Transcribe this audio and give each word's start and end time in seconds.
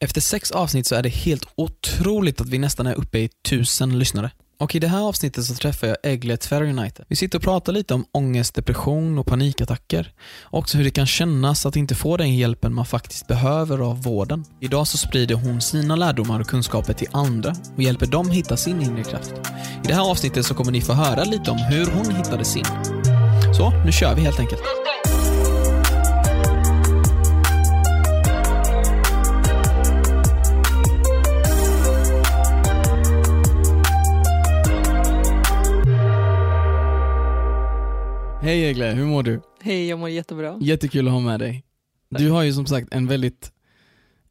Efter 0.00 0.20
sex 0.20 0.50
avsnitt 0.50 0.86
så 0.86 0.94
är 0.94 1.02
det 1.02 1.08
helt 1.08 1.44
otroligt 1.56 2.40
att 2.40 2.48
vi 2.48 2.58
nästan 2.58 2.86
är 2.86 2.94
uppe 2.94 3.18
i 3.18 3.28
tusen 3.48 3.98
lyssnare. 3.98 4.30
Och 4.60 4.74
i 4.74 4.78
det 4.78 4.88
här 4.88 5.00
avsnittet 5.00 5.44
så 5.44 5.54
träffar 5.54 5.86
jag 5.86 5.96
Egle 6.02 6.36
Tvärunited. 6.36 7.06
Vi 7.08 7.16
sitter 7.16 7.38
och 7.38 7.44
pratar 7.44 7.72
lite 7.72 7.94
om 7.94 8.04
ångest, 8.12 8.54
depression 8.54 9.18
och 9.18 9.26
panikattacker. 9.26 10.12
Också 10.44 10.76
hur 10.76 10.84
det 10.84 10.90
kan 10.90 11.06
kännas 11.06 11.66
att 11.66 11.76
inte 11.76 11.94
få 11.94 12.16
den 12.16 12.36
hjälpen 12.36 12.74
man 12.74 12.86
faktiskt 12.86 13.26
behöver 13.26 13.78
av 13.78 14.02
vården. 14.02 14.44
Idag 14.60 14.86
så 14.86 14.98
sprider 14.98 15.34
hon 15.34 15.60
sina 15.60 15.96
lärdomar 15.96 16.40
och 16.40 16.46
kunskaper 16.46 16.92
till 16.92 17.08
andra 17.12 17.54
och 17.76 17.82
hjälper 17.82 18.06
dem 18.06 18.30
hitta 18.30 18.56
sin 18.56 18.82
inre 18.82 19.04
kraft. 19.04 19.32
I 19.84 19.86
det 19.86 19.94
här 19.94 20.10
avsnittet 20.10 20.46
så 20.46 20.54
kommer 20.54 20.72
ni 20.72 20.80
få 20.80 20.92
höra 20.92 21.24
lite 21.24 21.50
om 21.50 21.58
hur 21.58 21.86
hon 21.86 22.14
hittade 22.14 22.44
sin. 22.44 22.64
Så, 23.56 23.70
nu 23.84 23.92
kör 23.92 24.14
vi 24.14 24.22
helt 24.22 24.40
enkelt. 24.40 24.62
Hej 38.48 38.64
Egle, 38.64 38.86
hur 38.86 39.04
mår 39.04 39.22
du? 39.22 39.40
Hej, 39.60 39.88
jag 39.88 39.98
mår 39.98 40.08
jättebra. 40.08 40.58
Jättekul 40.60 41.06
att 41.06 41.12
ha 41.12 41.20
med 41.20 41.40
dig. 41.40 41.64
Du 42.08 42.30
har 42.30 42.42
ju 42.42 42.52
som 42.52 42.66
sagt 42.66 42.88
en 42.94 43.06
väldigt, 43.06 43.52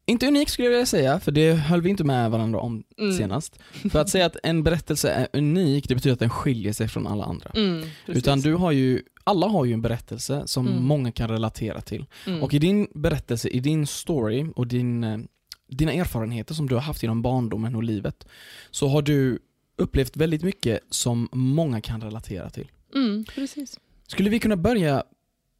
inte 0.06 0.26
unik 0.26 0.48
skulle 0.48 0.66
jag 0.66 0.70
vilja 0.72 0.86
säga, 0.86 1.20
för 1.20 1.32
det 1.32 1.52
höll 1.52 1.82
vi 1.82 1.90
inte 1.90 2.04
med 2.04 2.30
varandra 2.30 2.60
om 2.60 2.84
Mm. 2.98 3.16
senast. 3.16 3.58
För 3.92 3.98
att 3.98 4.08
säga 4.10 4.26
att 4.26 4.36
en 4.42 4.62
berättelse 4.62 5.10
är 5.10 5.28
unik, 5.32 5.88
det 5.88 5.94
betyder 5.94 6.12
att 6.12 6.18
den 6.20 6.30
skiljer 6.30 6.72
sig 6.72 6.88
från 6.88 7.06
alla 7.06 7.24
andra. 7.24 7.50
Mm. 7.54 7.88
Utan 8.06 8.40
du 8.40 8.54
har 8.54 8.72
ju, 8.72 9.02
alla 9.24 9.46
har 9.46 9.64
ju 9.64 9.72
en 9.72 9.82
berättelse 9.82 10.42
som 10.46 10.68
Mm. 10.68 10.82
många 10.84 11.12
kan 11.12 11.28
relatera 11.30 11.80
till. 11.80 12.06
mm. 12.26 12.42
Och 12.42 12.54
i 12.54 12.58
din 12.58 12.88
berättelse, 12.94 13.48
i 13.48 13.60
din 13.60 13.86
story 13.86 14.46
och 14.56 14.66
din, 14.66 15.04
eh, 15.04 15.18
dina 15.68 15.92
erfarenheter 15.92 16.54
som 16.54 16.68
du 16.68 16.74
har 16.74 16.82
haft 16.82 17.02
genom 17.02 17.22
barndomen 17.22 17.74
och 17.74 17.82
livet, 17.82 18.26
så 18.70 18.88
har 18.88 19.02
du 19.02 19.38
upplevt 19.76 20.16
väldigt 20.16 20.42
mycket 20.42 20.80
som 20.90 21.28
många 21.32 21.80
kan 21.80 22.00
relatera 22.00 22.50
till. 22.50 22.70
mm, 22.94 23.24
precis. 23.34 23.78
Skulle 24.08 24.30
vi 24.30 24.40
kunna 24.40 24.56
börja 24.56 25.04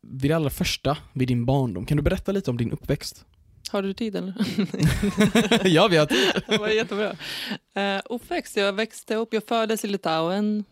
vid 0.02 0.30
det 0.30 0.34
allra 0.34 0.50
första, 0.50 0.96
vid 1.12 1.28
din 1.28 1.44
barndom? 1.44 1.86
Kan 1.86 1.96
du 1.96 2.02
berätta 2.02 2.32
lite 2.32 2.50
om 2.50 2.56
din 2.56 2.72
uppväxt? 2.72 3.24
Har 3.70 3.82
du 3.82 3.94
tid 3.94 4.16
eller? 4.16 4.34
ja, 5.68 5.88
vi 5.88 5.96
har 5.96 6.06
det 6.50 6.58
var 6.58 6.68
jättebra. 6.68 7.10
Uh, 7.76 8.02
uppväxt, 8.04 8.56
jag 8.56 8.72
växte 8.72 9.14
upp, 9.14 9.34
jag 9.34 9.46
föddes 9.48 9.84
i 9.84 9.88
Litauen 9.88 10.64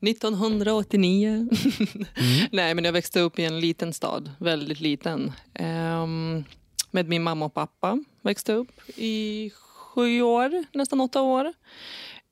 1989. 0.00 1.28
Mm. 1.28 1.48
Nej, 2.52 2.74
men 2.74 2.84
jag 2.84 2.92
växte 2.92 3.20
upp 3.20 3.38
i 3.38 3.44
en 3.44 3.60
liten 3.60 3.92
stad, 3.92 4.30
väldigt 4.38 4.80
liten. 4.80 5.32
Ehm, 5.54 6.44
med 6.90 7.08
min 7.08 7.22
mamma 7.22 7.44
och 7.44 7.54
pappa 7.54 8.04
växte 8.22 8.52
upp 8.52 8.98
i 8.98 9.50
sju 9.54 10.22
år, 10.22 10.64
nästan 10.72 11.00
åtta 11.00 11.22
år. 11.22 11.52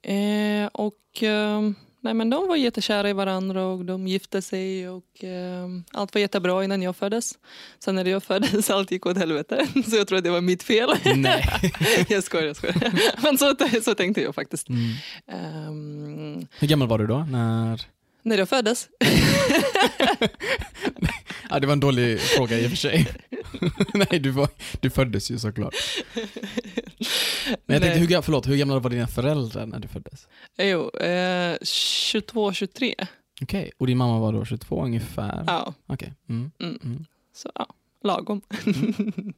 Eh, 0.03 0.67
och 0.73 1.23
ehm, 1.23 1.75
nej, 2.07 2.15
men 2.15 2.31
de 2.31 2.49
var 2.49 2.57
jättekära 2.57 3.11
i 3.11 3.13
varandra 3.13 3.67
och 3.67 3.85
de 3.85 4.07
gifte 4.09 4.43
sig 4.43 4.89
och 4.89 5.05
ehm, 5.21 5.85
allt 5.93 6.15
var 6.15 6.21
jättebra 6.21 6.65
innan 6.65 6.83
jag 6.83 6.97
föddes. 6.97 7.39
Sen 7.79 7.95
när 7.95 8.05
jag 8.05 8.23
föddes 8.31 8.71
allt 8.71 8.91
gick 8.91 9.07
åt 9.07 9.17
helvete, 9.19 9.67
så 9.91 9.97
jag 9.97 10.09
tror 10.09 10.19
att 10.19 10.25
det 10.25 10.31
var 10.31 10.41
mitt 10.41 10.63
fel. 10.63 10.91
Nej. 11.17 11.45
jag 12.09 12.25
skojar, 12.25 12.47
jag 12.47 12.57
skojar. 12.57 12.93
Men 13.23 13.39
så, 13.39 13.55
så 13.83 13.95
tänkte 13.95 14.23
jag 14.23 14.35
faktiskt. 14.35 14.69
Mm. 14.69 14.93
Ehm, 15.27 16.47
Hur 16.59 16.69
gammal 16.69 16.89
var 16.89 16.99
du 16.99 17.07
då? 17.07 17.19
När... 17.31 17.81
när 18.23 18.39
jag 18.39 18.49
föddes? 18.49 18.89
Ja, 21.51 21.61
det 21.61 21.67
var 21.67 21.73
en 21.73 21.81
dålig 21.81 22.21
fråga 22.21 22.59
i 22.59 22.67
och 22.67 22.71
för 22.71 22.77
sig. 22.77 23.07
Nej, 23.95 24.19
du, 24.21 24.31
var, 24.31 24.49
du 24.81 24.91
föddes 24.91 25.31
ju 25.31 25.39
såklart. 25.39 25.75
Men 27.47 27.75
jag 27.75 27.83
tänkte, 27.83 28.15
hur, 28.15 28.23
förlåt, 28.23 28.49
hur 28.49 28.57
gamla 28.57 28.79
var 28.79 28.91
dina 28.91 29.07
föräldrar 29.07 29.67
när 29.67 29.79
du 29.79 29.89
föddes? 29.89 30.29
Jo, 30.59 30.91
eh, 30.91 31.57
22, 31.63 32.53
23. 32.53 32.95
Okej, 33.43 33.73
och 33.79 33.87
din 33.87 33.99
mamma 33.99 34.19
var 34.19 34.33
då 34.33 34.45
22 34.45 34.85
ungefär? 34.85 35.45
Ja, 35.47 35.75
Okej. 35.87 36.13
Mm. 36.29 36.51
Mm. 36.61 36.79
Mm. 36.85 37.05
så 37.35 37.51
ja, 37.55 37.67
lagom. 38.05 38.41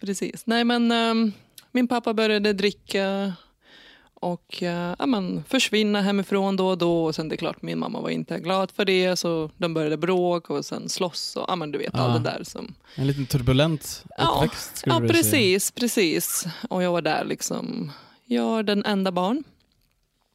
Precis. 0.00 0.46
Nej, 0.46 0.64
men 0.64 0.92
ehm, 0.92 1.32
min 1.72 1.88
pappa 1.88 2.14
började 2.14 2.52
dricka 2.52 3.32
och 4.32 4.58
uh, 4.62 4.68
ja, 4.98 5.06
men, 5.06 5.44
försvinna 5.48 6.00
hemifrån 6.00 6.56
då 6.56 6.68
och 6.68 6.78
då. 6.78 7.04
Och 7.04 7.14
sen 7.14 7.28
det 7.28 7.34
är 7.34 7.36
klart, 7.36 7.62
min 7.62 7.78
mamma 7.78 8.00
var 8.00 8.10
inte 8.10 8.38
glad 8.38 8.70
för 8.70 8.84
det 8.84 9.16
så 9.16 9.50
de 9.56 9.74
började 9.74 9.96
bråk 9.96 10.50
och 10.50 10.64
sen 10.64 10.88
slåss 10.88 11.36
och 11.36 11.44
ja, 11.48 11.56
men, 11.56 11.72
du 11.72 11.78
vet 11.78 11.94
Ah. 11.94 11.98
allt 11.98 12.24
det 12.24 12.30
där 12.30 12.44
som 12.44 12.74
En 12.94 13.06
liten 13.06 13.26
turbulent 13.26 14.04
Ja, 14.18 14.34
uppväxt 14.44 14.76
skulle 14.76 14.94
Ja, 14.94 15.00
du 15.00 15.06
vilja 15.06 15.22
säga. 15.22 15.32
precis, 15.32 15.70
precis. 15.70 16.46
Och 16.70 16.82
jag 16.82 16.92
var 16.92 17.02
där 17.02 17.24
liksom. 17.24 17.92
Jag 18.24 18.58
är 18.58 18.62
den 18.62 18.84
enda 18.84 19.12
barn. 19.12 19.44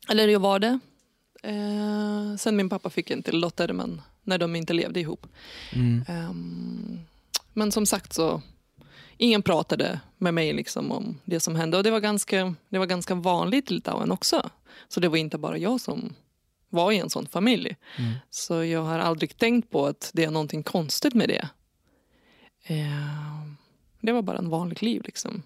Eller 0.10 0.28
jag 0.28 0.40
var 0.40 0.60
det. 0.60 0.80
Eh, 1.44 2.36
sen 2.38 2.56
min 2.56 2.70
pappa 2.70 2.90
fick 2.90 3.12
en 3.12 3.24
till 3.24 3.42
dotter, 3.42 3.74
men 3.74 4.02
när 4.24 4.38
de 4.38 4.56
inte 4.56 4.74
levde 4.74 5.00
ihop. 5.00 5.28
Mm. 5.74 6.04
Ehm, 6.08 7.00
men 7.54 7.72
som 7.72 7.86
sagt 7.86 8.14
så, 8.14 8.42
ingen 9.22 9.42
pratade 9.42 10.00
med 10.18 10.34
mig 10.34 10.54
liksom 10.54 10.92
om 10.92 11.20
det 11.26 11.40
som 11.40 11.56
hände. 11.56 11.78
Och 11.78 11.84
det 11.84 11.92
var 11.92 12.00
ganska, 12.00 12.56
det 12.70 12.78
var 12.80 12.86
ganska 12.86 13.16
vanligt 13.16 13.72
i 13.72 13.74
Litauen 13.74 14.12
också. 14.12 14.50
Så 14.88 15.00
det 15.00 15.10
var 15.10 15.18
inte 15.18 15.38
bara 15.38 15.58
jag 15.58 15.82
som 15.82 16.14
var 16.70 16.92
i 16.92 16.98
en 16.98 17.10
sån 17.10 17.28
familj. 17.28 17.76
Mm. 17.98 18.14
Så 18.30 18.64
jag 18.64 18.84
har 18.84 19.00
aldrig 19.00 19.38
tänkt 19.38 19.70
på 19.72 19.86
att 19.86 20.12
det 20.14 20.24
är 20.24 20.32
någonting 20.32 20.64
konstigt 20.64 21.14
med 21.14 21.30
det. 21.30 21.50
Ehm, 22.66 23.58
det 24.02 24.12
var 24.12 24.22
bara 24.22 24.38
en 24.38 24.50
vanligt 24.50 24.82
liv 24.82 25.02
liksom. 25.06 25.44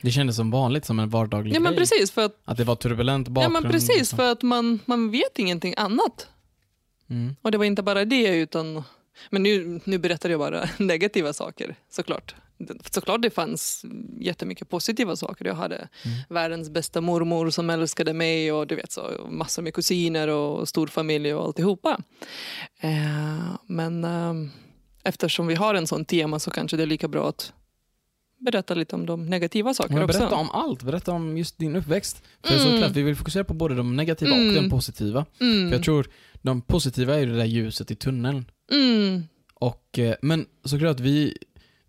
Det 0.00 0.10
kändes 0.10 0.36
som 0.36 0.50
vanligt, 0.50 0.84
som 0.84 0.98
en 0.98 1.08
vardaglig 1.08 1.54
Ja 1.56 1.60
men 1.60 1.72
grej. 1.72 1.80
precis, 1.80 2.10
för 2.10 2.24
att, 2.24 2.40
Att 2.44 2.56
det 2.56 2.64
var 2.64 2.76
turbulent 2.76 3.28
ja, 3.28 3.32
bakgrund. 3.32 3.52
men 3.52 3.64
och 3.66 3.70
precis, 3.72 4.08
så. 4.08 4.16
för 4.16 4.32
att 4.32 4.42
man, 4.42 4.78
man 4.86 5.10
vet 5.10 5.38
ingenting 5.38 5.74
annat. 5.76 6.28
Mm. 7.10 7.36
Och 7.42 7.50
det 7.50 7.58
var 7.58 7.64
inte 7.64 7.82
bara 7.82 8.04
det 8.04 8.36
utan, 8.36 8.82
men 9.30 9.42
nu, 9.42 9.80
nu 9.84 9.98
berättar 9.98 10.30
jag 10.30 10.40
bara 10.40 10.68
negativa 10.78 11.32
saker 11.32 11.74
såklart. 11.90 12.34
Såklart 12.90 13.22
det 13.22 13.30
fanns 13.30 13.84
jättemycket 14.20 14.68
positiva 14.68 15.16
saker. 15.16 15.44
Jag 15.44 15.54
hade 15.54 15.76
Mm. 15.76 15.88
världens 16.28 16.70
bästa 16.70 17.00
mormor 17.00 17.50
som 17.50 17.70
älskade 17.70 18.12
mig 18.12 18.52
och 18.52 18.66
du 18.66 18.74
vet 18.74 18.92
så, 18.92 19.26
massor 19.30 19.62
med 19.62 19.74
kusiner 19.74 20.28
och 20.28 20.68
stor 20.68 20.86
familj 20.86 21.34
och 21.34 21.44
alltihopa. 21.44 21.98
Eh, 22.80 23.54
men 23.66 24.04
eh, 24.04 24.34
eftersom 25.04 25.46
vi 25.46 25.54
har 25.54 25.74
en 25.74 25.86
sån 25.86 26.04
tema 26.04 26.38
så 26.38 26.50
kanske 26.50 26.76
det 26.76 26.82
är 26.82 26.86
lika 26.86 27.08
bra 27.08 27.28
att 27.28 27.52
berätta 28.40 28.74
lite 28.74 28.96
om 28.96 29.06
de 29.06 29.26
negativa 29.26 29.74
sakerna 29.74 30.04
också. 30.04 30.18
berätta 30.18 30.34
om 30.36 30.50
allt, 30.50 30.82
berätta 30.82 31.12
om 31.12 31.38
just 31.38 31.58
din 31.58 31.76
uppväxt. 31.76 32.22
För 32.44 32.54
Mm. 32.54 32.66
såklart, 32.72 32.90
vi 32.96 33.02
vill 33.02 33.16
fokusera 33.16 33.44
på 33.44 33.54
både 33.54 33.74
de 33.74 33.96
negativa 33.96 34.34
Mm. 34.34 34.48
och 34.56 34.62
de 34.62 34.70
positiva. 34.70 35.26
Mm. 35.40 35.68
För 35.70 35.76
jag 35.76 35.84
tror 35.84 36.06
de 36.42 36.60
positiva 36.62 37.14
är 37.14 37.18
ju 37.20 37.26
det 37.26 37.36
där 37.36 37.44
ljuset 37.44 37.90
i 37.90 37.94
tunneln. 37.96 38.44
Mm. 38.72 39.22
Och, 39.54 39.98
eh, 39.98 40.14
men 40.22 40.46
såklart, 40.64 41.00
vi, 41.00 41.36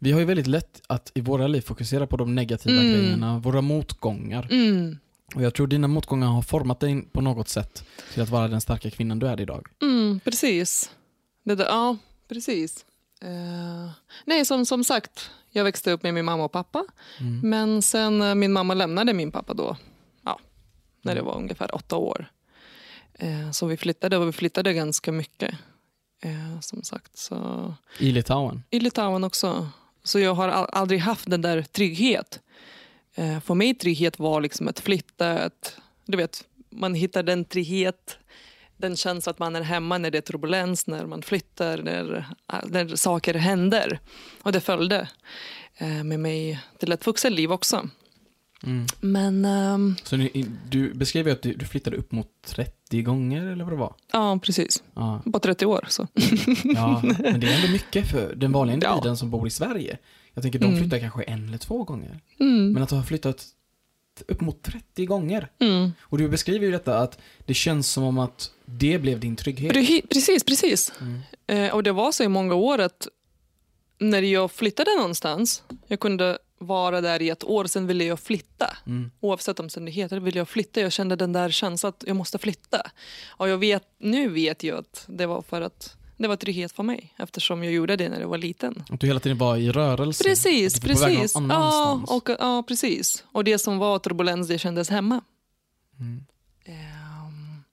vi 0.03 0.12
har 0.12 0.19
ju 0.19 0.25
väldigt 0.25 0.47
lätt 0.47 0.81
att 0.88 1.12
i 1.16 1.22
våra 1.22 1.47
liv 1.47 1.62
fokusera 1.62 2.08
på 2.08 2.18
de 2.18 2.36
negativa 2.36 2.81
Mm. 2.81 2.94
grejerna, 2.94 3.40
våra 3.40 3.62
motgångar. 3.62 4.47
Mm. 4.52 4.97
Och 5.36 5.41
jag 5.41 5.53
tror 5.53 5.68
dina 5.68 5.88
motgångar 5.88 6.28
har 6.28 6.41
format 6.41 6.80
dig 6.80 7.02
på 7.12 7.22
något 7.22 7.50
sätt 7.50 7.84
till 8.13 8.22
att 8.24 8.30
vara 8.30 8.47
den 8.47 8.62
starka 8.62 8.90
kvinnan 8.90 9.19
du 9.19 9.28
är 9.28 9.42
idag. 9.42 9.68
Mm, 9.81 10.19
precis. 10.24 10.92
Det 11.44 11.56
där, 11.56 11.66
ja, 11.66 11.97
precis. 12.28 12.86
Eh, 13.22 13.92
nej, 14.25 14.46
som, 14.46 14.66
som 14.66 14.84
sagt, 14.84 15.30
jag 15.52 15.63
växte 15.63 15.92
upp 15.92 16.03
med 16.03 16.13
min 16.13 16.25
mamma 16.25 16.44
och 16.44 16.52
pappa. 16.52 16.86
Mm. 17.19 17.40
Men 17.50 17.81
sen 17.81 18.22
eh, 18.22 18.36
min 18.36 18.52
mamma 18.53 18.74
lämnade 18.74 19.13
min 19.13 19.31
pappa 19.31 19.53
då, 19.53 19.78
ja, 20.25 20.40
när 21.02 21.16
det 21.16 21.22
Mm. 21.22 21.31
var 21.34 21.38
ungefär 21.42 21.75
åtta 21.75 21.96
år. 21.96 22.25
Eh, 23.13 23.52
så 23.52 23.66
vi 23.66 23.78
flyttade 23.78 24.18
och 24.18 24.28
vi 24.28 24.31
flyttade 24.31 24.74
ganska 24.74 25.12
mycket. 25.12 25.56
Som 26.62 26.84
sagt, 26.84 27.18
så 27.18 27.74
I 28.00 28.12
Litauen. 28.12 28.63
i 28.69 28.80
Litauen 28.80 29.24
också. 29.24 29.68
Så 30.03 30.19
jag 30.19 30.34
har 30.34 30.47
aldrig 30.47 31.00
haft 31.00 31.30
den 31.30 31.41
där 31.41 31.62
trygghet. 31.62 32.40
Eh, 33.16 33.39
för 33.39 33.54
mig 33.54 33.75
trygghet 33.75 34.19
var 34.19 34.42
liksom 34.42 34.68
att 34.68 34.80
flytta, 34.80 35.31
att, 35.31 35.77
du 36.06 36.18
vet, 36.18 36.44
man 36.69 36.95
hittar 36.95 37.24
den 37.24 37.45
trygghet, 37.45 38.18
den 38.77 38.95
känslan 38.95 39.31
att 39.31 39.39
man 39.39 39.56
är 39.56 39.62
hemma 39.62 39.98
när 39.98 40.12
det 40.12 40.18
är 40.18 40.22
turbulens, 40.22 40.88
när 40.88 41.06
man 41.06 41.22
flyttar, 41.22 41.77
när, 41.77 42.16
eh, 42.54 42.60
när 42.63 42.95
saker 42.95 43.33
händer. 43.33 44.00
Och 44.42 44.51
det 44.51 44.62
följde 44.62 45.07
eh, 45.77 46.04
med 46.04 46.19
mig 46.19 46.60
till 46.80 46.92
ett 46.92 47.07
vuxenliv 47.07 47.51
också. 47.51 47.89
Mm. 48.65 48.86
Men 49.01 49.45
ehm, 49.45 49.95
Så 50.04 50.18
ni, 50.18 50.45
du 50.69 50.94
beskrev 50.94 51.27
ju 51.27 51.33
att 51.33 51.42
du, 51.42 51.54
du 51.54 51.65
flyttade 51.65 51.98
upp 51.98 52.12
mot 52.12 52.27
30 52.45 53.01
gånger, 53.01 53.45
eller 53.45 53.63
vad 53.63 53.74
det 53.74 53.77
var? 53.77 53.94
ja, 54.12 54.39
precis. 54.44 54.83
Ja, 54.95 55.21
På 55.33 55.39
30 55.39 55.65
år. 55.65 55.86
Så. 55.89 56.07
ja 56.63 57.01
men 57.04 57.39
det 57.39 57.48
är 57.48 57.56
ändå 57.56 57.71
mycket 57.71 58.07
för 58.12 58.36
den 58.36 58.51
vanliga 58.51 58.77
Ja. 58.81 58.89
individen 58.94 59.18
som 59.18 59.30
bor 59.30 59.48
i 59.48 59.50
Sverige. 59.50 59.98
Jag 60.33 60.42
tänker 60.44 60.60
de 60.60 60.65
Mm. 60.65 60.80
flyttar 60.80 61.00
kanske 61.00 61.24
en 61.24 61.48
eller 61.48 61.57
två 61.57 61.83
gånger. 61.83 62.19
Mm. 62.39 62.71
Men 62.74 62.83
att 62.83 62.89
du 62.89 62.95
har 62.95 63.04
flyttat 63.04 63.45
upp 64.27 64.42
mot 64.42 64.62
30 64.63 65.06
gånger. 65.06 65.51
Mm. 65.60 65.92
Och 66.01 66.18
du 66.18 66.30
beskriver 66.30 66.65
ju 66.65 66.71
detta 66.71 66.98
att 67.00 67.18
det 67.45 67.54
känns 67.54 67.89
som 67.92 68.04
om 68.04 68.18
att 68.18 68.51
det 68.65 69.00
blev 69.00 69.19
din 69.19 69.36
trygghet. 69.36 69.74
Pre- 69.75 70.07
Precis, 70.10 70.44
precis. 70.44 70.92
Mm. 71.01 71.19
Eh, 71.48 71.74
och 71.74 71.83
det 71.83 71.92
var 71.92 72.12
så 72.12 72.24
i 72.24 72.27
många 72.27 72.56
år 72.56 72.80
att 72.81 73.07
när 74.00 74.21
jag 74.21 74.51
flyttade 74.51 74.89
någonstans, 74.98 75.63
jag 75.88 76.00
kunde 76.00 76.38
vara 76.63 77.01
där 77.01 77.21
i 77.21 77.30
ett 77.30 77.44
år, 77.44 77.65
sen 77.65 77.88
ville 77.88 78.04
jag 78.04 78.19
flytta. 78.19 78.77
Mm. 78.86 79.12
Oavsett 79.19 79.60
omständigheter 79.60 80.19
ville 80.19 80.38
jag 80.39 80.50
flytta. 80.50 80.81
Jag 80.81 80.92
kände 80.92 81.15
den 81.15 81.33
där 81.33 81.50
känslan 81.50 81.89
att 81.89 82.04
jag 82.07 82.15
måste 82.15 82.38
flytta. 82.38 82.81
Och 83.27 83.50
jag 83.50 83.57
vet, 83.57 83.83
nu 83.98 84.30
vet 84.30 84.63
jag 84.63 84.77
att 84.80 85.06
det 85.07 85.25
var 85.25 85.42
för 85.42 85.62
att 85.62 85.98
det 86.18 86.27
var 86.27 86.36
trygghet 86.36 86.71
för 86.71 86.83
mig 86.83 87.13
eftersom 87.18 87.63
jag 87.63 87.74
gjorde 87.74 87.95
det 87.95 88.10
när 88.10 88.19
jag 88.19 88.27
var 88.27 88.38
liten. 88.38 88.83
Att 88.89 89.00
du 89.00 89.07
hela 89.07 89.19
tiden 89.19 89.38
var 89.38 89.57
i 89.57 89.71
rörelse. 89.71 90.24
Precis, 90.24 90.80
precis. 90.80 91.33
Ja, 91.50 92.01
och, 92.07 92.30
ja, 92.39 92.63
precis. 92.68 93.24
Och 93.31 93.44
det 93.44 93.60
som 93.60 93.77
var 93.77 94.00
turbulens, 94.00 94.48
det 94.48 94.57
kändes 94.57 94.89
hemma. 94.89 95.21
Mm. 96.00 96.25
Ehm, 96.65 97.63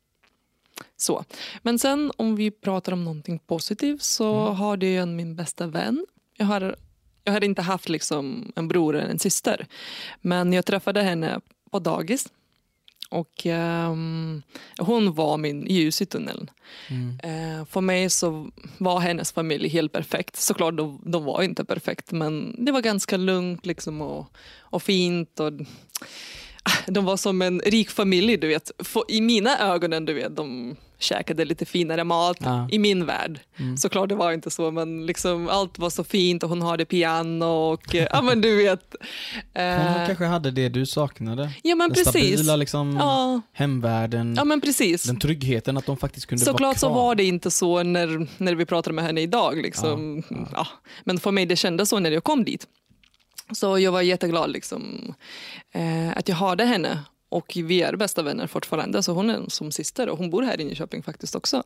så. 0.97 1.25
Men 1.63 1.79
sen 1.79 2.13
om 2.17 2.37
vi 2.37 2.51
pratar 2.51 2.93
om 2.93 3.05
någonting 3.05 3.39
positivt 3.39 4.03
så 4.03 4.35
Mm. 4.43 4.55
har 4.57 4.77
det 4.77 4.97
en 4.97 5.17
min 5.17 5.37
bästa 5.37 5.67
vän. 5.67 6.07
Jag 6.37 6.47
har, 6.47 6.77
jag 7.25 7.33
hade 7.33 7.47
inte 7.47 7.63
haft 7.63 7.89
liksom 7.89 8.53
en 8.57 8.69
bror 8.69 8.97
eller 8.97 9.09
en 9.09 9.19
syster. 9.19 9.67
Men 10.21 10.53
jag 10.53 10.67
träffade 10.67 11.03
henne 11.03 11.41
på 11.71 11.79
dagis. 11.79 12.29
Och 13.11 13.47
ehm, 13.47 14.43
hon 14.79 15.15
var 15.15 15.39
min 15.39 15.67
ljus 15.67 16.03
i 16.03 16.07
tunneln. 16.07 16.51
Mm. 16.89 17.19
Eh, 17.23 17.67
för 17.67 17.81
mig 17.81 18.11
så 18.11 18.51
var 18.79 19.01
hennes 19.01 19.33
familj 19.33 19.69
helt 19.69 19.93
perfekt. 19.93 20.37
Såklart, 20.37 20.77
de, 20.77 21.03
de 21.07 21.25
var 21.25 21.43
inte 21.43 21.65
perfekt 21.65 22.13
men 22.13 22.65
det 22.65 22.73
var 22.73 22.81
ganska 22.81 23.17
lugnt 23.17 23.67
liksom 23.67 24.03
och, 24.03 24.27
och 24.61 24.83
fint. 24.83 25.41
Och, 25.41 25.53
ah, 26.63 26.79
de 26.87 27.05
var 27.05 27.17
som 27.17 27.43
en 27.43 27.61
rik 27.61 27.91
familj, 27.91 28.37
du 28.37 28.49
vet. 28.49 28.71
För, 28.79 29.05
I 29.09 29.21
mina 29.21 29.59
ögon, 29.59 30.05
du 30.05 30.15
vet, 30.15 30.37
de 30.37 30.77
käkade 31.03 31.45
lite 31.45 31.65
finare 31.67 32.05
mat. 32.05 32.37
Ja. 32.41 32.69
I 32.71 32.79
min 32.79 33.07
värld. 33.07 33.41
Mm. 33.59 33.77
Såklart 33.77 34.09
det 34.09 34.15
var 34.15 34.33
inte 34.33 34.51
så, 34.51 34.71
men 34.71 35.07
liksom, 35.07 35.49
allt 35.49 35.79
var 35.79 35.91
så 35.91 36.05
fint 36.05 36.43
och 36.43 36.49
hon 36.49 36.63
hade 36.63 36.85
piano 36.85 37.45
och 37.45 37.95
eh, 37.95 38.07
ja 38.11 38.23
men 38.23 38.41
du 38.41 38.57
vet. 38.57 38.81
Hon 39.55 39.63
Eh, 39.63 40.07
kanske 40.07 40.25
hade 40.25 40.51
det 40.51 40.69
du 40.69 40.87
saknade. 40.87 41.51
ja 41.63 41.75
men 41.77 41.89
Den 41.89 42.05
precis. 42.05 42.33
stabila 42.35 42.57
liksom, 42.57 42.97
Ja, 42.97 43.41
hemvärlden, 43.53 44.35
ja 44.37 44.45
men 44.45 44.61
precis. 44.61 45.03
den 45.03 45.19
tryggheten 45.19 45.77
att 45.77 45.87
de 45.87 45.97
faktiskt 45.97 46.27
kunde 46.27 46.45
vara 46.45 46.53
Såklart 46.53 46.79
kvar. 46.79 46.89
så 46.89 46.95
var 46.95 47.15
det 47.15 47.25
inte 47.25 47.51
så 47.51 47.83
när, 47.83 48.27
när 48.43 48.55
vi 48.55 48.67
pratade 48.67 48.95
med 48.95 49.05
henne 49.05 49.21
idag. 49.21 49.57
Liksom. 49.63 50.23
Ja, 50.31 50.47
Ja, 50.53 50.67
Men 51.05 51.19
för 51.19 51.31
mig 51.31 51.47
det 51.47 51.57
kändes 51.57 51.89
så 51.89 51.99
när 51.99 52.11
jag 52.11 52.25
kom 52.25 52.45
dit. 52.45 52.67
Så 53.53 53.79
jag 53.79 53.93
var 53.93 54.03
jätteglad 54.03 54.51
liksom, 54.51 55.15
eh, 55.73 56.11
att 56.19 56.29
jag 56.29 56.37
hade 56.37 56.65
henne. 56.65 56.99
Och 57.31 57.53
vi 57.57 57.83
är 57.83 57.97
bästa 57.97 58.23
vänner 58.23 58.47
fortfarande, 58.47 59.03
så 59.03 59.13
hon 59.13 59.31
är 59.31 59.49
som 59.49 59.73
syster 59.73 60.09
och 60.09 60.19
hon 60.19 60.31
bor 60.31 60.43
här 60.43 60.61
i 60.61 60.65
Nyköping 60.65 61.03
faktiskt 61.03 61.35
också. 61.35 61.65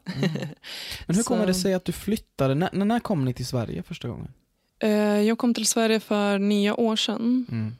Men 1.06 1.16
hur 1.16 1.22
kommer 1.22 1.46
det 1.46 1.54
sig 1.64 1.74
att 1.74 1.84
du 1.84 1.92
flyttade? 1.92 2.54
När, 2.54 2.84
när 2.84 3.00
kom 3.00 3.24
ni 3.24 3.34
till 3.34 3.46
Sverige 3.46 3.82
första 3.82 4.08
gången? 4.08 4.28
Eh, 4.78 4.90
jag 5.20 5.38
kom 5.38 5.54
till 5.54 5.66
Sverige 5.66 6.00
för 6.00 6.38
nio 6.38 6.72
år 6.72 6.96
sedan. 6.96 7.46
Mm. 7.50 7.74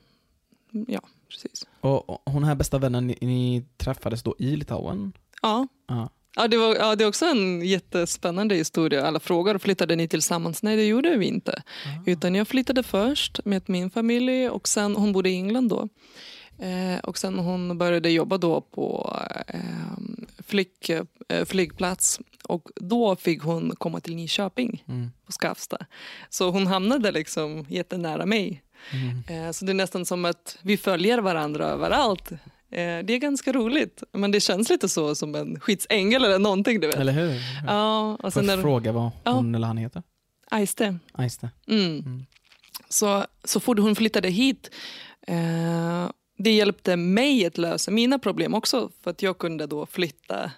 Ja, 0.88 1.00
precis. 1.28 1.66
Och, 1.80 2.10
och 2.10 2.22
hon 2.24 2.44
här 2.44 2.54
bästa 2.54 2.78
vännen, 2.78 3.06
ni, 3.06 3.18
ni 3.20 3.64
träffades 3.76 4.22
då 4.22 4.34
i 4.38 4.56
Litauen? 4.56 5.12
Ja. 5.42 5.68
Ja. 5.88 6.10
Ja, 6.36 6.48
det, 6.48 6.56
var, 6.56 6.76
ja, 6.76 6.96
det 6.96 7.04
är 7.04 7.08
också 7.08 7.26
en 7.26 7.66
jättespännande 7.66 8.54
historia. 8.54 9.06
Alla 9.06 9.20
frågar, 9.20 9.58
flyttade 9.58 9.96
ni 9.96 10.08
tillsammans? 10.08 10.62
Nej, 10.62 10.76
det 10.76 10.84
gjorde 10.84 11.16
vi 11.16 11.26
inte. 11.26 11.62
Utan 12.06 12.34
jag 12.34 12.48
flyttade 12.48 12.82
först 12.82 13.40
med 13.44 13.62
min 13.66 13.90
familj 13.90 14.48
och 14.48 14.68
sen, 14.68 14.96
hon 14.96 15.12
bodde 15.12 15.30
i 15.30 15.34
England 15.34 15.68
då. 15.68 15.88
Eh, 16.58 16.98
och 17.02 17.18
sen 17.18 17.38
hon 17.38 17.78
började 17.78 18.10
jobba 18.10 18.38
då 18.38 18.60
på 18.60 19.16
eh, 19.46 19.60
flyg, 20.46 20.68
eh, 21.28 21.44
flygplats 21.44 22.20
och 22.48 22.68
då 22.76 23.16
fick 23.16 23.42
hon 23.42 23.76
komma 23.78 24.00
till 24.00 24.16
Nyköping 24.16 24.84
Mm. 24.88 25.10
på 25.26 25.32
Skavsta. 25.32 25.76
Så 26.30 26.50
hon 26.50 26.66
hamnade 26.66 27.12
liksom 27.12 27.66
jättenära 27.68 28.26
mig. 28.26 28.62
Mm. 28.92 29.46
Eh, 29.46 29.52
så 29.52 29.64
det 29.64 29.72
är 29.72 29.74
nästan 29.74 30.06
som 30.06 30.24
att 30.24 30.58
vi 30.62 30.76
följer 30.76 31.18
varandra 31.18 31.64
överallt. 31.66 32.30
Det 32.70 33.10
är 33.10 33.18
ganska 33.18 33.52
roligt, 33.52 34.02
men 34.12 34.30
det 34.30 34.40
känns 34.40 34.70
lite 34.70 34.88
så 34.88 35.14
som 35.14 35.34
en 35.34 35.60
skyddsängel 35.60 36.24
eller 36.24 36.38
någonting 36.38 36.80
du 36.80 36.86
vet. 36.86 36.96
Eller 36.96 37.12
hur? 37.12 37.40
Ja, 37.66 38.12
och 38.12 38.20
Får 38.20 38.30
sen 38.30 38.48
jag 38.48 38.56
när... 38.56 38.62
fråga 38.62 38.92
vad 38.92 39.10
Ja. 39.24 39.30
hon 39.32 39.54
eller 39.54 39.66
han 39.66 39.76
heter? 39.76 40.02
Aiste. 40.50 40.98
Aiste. 41.12 41.50
Mm. 41.68 41.86
Mm. 41.98 42.26
Så, 42.88 43.24
så 43.44 43.60
fort 43.60 43.78
hon 43.78 43.96
flyttade 43.96 44.28
hit, 44.28 44.70
eh, 45.26 46.08
det 46.36 46.50
hjälpte 46.52 46.96
mig 46.96 47.46
att 47.46 47.58
lösa 47.58 47.90
mina 47.90 48.18
problem 48.18 48.54
också. 48.54 48.90
För 49.02 49.10
att 49.10 49.22
jag 49.22 49.38
kunde 49.38 49.66
då 49.66 49.86
flytta, 49.86 50.50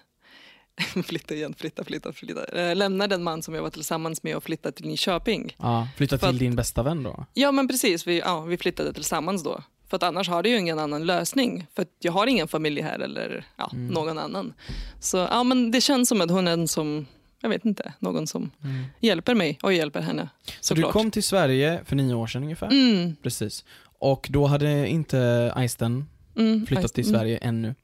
flytta 1.05 1.33
igen, 1.35 1.53
flytta, 1.57 1.83
flytta, 1.83 2.13
flytta. 2.13 2.45
Eh, 2.45 2.75
lämna 2.75 3.07
den 3.07 3.23
man 3.23 3.43
som 3.43 3.53
jag 3.53 3.61
var 3.61 3.69
tillsammans 3.69 4.23
med 4.23 4.35
och 4.37 4.43
flytta 4.43 4.71
till 4.71 4.87
Nyköping. 4.87 5.55
Ja, 5.57 5.87
flytta 5.97 6.17
till 6.17 6.27
att- 6.27 6.39
din 6.39 6.55
bästa 6.55 6.83
vän 6.83 7.03
då? 7.03 7.25
Ja 7.33 7.51
men 7.51 7.67
precis, 7.67 8.07
vi, 8.07 8.19
ja, 8.19 8.41
vi 8.41 8.57
flyttade 8.57 8.93
tillsammans 8.93 9.43
då. 9.43 9.63
För 9.89 9.97
att 9.97 10.03
annars 10.03 10.29
har 10.29 10.43
det 10.43 10.49
ju 10.49 10.57
ingen 10.59 10.79
annan 10.79 11.05
lösning. 11.05 11.65
För 11.75 11.85
jag 11.99 12.11
har 12.11 12.27
ingen 12.27 12.47
familj 12.47 12.81
här 12.81 12.99
eller 12.99 13.45
ja, 13.57 13.69
Mm. 13.73 13.87
någon 13.87 14.17
annan. 14.17 14.53
Så 14.99 15.17
ja, 15.17 15.43
men 15.43 15.71
det 15.71 15.81
känns 15.81 16.09
som 16.09 16.21
att 16.21 16.31
hon 16.31 16.47
är 16.47 16.51
en 16.51 16.67
som, 16.67 17.05
jag 17.41 17.49
vet 17.49 17.65
inte, 17.65 17.93
någon 17.99 18.27
som 18.27 18.51
Mm. 18.63 18.83
hjälper 18.99 19.35
mig 19.35 19.59
och 19.63 19.73
hjälper 19.73 20.01
henne. 20.01 20.29
Så 20.45 20.73
du 20.73 20.81
Såklart. 20.81 20.93
kom 20.93 21.11
till 21.11 21.23
Sverige 21.23 21.81
för 21.85 21.95
nio 21.95 22.13
år 22.13 22.27
sedan 22.27 22.43
ungefär? 22.43 22.67
Mm, 22.67 23.15
Precis. 23.23 23.65
Och 23.99 24.27
då 24.31 24.45
hade 24.45 24.87
inte 24.87 25.51
Aisten 25.55 26.05
mm, 26.37 26.65
flyttat 26.65 26.93
till 26.93 27.07
mm. 27.07 27.19
Sverige 27.19 27.37
ännu. 27.37 27.75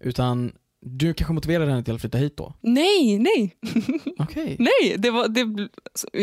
Utan 0.00 0.52
du 0.84 1.14
kanske 1.14 1.32
motiverade 1.34 1.70
henne 1.70 1.82
till 1.82 1.94
att 1.94 2.00
flytta 2.00 2.18
hit 2.18 2.36
då? 2.36 2.54
Nej, 2.60 3.18
nej, 3.18 3.56
Okej. 4.18 4.56
nej. 4.58 4.96
Det 4.98 5.10
var, 5.10 5.28
det, 5.28 5.68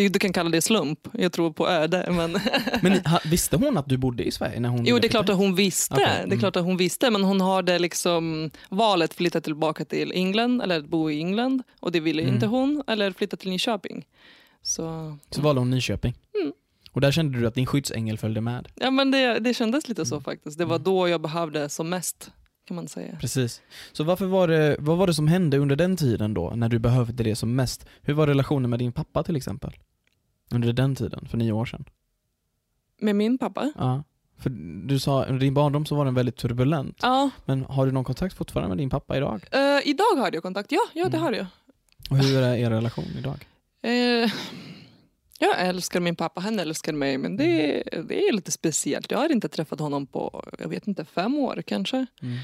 du 0.09 0.19
kan 0.19 0.33
kalla 0.33 0.49
det 0.49 0.61
slump. 0.61 0.99
Jag 1.13 1.31
tror 1.31 1.51
på 1.51 1.67
öde. 1.69 2.05
Men 2.11 2.31
Men 2.81 3.01
visste 3.25 3.57
hon 3.57 3.77
att 3.77 3.89
du 3.89 3.97
bodde 3.97 4.23
i 4.23 4.31
Sverige 4.31 4.59
när 4.59 4.69
hon 4.69 4.85
jo, 4.85 4.99
det 4.99 5.07
är 5.07 5.09
klart 5.09 5.29
att 5.29 5.37
hon 5.37 5.55
visste. 5.55 5.93
Okej, 5.93 6.05
Det 6.05 6.19
är 6.19 6.23
mm. 6.23 6.39
klart 6.39 6.55
att 6.55 6.63
hon 6.63 6.77
visste. 6.77 7.09
Men 7.09 7.23
hon 7.23 7.41
hade 7.41 7.79
liksom 7.79 8.49
valet 8.69 9.13
flytta 9.13 9.41
tillbaka 9.41 9.85
till 9.85 10.11
England 10.15 10.61
eller 10.61 10.79
att 10.79 10.85
bo 10.87 11.09
i 11.11 11.17
England. 11.19 11.63
Och 11.79 11.91
det 11.91 11.99
ville 11.99 12.21
Mm. 12.21 12.33
inte 12.33 12.47
hon. 12.47 12.83
Eller 12.87 13.11
flytta 13.11 13.37
till 13.37 13.49
Nyköping. 13.49 14.05
Så, 14.61 15.17
Så 15.29 15.41
valde 15.41 15.61
hon 15.61 15.69
Nyköping. 15.69 16.13
Mm. 16.41 16.53
Och 16.91 17.01
där 17.01 17.11
kände 17.11 17.39
du 17.39 17.47
att 17.47 17.55
din 17.55 17.65
skyddsängel 17.65 18.17
följde 18.17 18.41
med? 18.41 18.67
ja, 18.75 18.91
men 18.91 19.11
det, 19.11 19.39
det 19.39 19.53
kändes 19.53 19.87
lite 19.89 20.05
så 20.05 20.15
Mm. 20.15 20.23
faktiskt. 20.23 20.57
Det 20.57 20.65
var 20.65 20.75
Mm. 20.75 20.83
då 20.83 21.07
jag 21.09 21.21
behövde 21.21 21.69
som 21.69 21.89
mest. 21.89 22.31
Kan 22.67 22.75
man 22.75 22.87
säga. 22.87 23.17
Precis. 23.21 23.61
Så 23.91 24.03
varför 24.03 24.25
var 24.25 24.47
det, 24.47 24.75
vad 24.79 24.97
var 24.97 25.07
det 25.07 25.13
som 25.13 25.27
hände 25.27 25.57
under 25.57 25.75
den 25.75 25.97
tiden 25.97 26.33
då, 26.33 26.49
när 26.55 26.69
du 26.69 26.79
behövde 26.79 27.23
det 27.23 27.35
som 27.35 27.55
mest? 27.55 27.85
Hur 28.01 28.13
var 28.13 28.27
relationen 28.27 28.69
med 28.69 28.79
din 28.79 28.91
pappa 28.91 29.23
till 29.23 29.35
exempel? 29.35 29.71
Under 30.51 30.73
den 30.73 30.95
tiden, 30.95 31.27
för 31.29 31.37
nio 31.37 31.51
år 31.51 31.65
sedan? 31.65 31.85
Med 33.01 33.15
min 33.15 33.37
pappa? 33.37 33.71
Ja. 33.77 34.03
För 34.37 34.49
du 34.87 34.99
sa, 34.99 35.23
under 35.25 35.39
din 35.39 35.53
barndom 35.53 35.85
så 35.85 35.95
var 35.95 36.05
den 36.05 36.13
väldigt 36.13 36.35
turbulent. 36.37 36.99
Ja. 37.01 37.29
Men 37.45 37.63
har 37.65 37.85
du 37.85 37.91
någon 37.91 38.03
kontakt 38.03 38.35
fortfarande 38.35 38.69
med 38.69 38.77
din 38.77 38.89
pappa 38.89 39.17
idag? 39.17 39.45
Eh, 39.51 39.87
idag 39.89 40.15
har 40.17 40.29
jag 40.33 40.43
kontakt. 40.43 40.71
Ja, 40.71 40.79
ja 40.93 41.03
det 41.09 41.17
Mm. 41.17 41.21
har 41.21 41.33
jag. 41.33 41.45
Och 42.09 42.17
hur 42.17 42.41
är 42.41 42.55
er 42.57 42.69
relation 42.69 43.05
idag? 43.19 43.47
Eh, 43.81 44.31
jag 45.39 45.67
älskar 45.67 45.99
min 45.99 46.15
pappa, 46.15 46.41
han 46.41 46.59
älskar 46.59 46.93
mig 46.93 47.17
men 47.17 47.37
det, 47.37 47.83
det 48.07 48.27
är 48.27 48.33
lite 48.33 48.51
speciellt. 48.51 49.11
Jag 49.11 49.17
har 49.19 49.31
inte 49.31 49.49
träffat 49.49 49.79
honom 49.79 50.07
på, 50.07 50.43
jag 50.59 50.69
vet 50.69 50.87
inte, 50.87 51.05
fem 51.05 51.35
år 51.37 51.63
kanske. 51.67 52.05
Mm. 52.21 52.37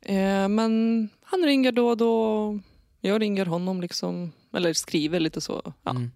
Eh, 0.00 0.48
men 0.48 1.08
han 1.22 1.44
ringer 1.44 1.72
då 1.72 1.88
och 1.88 1.96
då. 1.96 2.58
Jag 3.00 3.20
ringer 3.22 3.46
honom 3.46 3.80
liksom, 3.80 4.32
eller 4.56 4.72
skriver 4.72 5.20
lite 5.20 5.40
så, 5.40 5.72
ja, 5.82 5.90
Mm. 5.90 6.10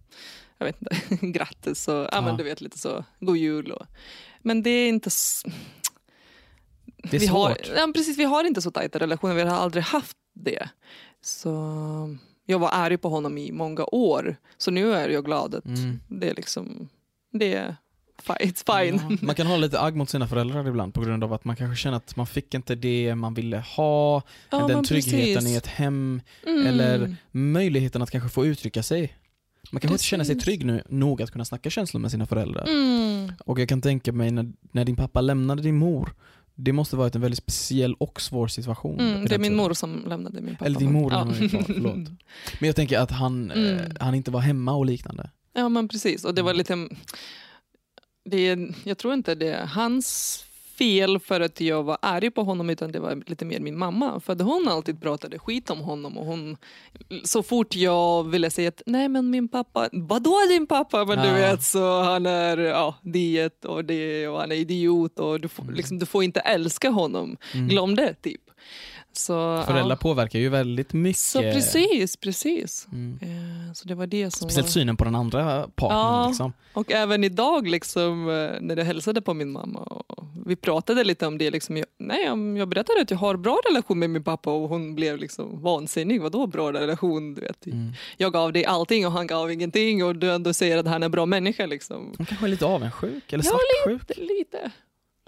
jag 0.58 0.66
vet 0.66 0.76
inte, 0.82 1.26
grattis 1.38 1.88
och 1.88 1.94
ja, 1.94 2.08
Ja. 2.12 2.20
men 2.20 2.36
du 2.36 2.44
vet 2.44 2.60
lite 2.60 2.78
så, 2.78 3.04
god 3.20 3.36
jul 3.36 3.72
och. 3.72 3.86
Men 4.42 4.62
det 4.62 4.70
är 4.70 4.88
inte 4.88 5.10
Det 7.10 7.16
är 7.16 7.20
vi 7.20 7.26
har, 7.26 7.48
svårt. 7.48 7.70
ja, 7.76 7.90
precis, 7.94 8.18
vi 8.18 8.24
har 8.24 8.44
inte 8.44 8.62
så 8.62 8.70
tajta 8.70 8.98
relationer, 8.98 9.34
vi 9.34 9.42
har 9.42 9.56
aldrig 9.56 9.84
haft 9.84 10.16
det. 10.34 10.68
Så 11.20 11.50
jag 12.46 12.58
var 12.58 12.70
arg 12.72 12.96
på 12.96 13.08
honom 13.08 13.38
i 13.38 13.52
många 13.52 13.84
år. 13.84 14.36
Så 14.58 14.70
nu 14.70 14.92
är 14.92 15.08
jag 15.08 15.24
glad 15.24 15.54
att 15.54 15.66
Mm. 15.66 16.00
det 16.08 16.30
är 16.30 16.34
liksom, 16.34 16.88
det 17.32 17.54
är 17.54 17.76
it's 18.28 18.80
fine. 18.84 19.00
Ja, 19.10 19.16
man 19.26 19.34
kan 19.34 19.46
ha 19.46 19.56
lite 19.56 19.80
agg 19.80 19.96
mot 19.96 20.10
sina 20.10 20.28
föräldrar 20.28 20.68
ibland 20.68 20.94
på 20.94 21.00
grund 21.00 21.24
av 21.24 21.32
att 21.32 21.44
man 21.44 21.56
kanske 21.56 21.82
känner 21.82 21.96
att 21.96 22.16
man 22.16 22.26
fick 22.26 22.54
inte 22.54 22.74
det 22.74 23.14
man 23.14 23.34
ville 23.34 23.56
ha, 23.76 24.22
Ja, 24.50 24.66
den 24.68 24.84
tryggheten 24.84 25.34
precis. 25.34 25.48
i 25.52 25.56
ett 25.56 25.66
hem, 25.66 26.20
Mm. 26.46 26.66
eller 26.66 27.16
möjligheten 27.30 28.02
att 28.02 28.10
kanske 28.10 28.28
få 28.30 28.46
uttrycka 28.46 28.82
sig. 28.82 29.16
Man 29.72 29.80
kanske 29.80 29.94
inte 29.94 30.04
känner 30.04 30.24
sig 30.24 30.34
Precis. 30.34 30.44
trygg 30.44 30.64
nu, 30.66 30.82
nog 30.88 31.22
att 31.22 31.30
kunna 31.30 31.44
snacka 31.44 31.70
känslor 31.70 32.00
med 32.00 32.10
sina 32.10 32.26
föräldrar. 32.26 32.66
Mm. 32.68 33.32
Och 33.44 33.60
jag 33.60 33.68
kan 33.68 33.80
tänka 33.80 34.12
mig 34.12 34.30
när, 34.30 34.52
när 34.72 34.84
din 34.84 34.96
pappa 34.96 35.20
lämnade 35.20 35.62
din 35.62 35.76
mor, 35.76 36.14
det 36.58 36.72
måste 36.72 36.96
varit 36.96 37.14
en 37.14 37.20
väldigt 37.20 37.38
speciell 37.38 37.94
och 37.94 38.20
svår 38.20 38.48
situation. 38.48 39.00
Mm, 39.00 39.24
det 39.24 39.34
är 39.34 39.38
min 39.38 39.56
mor 39.56 39.72
som 39.74 40.04
lämnade 40.06 40.40
min 40.40 40.54
pappa. 40.54 40.64
Eller 40.66 40.78
din 40.78 40.92
mor 40.92 41.12
ja. 41.12 41.18
lämnade 41.18 41.48
far, 41.48 41.62
förlåt. 41.66 41.94
Men 42.60 42.66
jag 42.66 42.76
tänker 42.76 42.98
att 42.98 43.10
han, 43.10 43.50
eh, 43.50 43.56
Mm. 43.58 43.96
han 44.00 44.14
inte 44.14 44.30
var 44.30 44.40
hemma 44.40 44.72
och 44.72 44.86
liknande. 44.86 45.30
Ja 45.52 45.68
men 45.68 45.88
precis, 45.88 46.24
och 46.24 46.34
det 46.34 46.42
var 46.42 46.50
Mm. 46.50 46.58
lite, 46.58 46.96
det 48.24 48.68
jag 48.84 48.98
tror 48.98 49.14
inte 49.14 49.34
det 49.34 49.48
är 49.48 49.66
hans 49.66 50.42
fel 50.78 51.18
för 51.18 51.40
att 51.40 51.60
jag 51.60 51.82
var 51.82 51.98
arg 52.02 52.30
på 52.30 52.42
honom 52.42 52.70
utan 52.70 52.92
det 52.92 53.00
var 53.00 53.22
lite 53.26 53.44
mer 53.44 53.60
min 53.60 53.78
mamma. 53.78 54.20
För 54.20 54.32
att 54.32 54.40
hon 54.42 54.68
alltid 54.68 55.02
pratade 55.02 55.38
skit 55.38 55.70
om 55.70 55.78
honom 55.80 56.18
och 56.18 56.26
hon, 56.26 56.56
så 57.24 57.42
fort 57.42 57.74
jag 57.74 58.24
ville 58.28 58.50
säga 58.50 58.68
att 58.68 58.82
nej 58.86 59.08
men 59.08 59.30
min 59.30 59.48
pappa, 59.48 59.88
vadå 59.92 60.36
din 60.48 60.66
pappa? 60.66 61.04
Men 61.04 61.18
du 61.18 61.28
Ja. 61.28 61.34
vet 61.50 61.62
så 61.62 62.00
han 62.02 62.26
är 62.26 62.58
ja, 62.58 62.94
diet 63.02 63.64
och 63.64 63.84
det 63.84 64.28
och 64.28 64.40
han 64.40 64.52
är 64.52 64.56
idiot 64.56 65.18
och 65.18 65.40
du 65.40 65.48
får, 65.48 65.64
liksom, 65.72 65.98
du 65.98 66.06
får 66.06 66.24
inte 66.24 66.40
älska 66.40 66.90
honom. 66.90 67.36
Glöm 67.52 67.94
det 67.94 68.14
typ. 68.14 68.40
Så, 69.12 69.62
Föräldrar 69.66 69.96
ja. 69.96 69.96
påverkar 69.96 70.38
ju 70.38 70.48
väldigt 70.48 70.92
mycket. 70.92 71.20
så 71.20 71.40
precis, 71.40 72.16
precis. 72.16 72.88
Mm. 72.92 73.18
Eh, 73.22 73.72
Så 73.74 73.88
det 73.88 73.94
var 73.94 74.06
det 74.06 74.30
som 74.30 74.48
Speciellt 74.48 74.66
var... 74.66 74.72
synen 74.72 74.96
på 74.96 75.04
den 75.04 75.14
andra 75.14 75.68
partnern. 75.74 75.98
Ja. 75.98 76.26
Liksom. 76.28 76.52
Och 76.72 76.92
även 76.92 77.24
idag 77.24 77.68
liksom, 77.68 78.28
eh, 78.28 78.60
när 78.60 78.76
jag 78.76 78.84
hälsade 78.84 79.20
på 79.22 79.34
min 79.34 79.50
mamma. 79.50 79.78
Och 79.80 80.24
vi 80.46 80.56
pratade 80.56 81.04
lite 81.04 81.26
om 81.26 81.38
det. 81.38 81.50
Liksom, 81.50 81.76
jag, 81.76 81.86
nej, 81.98 82.24
jag 82.58 82.68
berättade 82.68 83.00
att 83.02 83.10
jag 83.10 83.18
har 83.18 83.36
bra 83.36 83.60
relation 83.68 83.98
med 83.98 84.10
min 84.10 84.24
pappa 84.24 84.50
och 84.50 84.68
hon 84.68 84.94
blev 84.94 85.18
liksom 85.18 85.62
vansinnig. 85.62 86.20
Vadå 86.20 86.46
bra 86.46 86.72
relation? 86.72 87.34
Du 87.34 87.40
vet. 87.40 87.66
Mm. 87.66 87.92
Jag 88.16 88.32
gav 88.32 88.52
dig 88.52 88.64
allting 88.64 89.06
och 89.06 89.12
han 89.12 89.26
gav 89.26 89.52
ingenting 89.52 90.04
och 90.04 90.16
du 90.16 90.32
ändå 90.32 90.54
säger 90.54 90.78
att 90.78 90.86
han 90.86 91.02
är 91.02 91.04
en 91.04 91.10
bra 91.12 91.26
människa. 91.26 91.66
Liksom. 91.66 92.14
Hon 92.16 92.26
kanske 92.26 92.46
är 92.46 92.50
lite 92.50 92.66
avundsjuk 92.66 93.32
eller 93.32 93.44
Ja, 93.44 93.50
svartsjuk. 93.50 94.08
Det, 94.08 94.22
lite. 94.22 94.70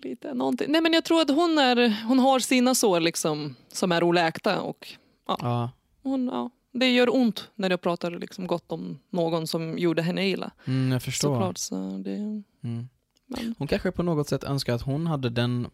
Lite 0.05 0.35
någonting. 0.35 0.73
Nej, 0.73 0.81
men 0.81 0.93
jag 0.93 1.05
tror 1.05 1.21
att 1.21 1.31
hon, 1.31 1.59
är, 1.59 2.05
hon 2.09 2.19
har 2.19 2.39
sina 2.39 2.75
sår 2.75 3.01
liksom, 3.01 3.55
som 3.73 3.93
är 3.93 4.03
oläkta. 4.05 4.61
Och 4.63 4.89
Ja. 5.29 5.71
hon, 6.03 6.27
ja, 6.27 6.51
det 6.73 6.91
gör 6.91 7.15
ont 7.17 7.49
när 7.55 7.71
jag 7.71 7.81
pratar 7.81 8.11
liksom 8.11 8.47
gott 8.47 8.73
om 8.73 8.99
någon 9.11 9.47
som 9.47 9.79
gjorde 9.79 10.03
henne 10.03 10.29
illa. 10.29 10.51
Mm, 10.67 10.93
jag 10.93 11.03
förstår. 11.03 11.35
Såklart. 11.35 11.59
Så 11.59 11.75
det, 12.05 12.15
Mm. 12.63 12.89
men, 13.27 13.55
Hon 13.59 13.69
kanske 13.69 13.91
på 13.93 14.03
något 14.03 14.29
sätt 14.29 14.45
önskar 14.45 14.75
att 14.75 14.83
hon 14.83 15.07
hade 15.07 15.31
den 15.31 15.67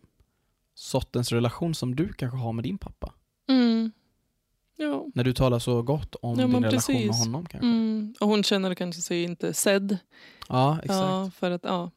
sortens 0.75 1.33
relation 1.33 1.75
som 1.75 1.97
du 1.97 2.13
kanske 2.13 2.39
har 2.39 2.53
med 2.53 2.65
din 2.65 2.79
pappa. 2.79 3.13
mm, 3.49 3.93
ja. 4.77 5.07
När 5.15 5.25
du 5.25 5.33
talar 5.33 5.59
så 5.59 5.83
gott 5.83 6.15
om 6.15 6.31
Ja, 6.39 6.45
din 6.45 6.53
men 6.53 6.63
relation 6.65 6.95
med 6.97 7.07
precis. 7.09 7.25
honom 7.25 7.47
kanske. 7.47 7.67
Mm. 7.69 8.15
Och 8.21 8.29
hon 8.29 8.43
känner 8.43 8.75
kanske 8.75 9.03
sig 9.03 9.23
inte 9.23 9.55
sedd. 9.55 9.99
Ja, 10.49 10.75
exakt. 10.79 10.91
Ja, 11.01 11.31
för 11.37 11.51
att, 11.51 11.65
ja. 11.65 11.91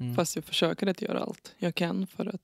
Mm. 0.00 0.14
Fast 0.14 0.36
jag 0.36 0.44
försöker 0.44 0.86
att 0.86 1.02
göra 1.02 1.20
allt 1.20 1.54
jag 1.58 1.74
kan 1.74 2.06
för 2.06 2.26
att 2.26 2.40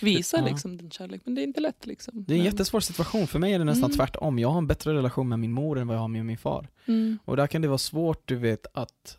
visa 0.00 0.36
Ja. 0.38 0.44
liksom, 0.44 0.76
den 0.76 0.90
kärlek. 0.90 1.20
Men 1.24 1.34
det 1.34 1.40
är 1.40 1.44
inte 1.44 1.60
lätt. 1.60 1.86
Liksom. 1.86 2.24
Det 2.24 2.32
är 2.32 2.36
en 2.36 2.42
Men- 2.44 2.52
jättesvår 2.52 2.80
situation. 2.80 3.26
För 3.26 3.38
mig 3.38 3.52
är 3.52 3.58
det 3.58 3.64
nästan 3.64 3.84
Mm. 3.90 3.96
tvärtom. 3.96 4.38
Jag 4.38 4.48
har 4.48 4.58
en 4.58 4.66
bättre 4.66 4.94
relation 4.94 5.28
med 5.28 5.38
min 5.38 5.52
mor 5.52 5.78
än 5.78 5.86
vad 5.86 5.96
jag 5.96 6.00
har 6.00 6.08
med 6.08 6.26
min 6.26 6.38
far. 6.38 6.68
Mm. 6.86 7.18
Och 7.24 7.36
där 7.36 7.46
kan 7.46 7.62
det 7.62 7.68
vara 7.68 7.78
svårt, 7.78 8.28
du 8.28 8.36
vet, 8.36 8.66
att, 8.74 9.18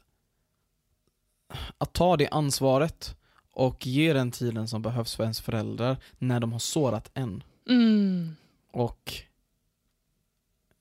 att 1.77 1.93
ta 1.93 2.17
det 2.17 2.27
ansvaret 2.29 3.15
och 3.51 3.85
ge 3.87 4.13
den 4.13 4.31
tiden 4.31 4.67
som 4.67 4.81
behövs 4.81 5.15
för 5.15 5.23
ens 5.23 5.41
föräldrar 5.41 5.97
när 6.17 6.39
de 6.39 6.51
har 6.51 6.59
sårat 6.59 7.11
en. 7.13 7.43
Mm. 7.69 8.35
Och 8.71 9.13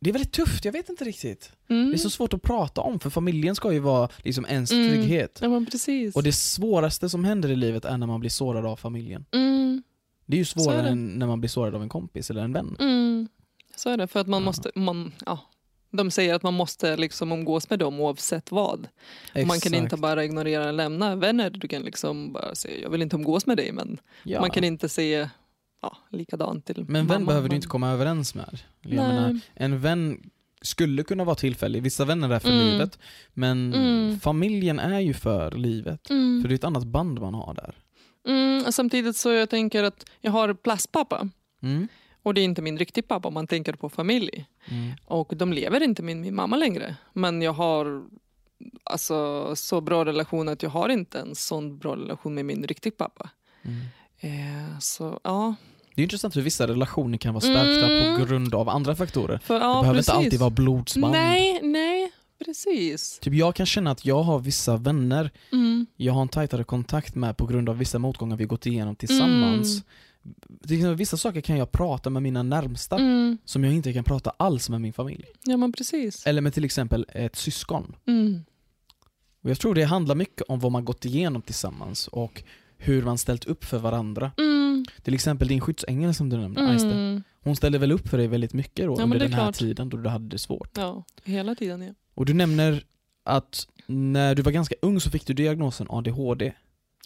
det 0.05 0.11
är 0.11 0.13
väldigt 0.13 0.33
tufft, 0.33 0.65
jag 0.65 0.73
vet 0.73 0.89
inte 0.89 1.05
riktigt. 1.05 1.53
Mm. 1.69 1.91
Det 1.91 1.97
är 1.97 1.99
så 1.99 2.11
svårt 2.11 2.35
att 2.35 2.43
prata 2.43 2.81
om, 2.81 3.01
för 3.01 3.11
familjen 3.11 3.55
ska 3.55 3.73
ju 3.73 3.79
vara 3.79 4.09
liksom 4.19 4.47
ens 4.49 4.73
Mm. 4.73 4.89
trygghet. 4.89 5.39
Ja, 5.43 5.49
men 5.49 5.67
precis. 5.67 6.17
Och 6.17 6.23
det 6.23 6.33
svåraste 6.33 7.09
som 7.09 7.25
händer 7.25 7.49
i 7.51 7.57
livet 7.57 7.85
är 7.85 7.97
när 7.97 8.07
man 8.07 8.21
blir 8.21 8.31
sårad 8.31 8.67
av 8.67 8.77
familjen. 8.77 9.25
Mm. 9.33 9.83
Det 10.27 10.35
är 10.35 10.39
ju 10.39 10.43
är 10.43 10.45
svårare 10.45 10.83
det. 10.83 10.89
än 10.89 11.07
när 11.07 11.27
man 11.27 11.41
blir 11.41 11.49
sårad 11.49 11.75
av 11.75 11.83
en 11.83 11.89
kompis 11.89 12.31
eller 12.31 12.43
en 12.43 12.53
vän. 12.53 12.77
Mm. 12.81 13.29
Så 13.77 13.91
är 13.91 13.97
det. 13.97 14.07
För 14.07 14.21
att 14.21 14.27
man 14.27 14.43
måste... 14.43 14.71
Man, 14.75 15.13
ja. 15.27 15.39
De 15.91 16.11
säger 16.11 16.35
att 16.35 16.43
man 16.43 16.55
måste 16.55 16.97
liksom 16.97 17.33
umgås 17.33 17.71
med 17.71 17.79
dem 17.79 18.01
oavsett 18.01 18.51
vad. 18.51 18.89
Och 19.35 19.47
Man 19.47 19.61
kan 19.61 19.75
inte 19.75 19.97
bara 19.97 20.25
ignorera 20.25 20.63
eller 20.63 20.73
lämna 20.73 21.17
vänner. 21.17 21.51
Du 21.51 21.69
kan 21.69 21.83
liksom 21.83 22.33
bara 22.33 22.55
säga 22.55 22.81
jag 22.83 22.91
vill 22.91 23.03
inte 23.03 23.17
umgås 23.17 23.47
med 23.47 23.57
dig 23.57 23.73
men 23.73 24.01
ja. 24.23 24.41
man 24.41 24.51
kan 24.51 24.65
inte 24.65 24.89
säga 24.89 25.31
ja, 25.85 25.97
likadant 26.19 26.67
till 26.67 26.85
Men 26.89 27.07
vän 27.07 27.27
behöver 27.27 27.49
du 27.49 27.57
inte 27.57 27.69
komma 27.69 27.91
överens 27.91 28.35
med. 28.35 28.59
Menar, 28.81 29.41
en 29.55 29.81
vän 29.81 30.31
skulle 30.63 31.03
kunna 31.03 31.25
vara 31.25 31.37
tillfällig, 31.37 31.83
vissa 31.83 32.05
vänner 32.05 32.31
är 32.31 32.39
för 32.39 32.49
Mm. 32.49 32.65
livet. 32.67 32.99
Men 33.33 33.75
Mm. 33.75 34.21
familjen 34.21 34.79
är 34.79 35.01
ju 35.01 35.15
för 35.15 35.51
livet. 35.51 36.11
Mm. 36.11 36.43
För 36.43 36.49
det 36.49 36.53
är 36.55 36.57
ett 36.57 36.65
annat 36.65 36.85
band 36.85 37.21
man 37.21 37.35
har 37.35 37.55
där. 37.55 37.75
Mm, 38.29 38.73
samtidigt 38.73 39.17
så 39.17 39.31
jag 39.33 39.51
tänker 39.51 39.85
att 39.85 40.05
jag 40.21 40.33
har 40.33 40.55
plastpappa 40.55 41.29
Mm. 41.63 41.89
och 42.23 42.35
det 42.35 42.41
är 42.41 42.45
inte 42.45 42.63
min 42.63 42.79
riktiga 42.79 43.05
pappa 43.09 43.29
om 43.29 43.35
man 43.35 43.47
tänker 43.47 43.73
på 43.73 43.89
familj. 43.89 44.47
Mm. 44.69 44.93
Och 45.05 45.33
de 45.37 45.53
lever 45.53 45.83
inte 45.83 46.03
med 46.03 46.17
min 46.17 46.35
mamma 46.35 46.57
längre. 46.57 46.97
Men 47.13 47.43
jag 47.43 47.53
har 47.53 48.05
alltså, 48.85 49.53
så 49.57 49.81
bra 49.81 50.05
relation 50.05 50.49
att 50.49 50.63
jag 50.63 50.71
har 50.71 50.89
inte 50.89 51.19
en 51.21 51.35
sån 51.35 51.79
bra 51.79 51.97
relation 51.97 52.35
med 52.35 52.45
min 52.45 52.63
riktiga 52.67 52.93
pappa. 52.97 53.31
Eh, 54.21 54.79
så 54.81 55.21
ja. 55.25 55.55
Det 55.95 56.03
är 56.03 56.03
intressant 56.03 56.37
hur 56.37 56.43
vissa 56.43 56.67
relationer 56.67 57.19
kan 57.19 57.35
vara 57.35 57.41
stärkta 57.41 57.87
Mm. 57.93 58.21
på 58.21 58.25
grund 58.27 58.55
av 58.55 58.69
andra 58.69 58.97
faktorer. 58.97 59.39
För, 59.39 59.55
ja 59.55 59.61
det 59.61 59.81
behöver 59.83 59.95
precis. 59.99 60.09
inte 60.09 60.13
alltid 60.25 60.41
vara 60.41 60.51
blodsband. 60.51 61.13
Nej, 61.13 61.61
nej, 61.63 62.13
precis. 62.45 63.19
Typ 63.19 63.35
jag 63.35 63.55
kan 63.55 63.67
känna 63.67 63.91
att 63.91 64.05
jag 64.07 64.23
har 64.23 64.39
vissa 64.39 64.77
vänner 64.77 65.31
Mm. 65.53 65.87
jag 65.97 66.13
har 66.13 66.23
en 66.23 66.29
tajtare 66.29 66.65
kontakt 66.65 67.15
med 67.15 67.37
på 67.37 67.47
grund 67.47 67.69
av 67.69 67.79
vissa 67.79 67.99
motgångar 67.99 68.37
vi 68.37 68.45
gått 68.45 68.67
igenom 68.67 68.97
tillsammans. 68.97 69.83
Till 70.67 70.77
exempel, 70.77 70.95
Vissa 70.97 71.17
saker 71.17 71.41
kan 71.41 71.57
jag 71.59 71.73
prata 71.73 72.11
med 72.11 72.23
mina 72.23 72.43
närmsta 72.43 72.97
Mm. 72.97 73.39
som 73.45 73.65
jag 73.65 73.73
inte 73.75 73.93
kan 73.93 74.05
prata 74.05 74.33
alls 74.37 74.69
med 74.71 74.81
min 74.81 74.93
familj. 74.93 75.25
Ja 75.45 75.57
men 75.57 75.73
precis. 75.73 76.27
Eller 76.27 76.41
med 76.41 76.55
till 76.55 76.65
exempel 76.65 77.07
ett 77.13 77.37
syskon. 77.37 77.97
Mm. 78.07 78.45
Och 79.43 79.51
jag 79.51 79.59
tror 79.61 79.75
det 79.75 79.83
handlar 79.83 80.15
mycket 80.15 80.43
om 80.49 80.61
vad 80.61 80.73
man 80.73 80.85
gått 80.85 81.05
igenom 81.05 81.43
tillsammans 81.43 82.09
och 82.09 82.43
hur 82.77 83.03
man 83.03 83.19
ställt 83.19 83.45
upp 83.45 83.65
för 83.65 83.79
varandra. 83.79 84.33
Till 85.03 85.15
exempel 85.15 85.49
din 85.49 85.61
skyddsängel 85.61 86.15
som 86.15 86.29
du 86.29 86.37
nämnde, 86.37 86.67
Aiste. 86.69 86.87
Mm. 86.91 87.23
Hon 87.41 87.57
ställde 87.57 87.79
väl 87.79 87.93
upp 87.93 88.09
för 88.09 88.19
dig 88.19 88.27
väldigt 88.27 88.53
mycket 88.53 88.87
då 88.87 88.93
men 88.97 89.03
under 89.05 89.19
den 89.19 89.33
här 89.33 89.43
klart. 89.43 89.55
tiden 89.55 89.89
då 89.89 89.97
du 89.97 90.09
hade 90.09 90.29
det 90.29 90.39
svårt. 90.39 90.71
Ja, 90.77 91.05
hela 91.25 91.55
tiden 91.55 91.83
ja. 91.83 91.93
Och 92.15 92.27
du 92.27 92.35
nämner 92.35 92.85
att 93.25 93.69
när 93.87 94.35
du 94.35 94.43
var 94.43 94.53
ganska 94.53 94.75
ung 94.83 95.01
så 95.01 95.11
fick 95.11 95.27
du 95.27 95.35
diagnosen 95.35 95.87
ADHD. 95.91 96.53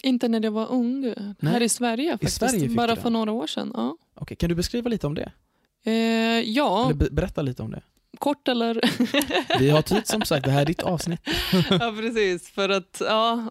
Inte 0.03 0.29
när 0.29 0.41
jag 0.45 0.51
var 0.51 0.67
ung. 0.73 1.15
Här 1.41 1.61
i 1.63 1.69
Sverige 1.69 2.11
faktiskt. 2.13 2.37
Sverige 2.37 2.61
fick 2.69 2.77
Bara 2.77 2.97
för 2.97 3.11
några 3.11 3.33
år 3.33 3.47
sedan. 3.47 3.73
Ja, 3.75 3.97
Okej, 4.15 4.37
kan 4.37 4.49
du 4.49 4.55
beskriva 4.55 4.89
lite 4.89 5.07
om 5.07 5.15
det? 5.15 5.33
eh, 5.85 5.93
ja 6.51 6.85
Eller 6.85 6.95
be- 6.95 7.11
berätta 7.11 7.43
lite 7.43 7.63
om 7.63 7.71
det. 7.71 7.83
Kort 8.19 8.49
eller? 8.49 8.81
Vi 9.59 9.71
har 9.71 9.83
tid 9.83 10.07
som 10.07 10.23
sagt, 10.23 10.45
det 10.45 10.51
här 10.51 10.61
är 10.61 10.67
ditt 10.67 10.83
avsnitt. 10.83 11.21
ja 11.71 11.95
precis. 12.01 12.51
För 12.51 12.69
att, 12.69 13.03
ja, 13.05 13.51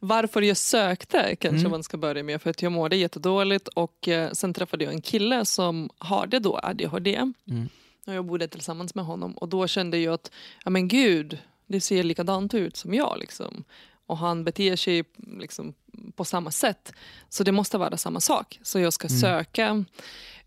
varför 0.00 0.42
jag 0.42 0.56
sökte 0.56 1.36
kanske 1.36 1.58
Mm. 1.60 1.70
man 1.70 1.82
ska 1.82 1.96
börja 1.96 2.22
med. 2.22 2.42
För 2.42 2.50
att 2.50 2.62
jag 2.62 2.72
mådde 2.72 2.96
jättedåligt 2.96 3.68
och 3.68 4.08
eh, 4.08 4.30
sen 4.32 4.54
träffade 4.54 4.84
jag 4.84 4.92
en 4.92 5.00
kille 5.02 5.44
som 5.44 5.90
hade 5.98 6.38
då 6.38 6.60
ADHD. 6.62 7.14
Mm. 7.16 7.68
Och 8.06 8.14
jag 8.14 8.24
bodde 8.24 8.48
tillsammans 8.48 8.94
med 8.94 9.04
honom 9.04 9.32
och 9.32 9.48
då 9.48 9.66
kände 9.66 9.98
jag 9.98 10.14
att, 10.14 10.30
ja 10.64 10.70
men 10.70 10.88
gud, 10.88 11.38
det 11.66 11.80
ser 11.80 12.02
likadant 12.02 12.54
ut 12.54 12.76
som 12.76 12.94
jag 12.94 13.16
liksom. 13.20 13.64
Och 14.06 14.18
han 14.18 14.44
beter 14.44 14.76
sig 14.76 15.04
liksom 15.38 15.74
på 16.16 16.24
samma 16.24 16.50
sätt. 16.50 16.92
Så 17.28 17.44
det 17.44 17.52
måste 17.52 17.78
vara 17.78 17.96
samma 17.96 18.20
sak. 18.20 18.58
Så 18.62 18.78
jag 18.78 18.92
ska 18.92 19.08
Mm. 19.08 19.20
söka 19.20 19.84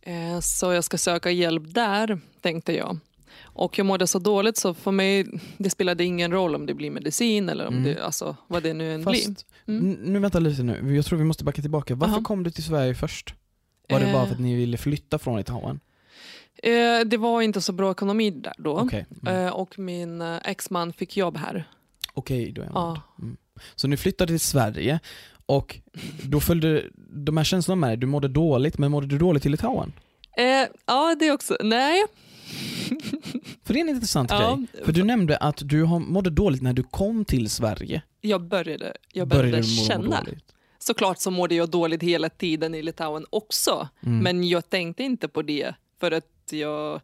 eh, 0.01 0.39
så 0.39 0.72
jag 0.74 0.84
ska 0.84 0.98
söka 0.98 1.32
hjälp 1.32 1.63
där, 1.65 2.20
tänkte 2.41 2.74
jag. 2.74 3.00
Och 3.41 3.79
jag 3.79 3.86
mådde 3.86 4.07
så 4.07 4.19
dåligt 4.19 4.57
så 4.57 4.74
för 4.74 4.91
mig 4.91 5.25
det 5.57 5.69
spelade 5.69 6.03
ingen 6.03 6.31
roll 6.31 6.55
om 6.55 6.65
det 6.65 6.74
blir 6.74 6.91
medicin 6.91 7.50
eller 7.50 7.67
om 7.67 7.74
Mm. 7.74 7.83
det, 7.86 8.03
alltså, 8.05 8.36
vad 8.48 8.63
det 8.63 8.74
nu 8.74 8.93
än 8.93 9.03
blir. 9.03 9.13
Fast, 9.27 9.45
Mm. 9.67 9.89
n- 9.91 9.98
nu 10.03 10.19
vänta 10.19 10.39
lite 10.39 10.63
nu, 10.63 10.95
jag 10.95 11.05
tror 11.05 11.19
vi 11.19 11.25
måste 11.25 11.43
backa 11.43 11.62
tillbaka. 11.62 11.95
Varför 11.95 12.13
Aha. 12.15 12.24
kom 12.24 12.43
du 12.43 12.51
till 12.51 12.63
Sverige 12.63 12.95
först? 12.95 13.33
Var 13.89 14.00
det 14.00 14.05
bara 14.13 14.21
Eh. 14.21 14.27
för 14.27 14.33
att 14.36 14.39
ni 14.41 14.55
ville 14.55 14.77
flytta 14.77 15.19
från 15.19 15.38
Litauen? 15.38 15.79
Eh, 16.63 17.00
det 17.05 17.17
var 17.17 17.41
inte 17.41 17.62
så 17.62 17.71
bra 17.74 17.91
ekonomi 17.91 18.29
där 18.31 18.53
då. 18.57 18.77
Okej, 18.79 19.05
mm. 19.27 19.45
Eh, 19.45 19.51
och 19.53 19.79
min 19.79 20.21
eh, 20.21 20.38
exman 20.45 20.93
fick 20.93 21.17
jobb 21.17 21.38
här. 21.38 21.69
Okej, 22.13 22.51
då 22.51 22.62
är 22.62 22.65
jag 22.65 22.75
Ja. 22.75 23.01
Mm. 23.21 23.38
Så 23.75 23.88
ni 23.88 23.98
flyttade 23.98 24.31
till 24.31 24.39
Sverige 24.39 25.00
och 25.45 25.79
då 26.24 26.39
följde 26.39 26.83
de 27.13 27.38
här 27.38 27.43
känslorna 27.43 27.79
med 27.79 27.89
dig, 27.89 27.98
du 27.98 28.07
mådde 28.07 28.27
dåligt, 28.27 28.77
men 28.77 28.91
mådde 28.91 29.07
du 29.07 29.17
dåligt 29.17 29.45
i 29.45 29.50
Litauen? 29.50 29.91
Eh, 30.39 30.67
ja, 30.86 31.15
det 31.19 31.31
också. 31.31 31.58
Nej. 31.63 32.03
För 33.63 33.74
det 33.74 33.79
är 33.79 33.81
en 33.81 33.89
intressant 33.89 34.31
Ja. 34.31 34.55
grej. 34.55 34.86
För 34.86 34.91
du 34.91 35.03
nämnde 35.03 35.38
att 35.38 35.62
du 35.65 35.86
mådde 35.86 36.29
dåligt 36.29 36.62
när 36.62 36.74
du 36.74 36.84
kom 36.84 37.25
till 37.25 37.50
Sverige. 37.50 38.01
Jag 38.22 38.41
började, 38.41 38.93
jag 39.13 39.27
började, 39.27 39.58
må 39.58 39.63
känna. 39.63 40.25
Såklart 40.79 41.19
så 41.19 41.31
mådde 41.31 41.55
jag 41.55 41.69
dåligt 41.69 42.03
hela 42.03 42.29
tiden 42.29 42.75
i 42.75 42.81
Litauen 42.81 43.25
också. 43.29 43.88
Mm. 44.05 44.19
Men 44.19 44.48
jag 44.48 44.69
tänkte 44.69 45.03
inte 45.03 45.27
på 45.27 45.41
det 45.41 45.74
för 46.00 46.12
att 46.12 46.25
jag 46.51 47.01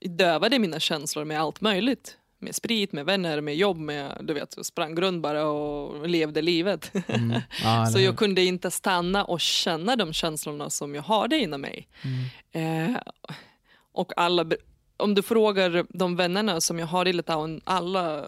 dövade 0.00 0.58
mina 0.58 0.80
känslor 0.80 1.24
med 1.24 1.40
allt 1.40 1.60
möjligt. 1.60 2.17
Med 2.40 2.54
sprit, 2.54 2.92
med 2.92 3.06
vänner, 3.06 3.40
med 3.40 3.56
jobb, 3.56 3.78
med, 3.78 4.20
du 4.20 4.34
vet, 4.34 4.66
sprang 4.66 4.96
runt 4.96 5.22
bara 5.22 5.46
och 5.46 6.08
levde 6.08 6.42
livet. 6.42 6.92
Mm. 7.08 7.30
Eller 7.64 7.84
så 7.84 8.00
jag 8.00 8.16
kunde 8.16 8.44
inte 8.44 8.70
stanna 8.70 9.24
och 9.24 9.40
känna 9.40 9.96
de 9.96 10.12
känslorna 10.12 10.70
som 10.70 10.94
jag 10.94 11.02
hade 11.02 11.38
inom 11.38 11.60
mig. 11.60 11.88
Mm. 12.52 12.94
Eh, 12.94 13.00
och 13.92 14.12
alla, 14.16 14.46
om 14.96 15.14
du 15.14 15.22
frågar 15.22 15.86
de 15.88 16.16
vännerna 16.16 16.60
som 16.60 16.78
jag 16.78 16.86
har 16.86 17.08
i 17.08 17.12
Litauen, 17.12 17.60
alla 17.64 18.24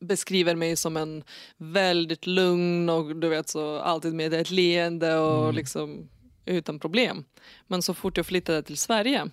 beskriver 0.00 0.54
mig 0.54 0.76
som 0.76 0.96
en 0.96 1.24
väldigt 1.56 2.26
lugn 2.26 2.88
och 2.88 3.16
du 3.16 3.28
vet 3.28 3.48
så 3.48 3.78
alltid 3.78 4.14
med 4.14 4.34
ett 4.34 4.50
leende 4.50 5.16
och 5.18 5.42
Mm. 5.44 5.54
liksom 5.56 6.08
utan 6.44 6.78
problem. 6.78 7.24
Men 7.66 7.82
så 7.82 7.94
fort 7.94 8.16
jag 8.16 8.26
flyttade 8.26 8.62
till 8.62 8.76
Sverige 8.78 9.26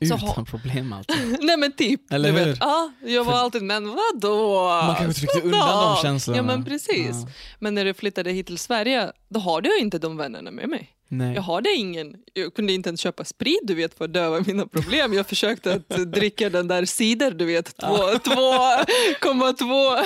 Utan 0.00 0.18
ha- 0.18 0.44
problem 0.44 0.92
alltid. 0.92 1.38
Nej 1.42 1.56
men 1.56 1.72
typ. 1.72 2.12
Eller 2.12 2.32
du 2.32 2.38
hur? 2.38 2.46
Vet, 2.46 2.58
ja, 2.60 2.92
jag 3.04 3.24
var 3.24 3.32
För- 3.32 3.38
alltid, 3.38 3.62
men 3.62 3.88
vadå? 3.88 4.64
Man 4.86 4.96
kanske 4.96 5.20
tryckte 5.20 5.40
undan 5.40 5.94
de 5.96 6.02
känslorna. 6.02 6.36
Ja 6.38 6.42
men 6.42 6.64
precis. 6.64 7.16
Ja. 7.22 7.28
Men 7.58 7.74
när 7.74 7.84
jag 7.86 7.96
flyttade 7.96 8.30
hit 8.30 8.46
till 8.46 8.58
Sverige, 8.58 9.12
då 9.28 9.40
hade 9.40 9.68
jag 9.68 9.78
inte 9.78 9.98
de 9.98 10.16
vännerna 10.16 10.50
med 10.50 10.68
mig. 10.68 10.90
Nej. 11.10 11.34
Jag 11.34 11.42
hade 11.42 11.70
ingen, 11.74 12.16
jag 12.34 12.54
kunde 12.54 12.72
inte 12.72 12.88
ens 12.88 13.00
köpa 13.00 13.24
sprit 13.24 13.60
du 13.62 13.74
vet 13.74 13.98
för 13.98 14.04
att 14.04 14.12
döva 14.12 14.40
mina 14.46 14.66
problem. 14.66 15.12
Jag 15.14 15.26
försökte 15.26 15.72
att 15.74 15.88
dricka 16.12 16.50
den 16.50 16.68
där 16.68 16.84
cider 16.84 17.30
du 17.30 17.44
vet, 17.44 17.76
2,2 17.76 20.04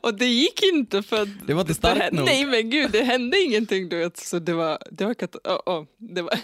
och 0.00 0.14
det 0.14 0.26
gick 0.26 0.62
inte 0.62 1.02
för 1.02 1.22
att 1.22 1.28
Det 1.46 1.54
var 1.54 1.60
inte 1.60 1.74
starkt 1.74 2.02
hände- 2.02 2.16
nog. 2.18 2.26
Nej 2.26 2.46
men 2.46 2.70
gud, 2.70 2.90
det 2.90 3.02
hände 3.02 3.40
ingenting 3.42 3.88
du 3.88 3.98
vet. 3.98 4.16
Så 4.16 4.38
det 4.38 4.52
var, 4.52 4.78
det 4.90 5.04
var, 5.04 5.14
kat- 5.14 5.46
oh, 5.46 5.78
oh, 5.78 5.84
det 5.98 6.22
var 6.22 6.38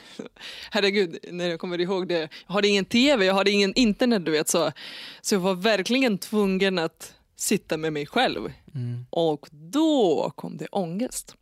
herregud, 0.71 1.17
när 1.31 1.49
jag 1.49 1.61
kommer 1.61 1.81
ihåg 1.81 2.09
det. 2.09 2.29
Jag 2.47 2.55
hade 2.55 2.69
ingen 2.69 2.85
tv, 2.85 3.25
jag 3.25 3.35
hade 3.35 3.51
ingen 3.51 3.75
internet 3.75 4.25
du 4.25 4.31
vet. 4.33 4.49
Så, 4.49 4.73
så 5.21 5.35
jag 5.35 5.41
var 5.41 5.55
verkligen 5.55 6.19
tvungen 6.19 6.79
att 6.79 7.15
sitta 7.37 7.77
med 7.77 7.93
mig 7.93 8.07
själv. 8.07 8.53
Mm. 8.75 9.07
Och 9.11 9.47
då 9.51 10.33
kom 10.37 10.57
det 10.57 10.67
ångest. 10.67 11.35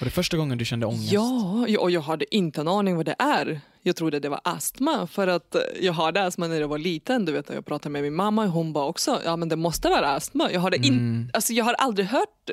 Var 0.00 0.04
det 0.04 0.10
första 0.10 0.36
gången 0.36 0.58
du 0.58 0.64
kände 0.64 0.86
ångest? 0.86 1.12
Ja, 1.12 1.66
och 1.78 1.90
jag 1.90 2.00
hade 2.00 2.34
inte 2.36 2.60
en 2.60 2.68
aning 2.68 2.96
vad 2.96 3.06
det 3.06 3.16
är. 3.18 3.60
Jag 3.82 3.96
trodde 3.96 4.20
det 4.20 4.28
var 4.28 4.40
astma 4.44 5.06
för 5.06 5.26
att 5.28 5.54
eh, 5.54 5.60
jag 5.80 5.92
hade 5.92 6.24
astma 6.24 6.46
när 6.46 6.60
jag 6.60 6.68
var 6.68 6.78
liten. 6.78 7.24
Du 7.24 7.32
vet, 7.32 7.48
jag 7.48 7.66
pratade 7.66 7.92
med 7.92 8.02
min 8.02 8.14
mamma 8.14 8.42
och 8.44 8.50
hon 8.50 8.72
bara 8.72 8.84
också, 8.84 9.20
ja 9.24 9.36
men 9.36 9.48
det 9.48 9.56
måste 9.56 9.88
vara 9.88 10.08
astma. 10.08 10.52
Jag, 10.52 10.60
hade 10.60 10.76
in, 10.76 10.84
Mm. 10.84 11.30
alltså, 11.32 11.52
jag 11.52 11.64
har 11.64 11.74
aldrig 11.74 12.06
hört 12.06 12.50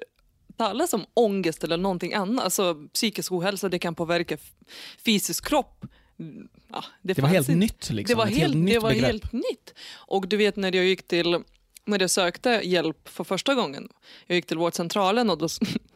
talas 0.57 0.93
om 0.93 1.05
ångest 1.13 1.63
eller 1.63 1.77
någonting 1.77 2.13
annat. 2.13 2.45
Alltså 2.45 2.75
psykisk 2.93 3.31
ohälsa, 3.31 3.69
det 3.69 3.79
kan 3.79 3.95
påverka 3.95 4.38
fysisk 5.05 5.45
kropp. 5.47 5.85
Ja, 6.71 6.83
Det 7.01 7.17
var 7.19 7.21
fanns 7.29 7.33
helt 7.33 7.50
inte. 7.50 7.59
nytt 7.59 7.89
liksom. 7.89 8.13
Det 8.13 8.17
var, 8.17 8.27
Ett 8.27 8.38
helt, 8.38 8.55
nytt 8.55 8.73
det 8.73 8.79
var 8.79 8.89
begrepp. 8.89 9.05
helt 9.12 9.33
nytt. 9.33 9.73
Och 9.95 10.27
du 10.27 10.38
vet 10.38 10.55
när 10.55 10.75
jag 10.75 10.85
gick 10.85 11.07
till 11.07 11.38
när 11.85 12.00
jag 12.00 12.09
sökte 12.09 12.50
hjälp 12.63 13.09
för 13.09 13.23
första 13.23 13.55
gången. 13.55 13.89
Jag 14.27 14.35
gick 14.35 14.45
till 14.45 14.57
vårdcentralen 14.57 15.29
och 15.29 15.38
då, 15.38 15.47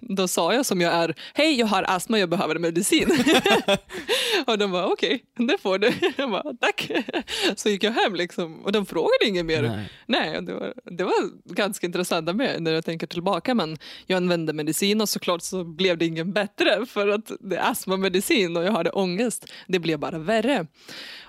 då 0.09 0.27
sa 0.27 0.53
jag 0.53 0.65
som 0.65 0.81
jag 0.81 0.93
är, 0.93 1.15
hej 1.33 1.59
jag 1.59 1.67
har 1.67 1.83
astma, 1.87 2.19
jag 2.19 2.29
behöver 2.29 2.59
medicin. 2.59 3.09
och 4.47 4.57
de 4.57 4.71
bara 4.71 4.87
okej, 4.87 5.23
det 5.35 5.57
får 5.57 5.77
du. 5.77 5.93
Jag 6.17 6.31
bara 6.31 6.53
tack. 6.61 6.91
Så 7.55 7.69
gick 7.69 7.83
jag 7.83 7.91
hem 7.91 8.15
liksom 8.15 8.65
och 8.65 8.71
de 8.71 8.85
frågade 8.85 9.25
inget 9.27 9.45
mer. 9.45 9.61
Nej. 9.61 9.89
Nej, 10.05 10.41
det 10.41 10.53
var, 10.53 10.73
det 10.83 11.03
var 11.03 11.13
ganska 11.55 11.85
intressant 11.85 12.35
med 12.35 12.61
när 12.61 12.71
jag 12.71 12.85
tänker 12.85 13.07
tillbaka 13.07 13.55
men 13.55 13.77
jag 14.05 14.17
använde 14.17 14.53
medicin 14.53 15.01
och 15.01 15.09
såklart 15.09 15.41
så 15.41 15.63
blev 15.63 15.97
det 15.97 16.05
ingen 16.05 16.33
bättre 16.33 16.85
för 16.85 17.07
att 17.07 17.31
det 17.39 17.55
är 17.55 17.71
astmamedicin 17.71 18.57
och 18.57 18.63
jag 18.63 18.71
hade 18.71 18.89
ångest. 18.89 19.45
Det 19.67 19.79
blev 19.79 19.99
bara 19.99 20.17
värre. 20.17 20.67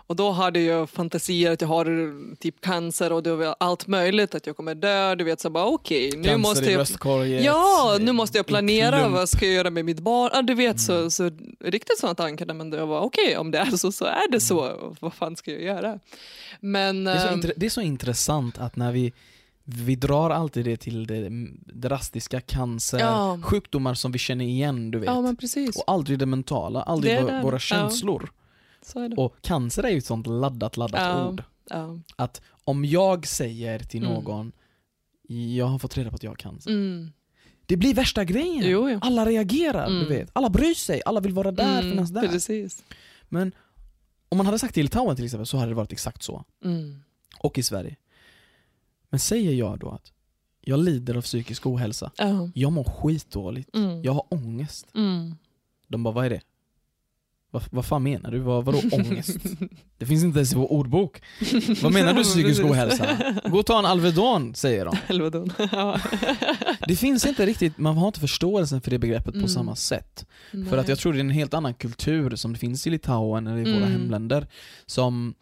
Och 0.09 0.17
då 0.17 0.31
hade 0.31 0.61
jag 0.61 0.91
fantasier 0.91 1.53
att 1.53 1.61
jag 1.61 1.69
har 1.69 2.37
typ 2.37 2.61
cancer 2.61 3.13
och 3.13 3.23
det 3.23 3.37
var 3.37 3.57
allt 3.61 3.87
möjligt, 3.87 4.35
att 4.35 4.47
jag 4.47 4.57
kommer 4.57 4.75
dö. 4.75 5.15
Du 5.15 5.25
vet 5.25 5.41
så 5.41 5.51
bara 5.51 5.67
okej, 5.67 6.11
nu 6.17 6.29
Cancer 6.29 6.39
måste 6.39 6.71
i 6.71 6.73
jag... 6.73 7.43
Ja, 7.43 7.97
nu 8.01 8.13
måste 8.13 8.39
jag 8.39 8.47
planera. 8.47 8.99
Mm. 8.99 9.13
vad 9.13 9.29
ska 9.29 9.47
jag 9.47 9.55
göra 9.55 9.71
med 9.71 9.85
mitt 9.85 10.01
barn. 10.01 10.31
Ja, 10.33 10.43
du 10.43 10.55
vet 10.55 10.81
så, 10.81 11.11
så 11.11 11.31
riktigt 11.61 11.99
sådana 11.99 12.15
tankar. 12.15 12.47
Men 12.55 12.73
jag 12.73 12.87
var 12.87 13.01
okej, 13.01 13.37
om 13.37 13.51
det 13.51 13.59
är 13.59 13.77
så 13.77 13.93
så 13.93 14.05
är 14.05 14.31
det 14.31 14.41
så. 14.41 14.59
Och 14.59 14.97
Vad 15.01 15.15
fan 15.15 15.37
ska 15.37 15.51
jag 15.51 15.63
göra? 15.63 15.99
Men... 16.61 17.05
Det 17.05 17.11
är, 17.11 17.19
så 17.19 17.29
ehm, 17.29 17.43
det 17.57 17.67
är 17.67 17.71
så 17.71 17.81
intressant 17.81 18.59
att 18.59 18.77
när 18.77 18.93
vi 18.93 19.13
vi 19.65 19.95
drar 19.97 20.31
alltid 20.31 20.65
det 20.65 20.77
till 20.77 21.07
det 21.07 21.29
drastiska, 21.75 22.41
cancer, 22.41 22.99
Ja. 22.99 23.39
sjukdomar 23.43 23.95
som 23.95 24.13
vi 24.13 24.19
känner 24.19 24.45
igen, 24.45 24.91
du 24.91 24.99
vet. 24.99 25.07
ja, 25.07 25.21
men 25.21 25.37
precis. 25.37 25.77
Och 25.77 25.85
aldrig 25.87 26.19
det 26.19 26.27
mentala, 26.27 26.83
aldrig 26.83 27.17
Det 27.17 27.41
våra 27.43 27.59
känslor. 27.59 28.31
Och 28.97 29.35
cancer 29.43 29.83
är 29.83 29.89
ju 29.91 29.99
ett 29.99 30.07
sånt 30.07 30.27
laddat, 30.27 30.77
laddat 30.77 31.01
Ja. 31.01 31.29
ord. 31.29 31.43
Ja. 31.71 31.99
Att 32.17 32.41
om 32.65 32.85
jag 32.85 33.27
säger 33.27 33.79
till 33.79 34.03
Mm. 34.05 34.15
någon, 34.15 34.53
jag 35.57 35.67
har 35.67 35.79
fått 35.79 35.97
reda 35.97 36.11
på 36.11 36.17
att 36.17 36.23
jag 36.23 36.31
har 36.31 36.37
cancer. 36.37 36.71
Mm. 36.71 37.11
Det 37.67 37.77
blir 37.77 37.95
värsta 37.95 38.25
grejen. 38.25 38.71
Jo, 38.71 38.91
jo. 38.91 38.99
Alla 39.03 39.27
reagerar, 39.27 39.87
Mm. 39.87 39.99
du 40.03 40.09
vet. 40.09 40.31
Alla 40.33 40.51
bryr 40.51 40.75
sig, 40.75 41.03
alla 41.07 41.21
vill 41.21 41.33
vara 41.33 41.53
där, 41.53 41.79
Mm, 41.79 41.91
finnas 41.91 42.11
där. 42.11 42.29
Precis. 42.29 42.85
Men 43.29 43.53
om 44.29 44.37
man 44.39 44.47
hade 44.47 44.59
sagt 44.59 44.75
till 44.75 44.83
Litauen 44.85 45.17
till 45.17 45.25
exempel 45.25 45.47
så 45.47 45.57
hade 45.57 45.71
det 45.71 45.75
varit 45.75 45.93
exakt 45.93 46.23
så. 46.23 46.45
Mm. 46.65 47.03
Och 47.39 47.59
i 47.59 47.63
Sverige. 47.63 47.97
Men 49.11 49.21
säger 49.21 49.53
jag 49.53 49.79
då 49.79 49.91
att 49.91 50.13
jag 50.61 50.81
lider 50.81 51.15
av 51.17 51.23
psykisk 51.23 51.67
ohälsa, 51.67 52.11
Ja. 52.19 52.51
jag 52.55 52.73
mår 52.73 52.85
skitdåligt, 52.85 53.75
Mm. 53.77 54.03
jag 54.03 54.13
har 54.13 54.25
ångest. 54.35 54.87
Mm. 54.95 55.35
De 55.89 56.03
bara, 56.03 56.15
vad 56.15 56.27
är 56.27 56.31
det? 56.31 56.41
Vad, 57.51 57.63
vad 57.71 57.85
fan 57.85 58.03
menar 58.03 58.31
du? 58.31 58.39
Vad, 58.39 58.65
vadå 58.65 58.81
ångest? 58.93 59.37
Det 59.99 60.07
finns 60.07 60.25
inte 60.25 60.39
ens 60.39 60.53
i 60.53 60.57
vår 60.57 60.73
ordbok. 60.73 61.23
Vad 61.83 61.93
menar 61.93 62.13
du 62.15 62.23
psykisk 62.23 62.63
ohälsa? 62.65 63.07
Gå 63.47 63.59
och 63.59 63.67
ta 63.67 63.79
en 63.79 63.85
Alvedon, 63.87 64.55
säger 64.55 64.85
de. 64.85 64.97
Helvedon. 65.07 65.53
Ja. 65.73 66.01
Det 66.87 66.97
finns 66.97 67.27
inte 67.27 67.47
riktigt, 67.47 67.79
man 67.79 67.97
har 67.97 68.07
inte 68.07 68.21
förståelsen 68.21 68.81
för 68.81 68.91
det 68.91 68.99
begreppet 68.99 69.33
på 69.33 69.39
Mm. 69.39 69.49
samma 69.49 69.77
sätt. 69.77 70.27
För 70.51 70.59
Nej. 70.59 70.79
att 70.79 70.89
jag 70.89 70.99
tror 70.99 71.13
det 71.13 71.19
är 71.19 71.21
en 71.21 71.31
helt 71.31 71.55
annan 71.55 71.75
kultur 71.75 72.37
som 72.37 72.53
det 72.53 72.59
finns 72.59 72.87
i 72.87 72.91
Litauen 72.91 73.47
eller 73.47 73.59
i 73.59 73.65
våra 73.73 73.77
Mm. 73.87 73.93
hemländer 73.93 74.47
som 74.87 75.35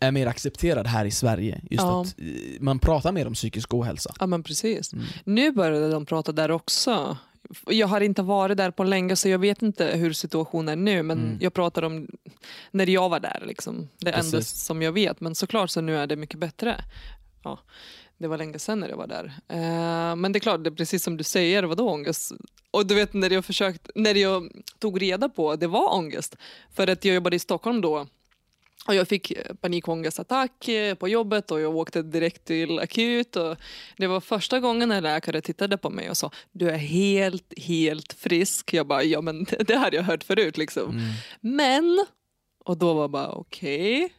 är 0.00 0.10
mer 0.10 0.26
accepterad 0.26 0.86
här 0.86 1.04
i 1.04 1.10
Sverige. 1.10 1.60
Just 1.70 1.82
Ja. 1.84 2.02
att 2.02 2.14
eh, 2.18 2.24
man 2.60 2.78
pratar 2.78 3.12
mer 3.12 3.26
om 3.26 3.34
psykisk 3.34 3.74
ohälsa. 3.74 4.14
Ja 4.20 4.26
men 4.26 4.42
precis. 4.42 4.92
Mm. 4.92 5.04
Nu 5.24 5.52
började 5.52 5.90
de 5.90 6.06
prata 6.06 6.32
där 6.32 6.50
också. 6.50 7.16
Jag 7.66 7.86
har 7.86 8.00
inte 8.00 8.22
varit 8.22 8.56
där 8.56 8.70
på 8.70 8.84
länge 8.84 9.16
så 9.16 9.28
jag 9.28 9.38
vet 9.38 9.62
inte 9.62 9.86
hur 9.86 10.12
situationen 10.12 10.68
är 10.68 10.76
nu 10.76 11.02
men 11.02 11.18
Mm. 11.18 11.38
jag 11.40 11.54
pratar 11.54 11.82
om 11.82 12.08
när 12.70 12.86
jag 12.86 13.08
var 13.08 13.20
där. 13.20 13.42
Liksom. 13.46 13.88
Det 13.98 14.10
enda 14.10 14.42
som 14.42 14.82
jag 14.82 14.92
vet 14.92 15.20
men 15.20 15.34
såklart 15.34 15.70
så 15.70 15.80
nu 15.80 15.96
är 15.96 16.06
det 16.06 16.16
mycket 16.16 16.38
bättre. 16.38 16.84
Ja, 17.44 17.58
det 18.18 18.28
var 18.28 18.38
länge 18.38 18.58
sedan 18.58 18.80
när 18.80 18.88
jag 18.88 18.96
var 18.96 19.06
där. 19.06 19.32
Eh, 19.48 20.16
men 20.16 20.32
det 20.32 20.38
är 20.38 20.40
klart, 20.40 20.64
det 20.64 20.68
är 20.70 20.74
precis 20.74 21.02
som 21.04 21.16
du 21.16 21.24
säger, 21.24 21.62
vadå 21.62 21.90
ångest? 21.90 22.32
Och 22.70 22.86
du 22.86 22.94
vet 22.94 23.12
när 23.14 23.30
jag, 23.30 23.44
försökt, 23.44 23.90
när 23.94 24.14
jag 24.14 24.50
tog 24.78 25.02
reda 25.02 25.28
på 25.28 25.56
det 25.56 25.66
var 25.66 25.94
ångest. 25.94 26.36
För 26.74 26.86
att 26.86 27.04
jag 27.04 27.14
jobbade 27.14 27.36
i 27.36 27.38
Stockholm 27.38 27.80
då 27.80 28.06
och 28.90 28.96
jag 28.96 29.08
fick 29.08 29.30
eh, 29.30 29.54
panikångestattack 29.60 30.68
eh, 30.68 30.94
på 30.94 31.08
jobbet 31.08 31.50
och 31.50 31.60
jag 31.60 31.76
åkte 31.76 32.02
direkt 32.02 32.44
till 32.44 32.78
akut. 32.78 33.36
Och 33.36 33.56
det 33.96 34.06
var 34.06 34.20
första 34.20 34.60
gången 34.60 34.92
en 34.92 35.02
läkare 35.02 35.40
tittade 35.40 35.78
på 35.78 35.90
mig 35.90 36.10
och 36.10 36.16
sa 36.16 36.30
du 36.52 36.70
är 36.70 36.76
helt, 36.76 37.52
helt 37.56 38.12
frisk. 38.12 38.74
Jag 38.74 38.86
bara, 38.86 39.02
ja 39.02 39.20
men 39.20 39.44
det, 39.66 39.76
hade 39.76 39.96
jag 39.96 40.02
hört 40.02 40.24
förut 40.24 40.56
liksom. 40.56 40.90
Mm. 40.90 41.10
Men, 41.40 42.04
och 42.64 42.76
då 42.78 42.94
var 42.94 43.02
jag 43.02 43.10
bara 43.10 43.32
okej. 43.32 44.12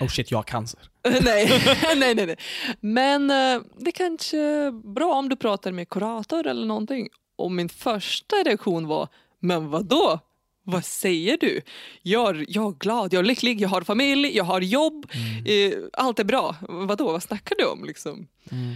Oh 0.00 0.08
shit, 0.08 0.30
jag 0.30 0.38
har 0.38 0.42
cancer. 0.42 0.80
nej, 1.22 1.62
nej, 1.96 2.14
nej, 2.14 2.26
nej. 2.26 2.36
Men 2.80 3.30
eh, 3.30 3.62
det 3.78 3.92
kanske 3.92 4.38
är 4.38 4.70
bra 4.70 5.14
om 5.14 5.28
du 5.28 5.36
pratar 5.36 5.72
med 5.72 5.88
kurator 5.88 6.46
eller 6.46 6.66
någonting. 6.66 7.08
Och 7.36 7.52
min 7.52 7.68
första 7.68 8.36
reaktion 8.36 8.86
var, 8.86 9.08
men 9.40 9.70
vad 9.70 9.86
då? 9.86 10.20
Vad 10.68 10.84
säger 10.84 11.36
du? 11.40 11.60
Jag, 12.02 12.44
jag 12.48 12.66
är 12.74 12.78
glad, 12.78 13.12
jag 13.12 13.20
är 13.20 13.24
lycklig, 13.24 13.60
jag 13.60 13.68
har 13.68 13.80
familj, 13.82 14.36
jag 14.36 14.44
har 14.44 14.60
jobb, 14.60 15.06
Mm. 15.14 15.72
eh, 15.72 15.78
allt 15.92 16.18
är 16.18 16.24
bra. 16.24 16.56
Vadå, 16.68 17.12
vad 17.12 17.22
snackar 17.22 17.56
du 17.58 17.64
om? 17.66 17.84
Liksom? 17.84 18.26
Mm. 18.50 18.74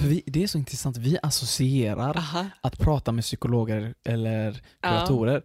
För 0.00 0.08
vi, 0.08 0.22
det 0.26 0.42
är 0.42 0.46
så 0.46 0.58
intressant, 0.58 0.96
vi 0.96 1.18
associerar 1.22 2.16
aha. 2.16 2.46
att 2.60 2.78
prata 2.78 3.12
med 3.12 3.24
psykologer 3.24 3.94
eller 4.04 4.62
Ja. 4.82 4.88
kuratorer 4.88 5.42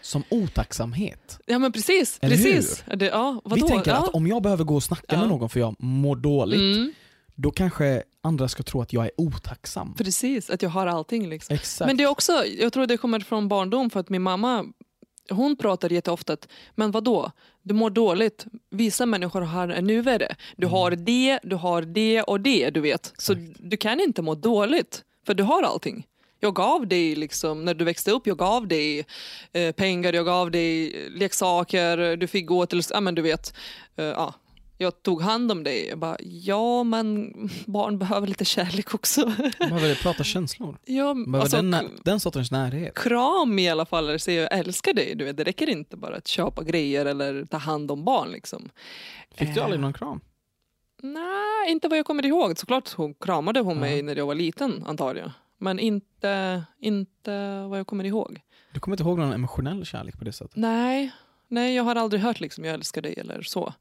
som 0.00 0.22
otacksamhet. 0.28 1.40
Ja 1.46 1.58
men 1.58 1.72
precis, 1.72 2.18
Eller 2.22 2.36
precis. 2.36 2.84
Det, 2.96 3.06
ja, 3.06 3.40
vadå? 3.44 3.56
Vi 3.66 3.72
tänker 3.72 3.90
ja. 3.90 3.96
att 3.96 4.08
om 4.14 4.26
jag 4.26 4.42
behöver 4.42 4.64
gå 4.64 4.74
och 4.74 4.82
snacka 4.82 5.04
Ja. 5.08 5.18
med 5.18 5.28
någon 5.28 5.48
för 5.48 5.60
jag 5.60 5.76
mår 5.78 6.16
dåligt, 6.16 6.76
Mm, 6.78 6.92
då 7.34 7.50
kanske 7.50 8.02
andra 8.26 8.48
ska 8.48 8.62
tro 8.62 8.80
att 8.80 8.92
jag 8.92 9.04
är 9.04 9.10
otacksam. 9.16 9.94
precis, 9.94 10.50
att 10.50 10.62
jag 10.62 10.70
har 10.70 10.86
allting. 10.86 11.28
Liksom. 11.28 11.54
Exakt. 11.54 11.86
Men 11.86 11.96
det 11.96 12.04
är 12.04 12.08
också, 12.08 12.44
jag 12.46 12.72
tror 12.72 12.86
det 12.86 12.96
kommer 12.96 13.20
från 13.20 13.48
barndom 13.48 13.90
för 13.90 14.00
att 14.00 14.08
min 14.08 14.22
mamma 14.22 14.64
hon 15.30 15.56
pratar 15.56 15.92
jätteofta 15.92 16.32
att, 16.32 16.48
men 16.74 16.90
vad 16.90 17.04
då? 17.04 17.32
Du 17.62 17.74
mår 17.74 17.90
dåligt. 17.90 18.46
Vissa 18.70 19.06
människor 19.06 19.40
har 19.40 19.68
ännu 19.68 20.00
värre. 20.00 20.36
Du 20.56 20.66
har 20.66 20.90
det, 20.90 21.38
du 21.42 21.56
har 21.56 21.82
det 21.82 22.22
och 22.22 22.40
det, 22.40 22.70
du 22.70 22.80
vet. 22.80 23.12
Så 23.18 23.32
Mm. 23.32 23.44
Exakt. 23.44 23.70
du 23.70 23.76
kan 23.76 24.00
inte 24.00 24.22
må 24.22 24.34
dåligt, 24.34 25.04
för 25.26 25.34
du 25.34 25.42
har 25.42 25.62
allting. 25.62 26.06
Jag 26.40 26.54
gav 26.54 26.86
dig, 26.86 27.16
liksom, 27.16 27.64
när 27.64 27.74
du 27.74 27.84
växte 27.84 28.10
upp, 28.10 28.26
jag 28.26 28.38
gav 28.38 28.68
dig 28.68 29.06
eh, 29.52 29.72
pengar, 29.72 30.12
jag 30.12 30.26
gav 30.26 30.50
dig 30.50 30.92
leksaker, 31.10 32.16
du 32.16 32.26
fick 32.26 32.46
gå 32.46 32.66
till, 32.66 32.82
ja 32.90 33.00
men 33.00 33.14
du 33.14 33.22
vet, 33.22 33.54
eh, 33.96 34.04
ja. 34.04 34.34
Jag 34.78 35.02
tog 35.02 35.22
hand 35.22 35.52
om 35.52 35.64
dig. 35.64 35.88
Jag 35.88 35.98
bara, 35.98 36.16
ja 36.20 36.82
men 36.84 37.32
barn 37.66 37.98
behöver 37.98 38.26
lite 38.26 38.44
kärlek 38.44 38.94
också. 38.94 39.26
Man 39.60 39.68
behöver 39.68 39.94
prata 39.94 40.24
känslor. 40.34 40.78
ja, 40.84 41.14
behöver 41.14 41.38
alltså, 41.40 41.62
den, 41.62 41.90
den 42.04 42.20
sortens 42.20 42.50
närhet. 42.50 42.94
kram 42.94 43.58
i 43.58 43.68
alla 43.70 43.86
fall, 43.86 44.08
eller 44.08 44.18
säga 44.18 44.42
jag 44.42 44.58
älskar 44.58 44.92
dig. 44.94 45.14
Du 45.14 45.24
vet, 45.24 45.36
det 45.36 45.44
räcker 45.44 45.68
inte 45.68 45.96
bara 45.96 46.16
att 46.16 46.28
köpa 46.28 46.62
grejer 46.64 47.06
eller 47.06 47.44
ta 47.44 47.56
hand 47.56 47.90
om 47.90 48.04
barn. 48.04 48.30
Liksom. 48.30 48.68
Fick 49.34 49.54
du 49.54 49.60
Eh. 49.60 49.64
aldrig 49.64 49.80
någon 49.80 49.92
kram? 49.92 50.20
Nej, 51.02 51.70
inte 51.72 51.88
vad 51.88 51.98
jag 51.98 52.06
kommer 52.06 52.26
ihåg. 52.26 52.58
Såklart 52.58 52.92
hon 52.92 53.14
kramade 53.14 53.60
hon 53.60 53.74
Ja. 53.74 53.80
mig 53.80 54.02
när 54.02 54.16
jag 54.16 54.26
var 54.26 54.34
liten, 54.34 54.84
antar 54.86 55.14
jag. 55.14 55.30
Men 55.58 55.78
inte, 55.78 56.62
inte 56.80 57.60
vad 57.70 57.78
jag 57.78 57.86
kommer 57.86 58.04
ihåg. 58.04 58.40
Du 58.72 58.80
kommer 58.80 58.94
inte 58.94 59.02
ihåg 59.04 59.18
någon 59.18 59.32
emotionell 59.32 59.84
kärlek 59.84 60.18
på 60.18 60.24
det 60.24 60.32
sättet? 60.32 60.56
Nej, 60.56 61.10
nej 61.48 61.74
jag 61.74 61.82
har 61.82 61.96
aldrig 61.96 62.22
hört 62.22 62.40
liksom 62.40 62.64
jag 62.64 62.74
älskar 62.74 63.02
dig 63.02 63.14
eller 63.16 63.42
så. 63.42 63.74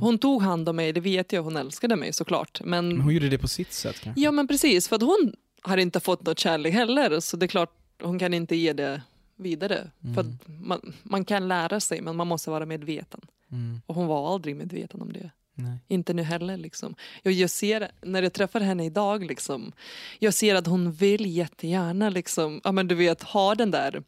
Hon 0.00 0.18
tog 0.18 0.42
hand 0.42 0.68
om 0.68 0.76
mig, 0.76 0.92
det 0.92 1.00
vet 1.00 1.32
jag, 1.32 1.42
hon 1.42 1.56
älskade 1.56 1.96
mig 1.96 2.12
såklart. 2.12 2.60
Men, 2.64 2.88
Men 2.88 3.00
hon 3.00 3.14
gjorde 3.14 3.28
det 3.28 3.38
på 3.38 3.48
sitt 3.48 3.72
sätt 3.72 4.00
kanske? 4.00 4.22
ja 4.22 4.32
men 4.32 4.48
precis, 4.48 4.88
för 4.88 4.96
att 4.96 5.02
hon 5.02 5.34
har 5.62 5.76
inte 5.76 6.00
fått 6.00 6.26
något 6.26 6.38
kärlek 6.38 6.74
heller. 6.74 7.20
Så 7.20 7.36
det 7.36 7.46
är 7.46 7.48
klart, 7.48 7.74
hon 8.02 8.18
kan 8.18 8.34
inte 8.34 8.56
ge 8.56 8.72
det 8.72 9.02
vidare. 9.36 9.90
För 10.14 10.20
att 10.20 10.26
man, 10.46 10.92
man 11.02 11.24
kan 11.24 11.48
lära 11.48 11.80
sig, 11.80 12.00
men 12.00 12.16
man 12.16 12.26
måste 12.26 12.50
vara 12.50 12.66
medveten. 12.66 13.20
Mm. 13.52 13.80
Och 13.86 13.94
hon 13.94 14.06
var 14.06 14.34
aldrig 14.34 14.56
medveten 14.56 15.02
om 15.02 15.12
det. 15.12 15.30
Nej. 15.54 15.78
Inte 15.88 16.14
nu 16.14 16.22
heller. 16.22 16.56
Liksom. 16.56 16.94
Jag, 17.22 17.32
jag 17.32 17.50
ser, 17.50 17.90
när 18.02 18.22
jag 18.22 18.32
träffar 18.32 18.60
henne 18.60 18.84
idag, 18.84 19.24
liksom, 19.24 19.72
jag 20.18 20.34
ser 20.34 20.54
att 20.54 20.66
hon 20.66 20.92
vill 20.92 21.26
jättegärna 21.26 22.10
liksom, 22.10 22.60
ja, 22.64 22.72
men 22.72 22.88
du 22.88 22.94
vet, 22.94 23.22
ha 23.22 23.54
den 23.54 23.70
där 23.70 24.02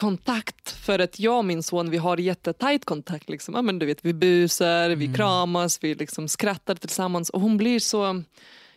kontakt. 0.00 0.70
För 0.70 0.98
att 0.98 1.20
jag 1.20 1.38
och 1.38 1.44
min 1.44 1.62
son 1.62 1.90
vi 1.90 1.96
har 1.96 2.16
jättetajt 2.16 2.84
kontakt. 2.84 3.28
Liksom. 3.28 3.54
Ja, 3.54 3.62
men 3.62 3.78
du 3.78 3.86
vet, 3.86 4.04
vi 4.04 4.12
busar, 4.12 4.90
vi 4.90 5.14
kramas, 5.14 5.78
vi 5.84 5.94
liksom 5.94 6.28
skrattar 6.28 6.74
tillsammans. 6.74 7.30
Och 7.30 7.40
hon 7.40 7.56
blir 7.56 7.78
så... 7.78 8.22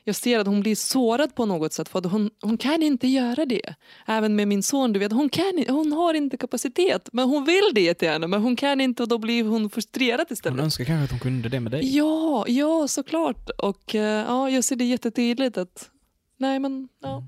Jag 0.06 0.16
ser 0.16 0.40
att 0.40 0.48
hon 0.48 0.62
blir 0.62 0.76
sårad 0.76 1.36
på 1.36 1.46
något 1.46 1.74
sätt 1.74 1.90
för 1.90 2.00
att 2.00 2.12
hon, 2.12 2.30
hon 2.42 2.58
kan 2.58 2.84
inte 2.84 3.08
göra 3.08 3.46
det. 3.46 3.76
Även 4.06 4.36
med 4.36 4.48
min 4.48 4.64
son, 4.64 4.94
du 4.94 5.00
vet, 5.00 5.12
hon, 5.12 5.30
kan, 5.30 5.66
hon 5.68 5.92
har 5.92 6.14
inte 6.14 6.38
kapacitet. 6.38 7.10
Men 7.14 7.30
hon 7.30 7.46
vill 7.46 7.72
det 7.74 7.82
jättegärna, 7.82 8.28
men 8.28 8.42
hon 8.42 8.56
kan 8.56 8.82
inte 8.82 9.04
och 9.04 9.10
då 9.10 9.18
blir 9.18 9.44
hon 9.44 9.70
frustrerad 9.70 10.28
istället. 10.30 10.58
Hon 10.58 10.66
önskar 10.66 10.86
kanske 10.86 11.04
att 11.04 11.12
hon 11.12 11.20
kunde 11.20 11.50
det 11.50 11.60
med 11.60 11.72
dig? 11.72 11.98
Ja, 11.98 12.46
ja 12.48 12.88
såklart. 12.88 13.50
Och 13.50 13.96
eh, 13.96 14.26
ja, 14.28 14.50
jag 14.50 14.64
ser 14.64 14.76
det 14.76 14.86
jättetydligt 14.86 15.58
att 15.58 15.90
nej 16.38 16.60
men 16.60 16.88
ja. 17.02 17.28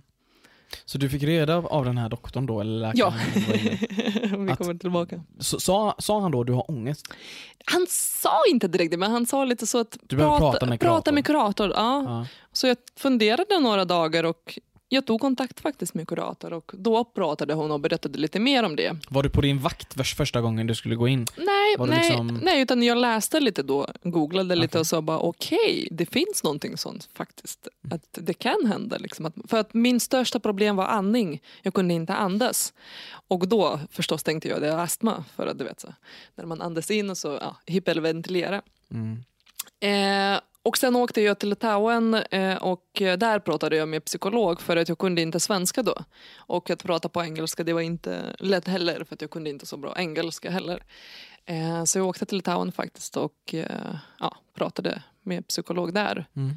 Så 0.85 0.97
du 0.97 1.09
fick 1.09 1.23
reda 1.23 1.57
av- 1.57 1.85
den 1.85 1.97
här 1.97 2.09
doktorn 2.09 2.45
då, 2.45 2.61
eller 2.61 2.79
läkaren? 2.79 3.13
Ja. 3.17 4.37
Vi 4.37 4.55
kommer 4.55 4.73
tillbaka. 4.79 5.21
Sa, 5.39 5.95
sa 5.99 6.19
han 6.21 6.31
då 6.31 6.43
du 6.43 6.53
har 6.53 6.71
ångest? 6.71 7.05
Han 7.65 7.85
sa 7.89 8.41
inte 8.51 8.67
direkt 8.67 8.91
det, 8.91 8.97
men 8.97 9.11
han 9.11 9.25
sa 9.25 9.45
lite 9.45 9.67
så 9.67 9.79
att 9.79 9.97
Du 10.03 10.15
behöver 10.15 10.37
prata 10.37 10.65
med 10.65 10.79
kurator. 10.79 10.95
prata 10.95 11.11
med 11.11 11.25
kurator. 11.25 11.71
Ja. 11.75 12.03
Ja. 12.03 12.27
Så 12.53 12.67
jag 12.67 12.77
funderade 12.99 13.59
några 13.59 13.85
dagar 13.85 14.23
och 14.23 14.59
jag 14.89 15.05
tog 15.05 15.21
kontakt 15.21 15.59
faktiskt 15.59 15.93
med 15.93 16.07
kurator 16.07 16.53
och 16.53 16.71
då 16.73 17.03
pratade 17.03 17.53
hon 17.53 17.71
och 17.71 17.79
berättade 17.79 18.19
lite 18.19 18.39
mer 18.39 18.63
om 18.63 18.75
det. 18.75 18.97
Var 19.09 19.23
du 19.23 19.29
på 19.29 19.41
din 19.41 19.59
vakt 19.59 19.93
för- 19.93 20.03
första 20.03 20.41
gången 20.41 20.67
du 20.67 20.75
skulle 20.75 20.95
gå 20.95 21.07
in? 21.07 21.25
Nej, 21.37 21.75
nej, 21.79 21.87
liksom- 22.09 22.39
nej, 22.43 22.61
utan 22.61 22.83
jag 22.83 22.97
läste 22.97 23.39
lite 23.39 23.63
då, 23.63 23.87
googlade 24.03 24.55
lite 24.55 24.67
Okej. 24.67 24.79
och 24.79 24.87
sa 24.87 25.01
bara 25.01 25.19
okej, 25.19 25.87
det 25.91 26.05
finns 26.05 26.43
någonting 26.43 26.77
sånt 26.77 27.09
faktiskt. 27.13 27.67
Att 27.91 28.07
det 28.11 28.33
kan 28.33 28.65
hända. 28.65 28.97
Liksom. 28.97 29.25
Att, 29.25 29.33
för 29.47 29.57
att 29.57 29.73
min 29.73 29.99
största 29.99 30.39
problem 30.39 30.75
var 30.75 30.85
andning. 30.85 31.41
Jag 31.61 31.73
kunde 31.73 31.93
inte 31.93 32.13
andas. 32.15 32.73
Och 33.27 33.47
då 33.47 33.79
förstås 33.91 34.23
tänkte 34.23 34.49
jag 34.49 34.61
det 34.61 34.67
är 34.67 34.77
astma. 34.77 35.23
För 35.35 35.47
att 35.47 35.57
du 35.59 35.63
vet 35.63 35.79
så, 35.79 35.93
när 36.35 36.45
man 36.45 36.61
andas 36.61 36.91
in 36.91 37.09
och 37.09 37.17
så 37.17 37.37
ja, 37.41 37.55
hyperventilera. 37.65 38.61
Mm. 38.91 39.23
Eh, 39.79 40.39
och 40.65 40.77
sen 40.77 40.95
åkte 40.95 41.21
jag 41.21 41.39
till 41.39 41.49
Litauen 41.49 42.13
eh, 42.13 42.55
och 42.55 42.85
där 42.95 43.39
pratade 43.39 43.75
jag 43.75 43.87
med 43.87 44.05
psykolog 44.05 44.61
för 44.61 44.77
att 44.77 44.89
jag 44.89 44.97
kunde 44.97 45.21
inte 45.21 45.39
svenska 45.39 45.83
då. 45.83 46.03
Och 46.37 46.69
att 46.69 46.83
prata 46.83 47.09
på 47.09 47.23
engelska 47.23 47.63
det 47.63 47.73
var 47.73 47.81
inte 47.81 48.35
lätt 48.39 48.67
heller 48.67 49.03
för 49.03 49.15
att 49.15 49.21
jag 49.21 49.29
kunde 49.29 49.49
inte 49.49 49.65
så 49.65 49.77
bra 49.77 49.93
engelska 49.97 50.49
heller. 50.49 50.83
Eh, 51.45 51.83
så 51.83 51.99
jag 51.99 52.07
åkte 52.07 52.25
till 52.25 52.37
Litauen 52.37 52.71
faktiskt 52.71 53.17
och 53.17 53.53
eh, 53.53 53.95
ja, 54.19 54.37
pratade 54.53 55.03
med 55.21 55.47
psykolog 55.47 55.93
där. 55.93 56.25
Mm. 56.35 56.55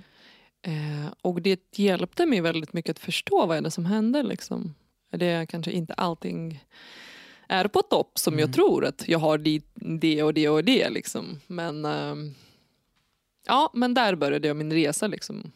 Och 1.22 1.42
det 1.42 1.78
hjälpte 1.78 2.26
mig 2.26 2.40
väldigt 2.40 2.72
mycket 2.72 2.90
att 2.90 2.98
förstå 2.98 3.46
vad 3.46 3.56
är 3.56 3.60
det 3.60 3.70
som 3.70 3.86
händer. 3.86 4.22
Liksom. 4.22 4.74
Det 5.10 5.26
är 5.26 5.46
kanske 5.46 5.70
inte 5.70 5.94
allting 5.94 6.64
är 7.48 7.68
på 7.68 7.82
topp 7.82 8.18
som 8.18 8.38
jag 8.38 8.52
tror 8.52 8.84
att 8.84 9.08
jag 9.08 9.18
har 9.18 9.38
det, 9.38 9.62
det 9.74 10.22
och 10.22 10.34
det 10.34 10.48
och 10.48 10.64
det. 10.64 10.90
Liksom. 10.90 11.40
Men, 11.46 11.84
ehm, 11.84 12.34
ja, 13.48 13.70
men 13.74 13.94
där 13.94 14.14
började 14.14 14.48
jag 14.48 14.56
min 14.56 14.72
resa 14.72 15.06
liksom, 15.06 15.52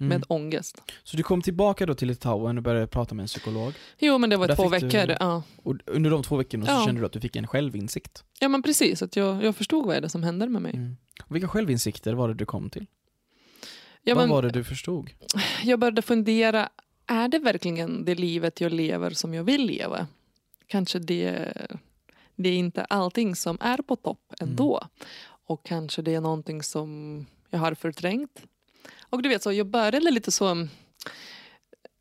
Mm. 0.00 0.08
med 0.08 0.24
ångest. 0.28 0.82
Så 1.04 1.16
du 1.16 1.22
kom 1.22 1.42
tillbaka 1.42 1.86
då 1.86 1.94
till 1.94 2.08
Litauen 2.08 2.56
och 2.56 2.62
började 2.62 2.86
prata 2.86 3.14
med 3.14 3.22
en 3.22 3.26
psykolog. 3.26 3.72
Jo 3.98 4.18
men 4.18 4.30
det 4.30 4.36
var 4.36 4.54
två 4.56 4.70
fick 4.70 4.80
du- 4.80 4.86
veckor. 4.98 5.16
Ja. 5.20 5.42
Och 5.62 5.74
under 5.86 6.10
de 6.10 6.22
två 6.22 6.36
veckorna 6.36 6.66
så 6.66 6.72
Ja. 6.72 6.84
kände 6.86 7.00
du 7.00 7.06
att 7.06 7.12
du 7.12 7.20
fick 7.20 7.36
en 7.36 7.46
självinsikt. 7.46 8.24
ja 8.40 8.48
men 8.48 8.62
precis, 8.62 9.02
att 9.02 9.16
jag, 9.16 9.44
jag 9.44 9.56
förstod 9.56 9.86
vad 9.86 9.96
är 9.96 10.00
det 10.00 10.08
som 10.08 10.22
händer 10.22 10.48
med 10.48 10.62
mig. 10.62 10.74
Mm. 10.74 10.96
Vilka 11.28 11.48
självinsikter 11.48 12.14
var 12.14 12.28
det 12.28 12.34
du 12.34 12.46
kom 12.46 12.70
till? 12.70 12.86
Ja, 14.02 14.14
Vad 14.14 14.22
men, 14.24 14.30
var 14.30 14.42
det 14.42 14.50
du 14.50 14.64
förstod? 14.64 15.10
Jag 15.64 15.78
började 15.78 16.02
fundera, 16.02 16.68
är 17.06 17.28
det 17.28 17.38
verkligen 17.38 18.04
det 18.04 18.14
livet 18.14 18.60
jag 18.60 18.72
lever 18.72 19.10
som 19.10 19.34
jag 19.34 19.44
vill 19.44 19.66
leva? 19.66 20.06
Kanske 20.66 20.98
det, 20.98 21.52
det 22.36 22.48
är 22.48 22.56
inte 22.56 22.84
allting 22.84 23.36
som 23.36 23.58
är 23.60 23.76
på 23.78 23.96
topp 23.96 24.32
ändå. 24.40 24.82
Och 25.48 25.64
kanske 25.66 26.02
det 26.02 26.14
är 26.14 26.20
någonting 26.20 26.62
som 26.62 27.26
jag 27.50 27.58
har 27.58 27.74
förträngt. 27.74 28.42
Och 29.10 29.22
du 29.22 29.28
vet, 29.28 29.42
så 29.42 29.52
jag 29.52 29.66
började 29.66 30.10
lite 30.10 30.30
så... 30.32 30.54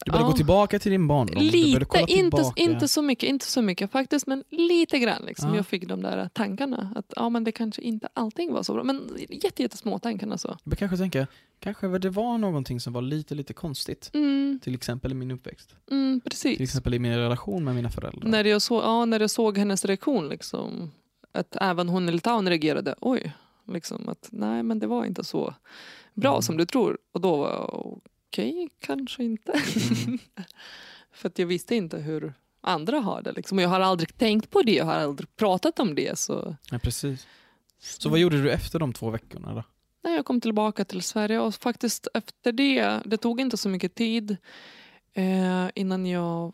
Du 0.05 0.11
började 0.11 0.25
Ja. 0.25 0.31
gå 0.31 0.33
tillbaka 0.37 0.79
till 0.79 0.91
din 0.91 1.07
barndom? 1.07 1.43
Lite, 1.43 2.05
inte, 2.07 2.43
inte 2.57 2.87
så 2.87 3.01
mycket, 3.01 3.29
inte 3.29 3.45
så 3.45 3.61
mycket 3.61 3.91
faktiskt, 3.91 4.27
men 4.27 4.43
lite 4.49 4.99
grann. 4.99 5.25
Liksom. 5.25 5.49
Ja. 5.49 5.55
Jag 5.55 5.67
fick 5.67 5.87
de 5.87 6.01
där 6.01 6.29
tankarna. 6.33 6.91
Att 6.95 7.13
ja, 7.15 7.29
men 7.29 7.43
det 7.43 7.51
kanske 7.51 7.81
inte 7.81 8.07
allting 8.13 8.53
var 8.53 8.63
så 8.63 8.73
bra. 8.73 8.83
Men 8.83 9.09
jätte, 9.29 9.61
jättesmå 9.61 9.99
tankar. 9.99 10.27
Alltså. 10.31 10.57
Jag 10.63 10.77
kanske 10.77 10.97
tänka, 10.97 11.27
kanske 11.59 11.87
det 11.87 12.09
var 12.09 12.37
någonting 12.37 12.79
som 12.79 12.93
var 12.93 13.01
lite, 13.01 13.35
lite 13.35 13.53
konstigt. 13.53 14.11
Mm, 14.13 14.59
Till 14.63 14.75
exempel 14.75 15.11
i 15.11 15.15
min 15.15 15.31
uppväxt. 15.31 15.75
mm, 15.91 16.21
Till 16.21 16.29
precis. 16.31 16.59
exempel 16.61 16.93
i 16.93 16.99
min 16.99 17.15
relation 17.15 17.63
med 17.63 17.75
mina 17.75 17.89
föräldrar. 17.89 18.29
När 18.29 18.43
jag, 18.43 18.61
så, 18.61 18.75
ja, 18.75 19.05
när 19.05 19.19
jag 19.19 19.29
såg 19.29 19.57
hennes 19.57 19.85
reaktion, 19.85 20.29
liksom, 20.29 20.91
att 21.37 21.55
även 21.61 21.89
hon 21.89 22.09
i 22.09 22.11
Litauen 22.11 22.49
reagerade, 22.49 22.95
oj, 23.01 23.33
liksom, 23.67 24.09
att 24.09 24.27
nej 24.31 24.63
men 24.63 24.79
det 24.79 24.87
var 24.87 25.05
inte 25.05 25.23
så 25.23 25.53
bra 26.13 26.31
Mm. 26.31 26.41
som 26.41 26.57
du 26.57 26.65
tror. 26.65 26.97
Och 27.11 27.21
då 27.21 27.37
var 27.37 27.49
jag, 27.49 27.99
okej, 28.29 28.69
kanske 28.79 29.23
inte. 29.23 29.51
Mm. 30.07 30.19
För 31.11 31.27
att 31.29 31.39
jag 31.39 31.45
visste 31.47 31.75
inte 31.75 31.97
hur 31.97 32.33
andra 32.61 32.99
har 32.99 33.21
det. 33.21 33.31
Liksom. 33.31 33.57
Och 33.57 33.63
jag 33.63 33.69
har 33.69 33.79
aldrig 33.79 34.17
tänkt 34.17 34.49
på 34.49 34.61
det, 34.61 34.73
jag 34.73 34.85
har 34.85 34.93
aldrig 34.93 35.35
pratat 35.35 35.79
om 35.79 35.95
det. 35.95 36.19
Så, 36.19 36.55
Ja, 36.71 36.79
precis. 36.79 37.27
Så 37.79 38.09
vad 38.09 38.19
gjorde 38.19 38.41
du 38.41 38.51
efter 38.51 38.79
de 38.79 38.93
två 38.93 39.09
veckorna 39.09 39.53
då? 39.53 39.63
Nej, 40.03 40.15
jag 40.15 40.25
kom 40.25 40.41
tillbaka 40.41 40.85
till 40.85 41.01
Sverige 41.01 41.39
och 41.39 41.55
faktiskt 41.55 42.07
efter 42.13 42.51
det, 42.51 43.01
det 43.05 43.17
tog 43.17 43.41
inte 43.41 43.57
så 43.57 43.69
mycket 43.69 43.95
tid 43.95 44.37
eh, 45.13 45.67
innan 45.75 46.05
jag 46.05 46.53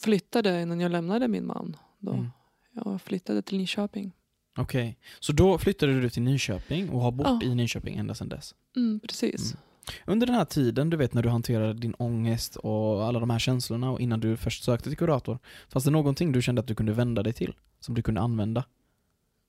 flyttade, 0.00 0.62
innan 0.62 0.80
jag 0.80 0.92
lämnade 0.92 1.28
min 1.28 1.46
man. 1.46 1.76
Då. 1.98 2.12
Mm. 2.12 2.30
Jag 2.72 3.00
flyttade 3.02 3.42
till 3.42 3.58
Nyköping. 3.58 4.12
Okej, 4.58 4.98
så 5.20 5.32
då 5.32 5.58
flyttade 5.58 6.00
du 6.00 6.10
till 6.10 6.22
Nyköping 6.22 6.90
och 6.90 7.00
har 7.00 7.10
bott 7.12 7.26
Ja. 7.26 7.42
i 7.42 7.54
Nyköping 7.54 7.96
ända 7.96 8.14
sedan 8.14 8.28
dess? 8.28 8.54
Mm, 8.76 9.00
precis. 9.00 9.52
Mm. 9.52 9.62
Under 10.06 10.26
den 10.26 10.36
här 10.36 10.44
tiden, 10.44 10.90
du 10.90 10.96
vet 10.96 11.14
när 11.14 11.22
du 11.22 11.28
hanterade 11.28 11.74
din 11.74 11.94
ångest 11.94 12.56
och 12.56 13.04
alla 13.04 13.20
de 13.20 13.30
här 13.30 13.38
känslorna 13.38 13.90
och 13.90 14.00
innan 14.00 14.20
du 14.20 14.36
först 14.36 14.64
sökte 14.64 14.88
till 14.88 14.98
kurator, 14.98 15.38
fanns 15.68 15.84
det 15.84 15.90
någonting 15.90 16.32
du 16.32 16.42
kände 16.42 16.60
att 16.60 16.66
du 16.66 16.74
kunde 16.74 16.92
vända 16.92 17.22
dig 17.22 17.32
till? 17.32 17.54
Som 17.80 17.94
du 17.94 18.02
kunde 18.02 18.20
använda? 18.20 18.64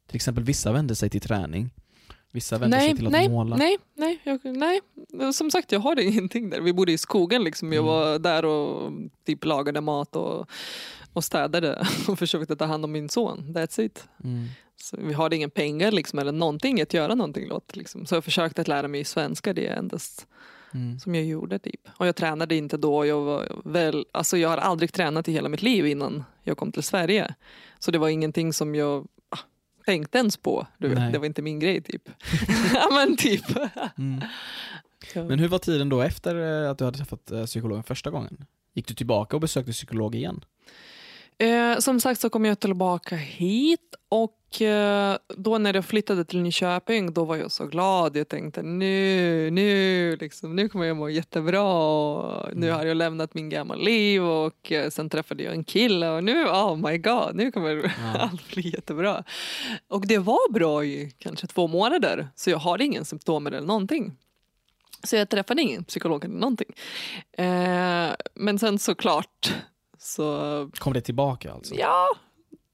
Till 0.07 0.15
exempel 0.15 0.43
vissa 0.43 0.71
vände 0.71 0.95
sig 0.95 1.09
till 1.09 1.21
träning, 1.21 1.69
vissa 2.31 2.57
vände 2.57 2.77
Nej, 2.77 2.88
sig 2.89 2.97
till 2.97 3.05
att 3.05 3.12
nej, 3.12 3.29
måla. 3.29 3.55
nej, 3.55 3.77
nej, 3.95 4.19
jag, 4.23 4.39
nej. 4.45 4.81
Som 5.33 5.51
sagt, 5.51 5.71
jag 5.71 5.79
har 5.79 5.99
ingenting 6.07 6.49
där. 6.49 6.62
Vi 6.62 6.73
bodde 6.73 6.91
i 6.91 6.97
skogen. 6.97 7.43
Liksom. 7.43 7.73
Jag 7.73 7.83
Mm. 7.83 7.93
var 7.93 8.19
där 8.19 8.45
och 8.45 8.91
typ 9.25 9.45
lagade 9.45 9.81
mat 9.81 10.15
och, 10.15 10.49
och 11.13 11.23
städade 11.23 11.88
och 12.08 12.19
försökte 12.19 12.56
ta 12.56 12.65
hand 12.65 12.86
om 12.86 12.91
min 12.91 13.10
son. 13.10 13.54
That's 13.56 13.82
it. 13.82 14.08
Mm. 14.23 14.47
Så 14.76 14.97
vi 14.99 15.13
hade 15.13 15.36
inga 15.36 15.49
pengar 15.49 15.91
liksom, 15.91 16.19
eller 16.19 16.32
någonting 16.32 16.82
att 16.82 16.93
göra 16.93 17.15
någonting 17.15 17.52
åt. 17.52 17.76
Liksom. 17.76 18.06
Så 18.06 18.15
jag 18.15 18.23
försökte 18.23 18.62
att 18.62 18.67
lära 18.67 18.88
mig 18.88 19.04
svenska, 19.04 19.54
det 19.54 19.67
är 19.67 19.76
endast 19.76 20.28
Mm. 20.73 20.99
som 20.99 21.15
jag 21.15 21.26
gjorde. 21.26 21.60
Typ. 21.60 21.82
Och 21.97 22.08
jag 22.08 22.15
tränade 22.15 22.56
inte 22.56 22.78
då. 22.78 23.06
Jag, 23.06 23.21
var 23.21 23.62
väl, 23.65 24.06
alltså 24.12 24.38
jag 24.38 24.49
har 24.49 24.58
aldrig 24.58 24.93
tränat 24.93 25.28
i 25.28 25.32
hela 25.32 25.49
mitt 25.49 25.62
liv 25.62 25.86
innan 25.88 26.23
jag 26.43 26.58
kom 26.58 26.71
till 26.71 26.84
Sverige. 26.84 27.36
Så 27.80 27.91
det 27.91 27.97
var 27.97 28.10
ingenting 28.10 28.54
som 28.54 28.76
jag 28.76 29.08
ah, 29.30 29.39
tänkte 29.86 30.17
ens 30.17 30.38
på. 30.38 30.67
Du 30.78 30.88
vet. 30.88 30.97
Nej. 30.97 31.12
Det 31.12 31.19
var 31.19 31.26
inte 31.26 31.41
min 31.41 31.60
grej 31.60 31.82
typ. 31.82 32.10
men 32.91 33.17
typ. 33.17 33.45
Mm. 33.97 34.21
Men 35.28 35.39
hur 35.39 35.47
var 35.47 35.60
tiden 35.60 35.89
då 35.89 36.02
efter 36.02 36.63
eh, 36.63 36.71
att 36.71 36.78
du 36.78 36.86
hade 36.86 36.97
träffat 36.97 37.32
eh, 37.32 37.45
psykologen 37.45 37.84
första 37.84 38.10
gången? 38.10 38.45
Gick 38.73 38.88
du 38.88 38.93
tillbaka 38.93 39.38
och 39.38 39.41
besökte 39.41 39.71
psykolog 39.71 40.15
igen? 40.15 40.45
Eh, 41.43 41.79
som 41.79 41.99
sagt 41.99 42.19
så 42.21 42.29
kom 42.29 42.45
jag 42.45 42.60
tillbaka 42.60 43.15
hit 43.15 43.95
och 44.10 44.62
eh, 44.62 45.17
då 45.38 45.58
när 45.58 45.73
jag 45.73 45.86
flyttade 45.86 46.25
till 46.25 46.41
Nyköping 46.41 47.13
då 47.13 47.25
var 47.25 47.36
jag 47.36 47.51
så 47.51 47.65
glad. 47.65 48.17
Jag 48.17 48.27
tänkte 48.27 48.62
nu, 48.62 49.49
nu, 49.51 50.15
liksom, 50.15 50.56
nu 50.56 50.69
kommer 50.69 50.86
jag 50.86 50.97
må 50.97 51.10
jättebra. 51.10 51.63
Och 51.63 52.56
nu 52.56 52.65
Mm. 52.67 52.79
har 52.79 52.86
jag 52.86 52.97
lämnat 52.97 53.34
min 53.34 53.49
gamla 53.49 53.75
liv 53.75 54.23
och 54.23 54.71
eh, 54.71 54.89
sen 54.89 55.10
träffade 55.10 55.43
jag 55.43 55.53
en 55.53 55.63
kille 55.63 56.10
och 56.10 56.23
nu, 56.23 56.45
oh 56.45 56.75
my 56.75 56.97
god, 56.97 57.36
nu 57.36 57.51
kommer 57.51 57.75
Ja. 58.13 58.19
allt 58.19 58.53
bli 58.53 58.69
jättebra. 58.69 59.23
Och 59.88 60.08
det 60.08 60.17
var 60.17 60.51
bra 60.51 60.86
i 60.86 61.13
kanske 61.19 61.47
två 61.47 61.67
månader 61.67 62.27
så 62.36 62.49
jag 62.49 62.58
har 62.58 62.82
ingen 62.82 63.06
symptom 63.06 63.47
eller 63.47 63.62
någonting. 63.62 64.12
Så 65.03 65.15
jag 65.15 65.29
träffade 65.29 65.62
ingen 65.62 65.84
psykolog 65.84 66.25
eller 66.25 66.36
någonting. 66.36 66.69
Eh, 67.38 68.10
men 68.34 68.60
sen 68.60 68.79
såklart 68.79 69.53
så 70.03 70.69
Kom 70.77 70.93
det 70.93 71.01
tillbaka 71.01 71.53
alltså? 71.53 71.75
Ja, 71.75 72.09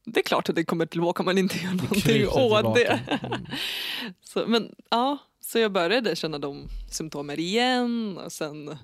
det 0.06 0.20
är 0.20 0.24
klart 0.24 0.50
att 0.50 0.56
det 0.56 0.64
kommer 0.64 0.86
tillbaka 0.86 1.22
om 1.22 1.26
man 1.26 1.38
inte 1.38 1.58
gör 1.58 1.74
någonting 1.74 2.28
åt 2.28 2.76
det. 2.76 3.00
Mm. 3.22 3.46
Så, 4.22 4.46
men 4.48 4.76
ja, 4.90 5.18
så 5.42 5.60
jag 5.60 5.72
började 5.72 6.16
känna 6.16 6.40
de 6.40 6.68
symptomen 6.92 7.40
igen 7.40 8.18
och 8.26 8.32
sen 8.32 8.78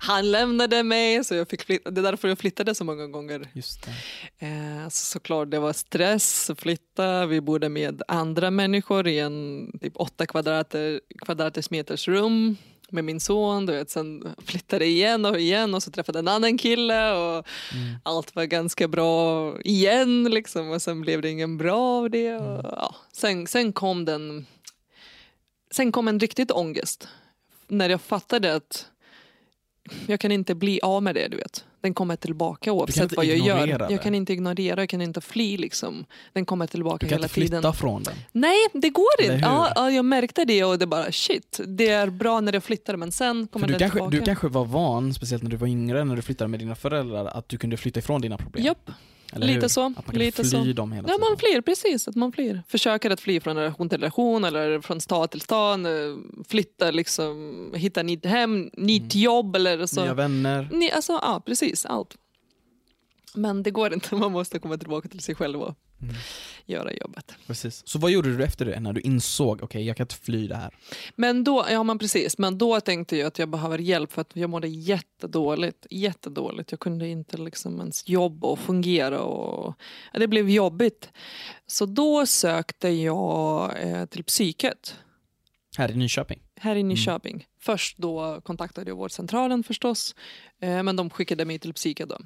han 0.00 0.30
lämnade 0.30 0.82
mig 0.82 1.24
så 1.24 1.34
jag 1.34 1.48
fick 1.48 1.62
flytta. 1.62 1.90
Det 1.90 2.00
är 2.00 2.02
därför 2.02 2.28
jag 2.28 2.38
flyttade 2.38 2.74
så 2.74 2.84
många 2.84 3.06
gånger. 3.06 3.50
Just. 3.52 3.86
Eh, 4.38 4.88
så 4.88 5.06
såklart 5.06 5.50
det 5.50 5.58
var 5.58 5.72
stress 5.72 6.50
att 6.50 6.60
flytta. 6.60 7.26
Vi 7.26 7.40
bodde 7.40 7.68
med 7.68 8.02
andra 8.08 8.50
människor 8.50 9.08
i 9.08 9.18
en 9.18 9.70
typ 9.80 9.92
åtta 9.96 10.26
kvadrater, 10.26 11.00
kvadraters 11.24 11.70
meters 11.70 12.08
rum 12.08 12.56
med 12.92 13.04
min 13.04 13.20
son. 13.20 13.66
Du 13.66 13.72
vet. 13.72 13.90
Sen 13.90 14.34
flyttade 14.44 14.86
igen 14.86 15.24
och 15.24 15.40
igen 15.40 15.74
och 15.74 15.82
så 15.82 15.90
träffade 15.90 16.18
en 16.18 16.28
annan 16.28 16.58
kille 16.58 17.12
och 17.12 17.46
Mm. 17.72 17.94
allt 18.02 18.36
var 18.36 18.44
ganska 18.44 18.88
bra 18.88 19.54
igen 19.60 20.24
liksom 20.24 20.70
och 20.70 20.82
sen 20.82 21.00
blev 21.00 21.22
det 21.22 21.30
ingen 21.30 21.58
bra 21.58 21.78
av 21.80 22.10
det. 22.10 22.36
Och, 22.36 22.64
ja. 22.64 22.94
sen, 23.12 23.46
sen 23.46 23.72
kom 23.72 24.04
den 24.04 24.46
Sen 25.74 25.92
kom 25.92 26.08
en 26.08 26.20
riktigt 26.20 26.50
ångest. 26.50 27.08
När 27.68 27.88
jag 27.90 28.00
fattade 28.00 28.54
att 28.54 28.86
jag 30.06 30.20
kan 30.20 30.32
inte 30.32 30.54
bli 30.54 30.80
av 30.82 31.02
med 31.02 31.14
det, 31.14 31.28
du 31.28 31.36
vet. 31.36 31.64
Den 31.82 31.94
kommer 31.94 32.16
tillbaka 32.16 32.72
oavsett 32.72 33.16
vad 33.16 33.24
jag 33.26 33.38
gör. 33.38 33.66
det. 33.66 33.86
Jag 33.90 34.02
kan 34.02 34.14
inte 34.14 34.32
ignorera, 34.32 34.80
jag 34.80 34.88
kan 34.88 35.00
inte 35.02 35.20
fly 35.20 35.56
liksom. 35.56 36.04
Den 36.32 36.44
kommer 36.44 36.66
tillbaka 36.66 36.96
Du 37.00 37.06
kan 37.08 37.16
hela 37.16 37.24
inte 37.24 37.34
flytta 37.34 37.56
tiden. 37.56 37.72
från 37.74 38.02
den. 38.02 38.14
Nej, 38.32 38.56
det 38.72 38.90
går 38.90 39.06
inte. 39.22 39.34
Ja, 39.42 39.72
ja, 39.74 39.90
jag 39.90 40.04
märkte 40.04 40.44
det 40.44 40.64
och 40.64 40.78
det 40.78 40.86
bara 40.86 41.12
shit. 41.12 41.60
Det 41.66 41.88
är 41.88 42.10
bra 42.10 42.40
när 42.40 42.52
jag 42.52 42.64
flyttar 42.64 42.96
men 42.96 43.12
sen 43.12 43.46
kommer 43.46 43.66
För 43.66 43.72
du, 43.72 43.78
den 43.78 43.80
kanske, 43.80 43.98
tillbaka. 43.98 44.16
du 44.16 44.22
kanske 44.24 44.48
var 44.48 44.64
van, 44.64 45.14
speciellt 45.14 45.42
när 45.42 45.50
du 45.50 45.56
var 45.56 45.66
yngre, 45.68 46.04
när 46.04 46.16
du 46.16 46.22
flyttade 46.22 46.48
med 46.48 46.60
dina 46.60 46.74
föräldrar, 46.74 47.26
att 47.26 47.48
du 47.48 47.58
kunde 47.58 47.76
flytta 47.76 47.98
ifrån 47.98 48.20
dina 48.20 48.36
problem. 48.36 48.64
Japp, 48.64 48.90
Eller 49.32 49.46
lite 49.46 49.60
hur? 49.60 49.68
så. 49.68 49.80
Att 49.86 49.94
man 49.96 50.02
kunde 50.04 50.18
Lite 50.18 50.42
fly 50.42 50.50
så. 50.50 50.72
dem 50.72 50.92
hela 50.92 51.08
Ja, 51.08 51.14
tiden. 51.14 51.28
man 51.30 51.38
flyr, 51.38 51.60
precis. 51.60 52.08
Att 52.08 52.16
man 52.16 52.32
flyr. 52.32 52.62
Försöker 52.68 53.10
att 53.10 53.20
fly 53.20 53.40
från 53.40 53.56
relation 53.56 53.88
till 53.88 53.98
relation 53.98 54.44
eller 54.44 54.80
från 54.80 55.00
stad 55.00 55.30
till 55.30 55.40
stad. 55.40 55.86
eh, 55.86 55.92
Flytta, 56.48 56.90
liksom, 56.90 57.72
hitta 57.76 58.02
nytt 58.02 58.26
hem, 58.26 58.70
nytt 58.72 59.14
jobb 59.14 59.56
eller 59.56 59.86
så. 59.86 60.02
Nya 60.04 60.14
vänner. 60.14 60.68
Ni, 60.72 60.90
alltså, 60.90 61.12
ja, 61.12 61.42
precis. 61.46 61.86
Allt. 61.86 62.16
Men 63.34 63.62
det 63.62 63.70
går 63.70 63.94
inte. 63.94 64.14
Man 64.16 64.32
måste 64.32 64.58
komma 64.58 64.78
tillbaka 64.78 65.08
till 65.08 65.20
sig 65.20 65.34
själv 65.34 65.62
och 65.62 65.74
Mm. 66.02 66.14
göra 66.66 66.92
jobbet. 66.92 67.34
Precis. 67.46 67.82
Så 67.86 67.98
vad 67.98 68.10
gjorde 68.10 68.36
du 68.36 68.44
efter 68.44 68.64
det, 68.64 68.80
när 68.80 68.92
du 68.92 69.00
insåg, 69.00 69.62
okej 69.62 69.86
jag 69.86 69.96
kan 69.96 70.04
inte 70.04 70.14
fly 70.14 70.46
det 70.48 70.56
här? 70.56 70.74
Men 71.16 71.44
då, 71.44 71.66
ja 71.70 71.82
men 71.82 71.98
precis, 71.98 72.38
men 72.38 72.58
då 72.58 72.80
tänkte 72.80 73.16
jag 73.16 73.26
att 73.26 73.38
jag 73.38 73.48
behöver 73.48 73.78
hjälp 73.78 74.12
för 74.12 74.20
att 74.20 74.30
jag 74.36 74.50
mådde 74.50 74.68
jättedåligt. 74.68 75.86
Jättedåligt. 75.90 76.70
Jag 76.70 76.80
kunde 76.80 77.08
inte 77.08 77.36
liksom 77.36 77.80
ens 77.80 78.08
jobba 78.08 78.48
och 78.48 78.58
fungera 78.58 79.20
och 79.20 79.74
ja, 80.12 80.18
det 80.18 80.28
blev 80.28 80.50
jobbigt. 80.50 81.10
Så 81.66 81.86
då 81.86 82.26
sökte 82.26 82.88
jag 82.88 83.72
eh, 83.82 84.06
till 84.06 84.24
psyket 84.24 84.94
Här 85.76 85.90
i 85.90 85.94
Nyköping? 85.96 86.40
här 86.60 86.76
i 86.76 86.82
Nyköping. 86.82 87.46
Först 87.60 87.98
då 87.98 88.40
kontaktade 88.40 88.90
jag 88.90 88.96
vårdcentralen 88.96 89.62
förstås, 89.62 90.14
eh, 90.60 90.82
men 90.82 90.96
de 90.96 91.10
skickade 91.10 91.44
mig 91.44 91.58
till 91.58 91.74
psyket 91.74 92.08
då. 92.08 92.18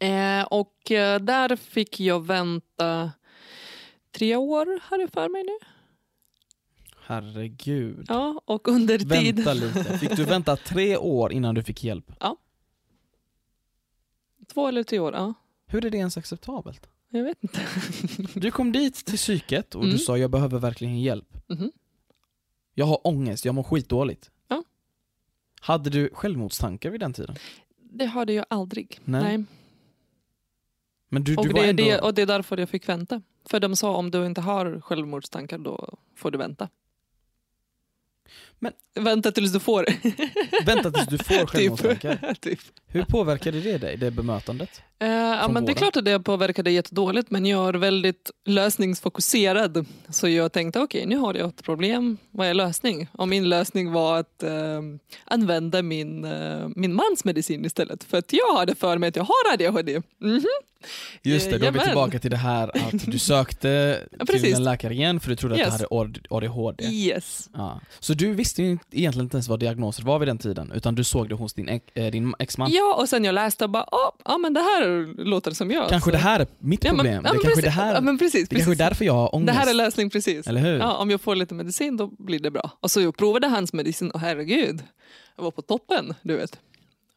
Eh, 0.00 0.42
och 0.44 0.90
eh, 0.90 1.20
där 1.20 1.56
fick 1.56 2.00
jag 2.00 2.26
vänta 2.26 3.12
tre 4.10 4.36
år, 4.36 4.80
har 4.82 4.98
jag 4.98 5.10
för 5.10 5.28
mig 5.28 5.42
nu. 5.42 5.58
Herregud. 7.06 8.06
Ja, 8.08 8.40
och 8.44 8.68
under 8.68 8.98
tid... 8.98 9.08
Vänta 9.36 9.52
lite. 9.52 9.98
Fick 9.98 10.16
du 10.16 10.24
vänta 10.24 10.56
tre 10.64 10.96
år 10.96 11.32
innan 11.32 11.54
du 11.54 11.62
fick 11.62 11.84
hjälp? 11.84 12.12
Två 14.54 14.68
eller 14.68 14.82
tre 14.82 14.98
år, 14.98 15.14
ja. 15.14 15.34
Hur 15.66 15.84
är 15.84 15.90
det 15.90 15.96
ens 15.98 16.16
acceptabelt? 16.16 16.88
Jag 17.10 17.24
vet 17.24 17.38
inte. 17.42 17.60
Du 18.40 18.50
kom 18.50 18.72
dit 18.72 18.94
till 19.06 19.16
psyket 19.16 19.74
och 19.74 19.82
du 19.82 19.88
Mm. 19.88 19.98
sa 19.98 20.18
jag 20.18 20.30
behöver 20.30 20.58
verkligen 20.58 21.00
hjälp. 21.00 21.28
Mhm. 21.48 21.72
Jag 22.74 22.86
har 22.86 23.06
ångest, 23.06 23.44
jag 23.44 23.54
mår 23.54 23.62
skitdåligt. 23.62 24.30
Ja. 24.48 24.64
Hade 25.60 25.90
du 25.90 26.10
självmordstankar 26.12 26.90
vid 26.90 27.00
den 27.00 27.12
tiden? 27.12 27.36
Det 27.78 28.06
hade 28.06 28.32
jag 28.32 28.46
aldrig. 28.50 29.00
Nej. 29.04 29.44
Men 31.14 31.24
du, 31.24 31.36
Och, 31.36 31.46
du 31.46 31.52
det, 31.52 31.68
ändå... 31.68 31.82
det, 31.82 31.98
och 31.98 32.14
det 32.14 32.22
är 32.22 32.26
därför 32.26 32.56
jag 32.56 32.68
fick 32.68 32.88
vänta. 32.88 33.22
För 33.48 33.60
de 33.60 33.76
sa 33.76 33.96
om 33.96 34.10
du 34.10 34.26
inte 34.26 34.40
har 34.40 34.80
självmordstankar 34.80 35.58
då 35.58 35.98
får 36.16 36.30
du 36.30 36.38
vänta. 36.38 36.68
Men- 38.64 39.04
Vänta 39.04 39.32
tills 39.32 39.52
du 39.52 39.60
får. 39.60 39.86
Vänta 40.66 40.90
tills 40.90 41.06
du 41.06 41.18
får 41.18 41.46
självmordstankar. 41.46 42.34
typ. 42.40 42.58
Hur 42.86 43.02
påverkade 43.04 43.60
det 43.60 43.78
dig, 43.78 43.96
det 43.96 44.10
bemötandet? 44.10 44.82
Eh, 44.98 45.08
ja, 45.08 45.48
men 45.48 45.64
det 45.64 45.72
är 45.72 45.74
klart 45.74 45.96
att 45.96 46.04
det 46.04 46.20
påverkade 46.20 46.70
jättedåligt 46.70 47.30
men 47.30 47.46
jag 47.46 47.68
är 47.68 47.72
väldigt 47.72 48.30
lösningsfokuserad. 48.46 49.86
Så 50.08 50.28
jag 50.28 50.52
tänkte 50.52 50.80
okej 50.80 51.06
nu 51.06 51.16
har 51.16 51.34
jag 51.34 51.48
ett 51.48 51.62
problem, 51.62 52.16
vad 52.30 52.46
är 52.46 52.54
lösning? 52.54 53.08
Och 53.12 53.28
min 53.28 53.48
lösning 53.48 53.92
var 53.92 54.18
att 54.18 54.42
eh, 54.42 54.80
använda 55.24 55.82
min, 55.82 56.24
eh, 56.24 56.68
min 56.76 56.94
mans 56.94 57.24
medicin 57.24 57.64
istället. 57.64 58.04
För 58.04 58.18
att 58.18 58.32
jag 58.32 58.56
hade 58.56 58.74
för 58.74 58.98
mig 58.98 59.08
att 59.08 59.16
jag 59.16 59.24
har 59.24 59.52
ADHD. 59.52 60.02
Mhm. 60.20 60.42
Just 61.22 61.50
det, 61.50 61.58
då 61.58 61.66
är 61.66 61.70
vi 61.70 61.80
tillbaka 61.80 62.18
till 62.18 62.30
det 62.30 62.36
här 62.36 62.68
att 62.74 63.06
du 63.06 63.18
sökte 63.18 64.00
till 64.26 64.54
en 64.54 64.64
läkare 64.64 64.94
igen 64.94 65.20
för 65.20 65.30
du 65.30 65.36
trodde 65.36 65.54
att 65.54 65.60
Yes. 65.60 65.78
du 65.90 65.96
hade 65.96 66.20
ADHD. 66.30 66.84
Yes. 66.84 67.50
Ja. 67.54 67.80
Så 68.00 68.14
du 68.14 68.34
visste 68.34 68.53
ju 68.62 68.70
inte- 68.70 68.84
egentligen 68.98 69.24
inte 69.26 69.36
ens 69.36 69.48
vad 69.48 69.60
diagnoser 69.60 70.02
var 70.02 70.18
vid 70.18 70.28
den 70.28 70.38
tiden, 70.38 70.72
utan 70.74 70.94
du 70.94 71.04
såg 71.04 71.28
det 71.28 71.34
hos 71.34 71.52
din, 71.54 71.68
eh, 71.94 72.06
din 72.10 72.34
exman. 72.38 72.70
Ja, 72.72 72.94
och 73.00 73.08
sen 73.08 73.24
jag 73.24 73.32
läste 73.34 73.64
och 73.64 73.70
bara, 73.70 73.86
ja 74.24 74.38
men 74.38 74.54
det 74.54 74.60
här 74.60 75.14
låter 75.24 75.50
som 75.50 75.70
jag. 75.70 75.88
Kanske 75.88 76.10
Så- 76.10 76.16
det 76.16 76.22
här 76.22 76.40
är 76.40 76.46
mitt 76.58 76.84
Ja, 76.84 76.90
men- 76.92 76.96
problem. 76.98 77.14
ja, 77.14 77.20
det 77.22 77.22
men 77.22 77.32
kanske 77.32 77.48
är 77.48 77.50
precis. 77.50 77.64
det 77.64 77.70
här, 77.70 77.94
Ja, 77.94 78.00
men 78.00 78.18
precis, 78.18 78.48
det 78.48 78.54
kanske 78.56 78.70
är 78.70 78.74
precis. 78.74 78.78
därför 78.78 79.04
jag 79.04 79.12
har 79.12 79.24
Det 79.30 79.36
ångest. 79.36 79.58
här 79.58 79.70
är 79.70 79.74
lösning 79.74 80.10
precis. 80.10 80.46
Eller 80.46 80.60
hur? 80.60 80.78
Ja, 80.78 80.96
om 80.96 81.10
jag 81.10 81.20
får 81.20 81.36
lite 81.36 81.54
medicin 81.54 81.96
då 81.96 82.06
blir 82.06 82.38
det 82.38 82.50
bra. 82.50 82.70
Och 82.80 82.90
så 82.90 83.00
jag 83.00 83.16
provade 83.16 83.46
hans 83.46 83.72
medicin 83.72 84.10
och 84.10 84.20
herregud, 84.20 84.82
jag 85.36 85.44
var 85.44 85.50
på 85.50 85.62
toppen, 85.62 86.14
du 86.22 86.36
vet. 86.36 86.58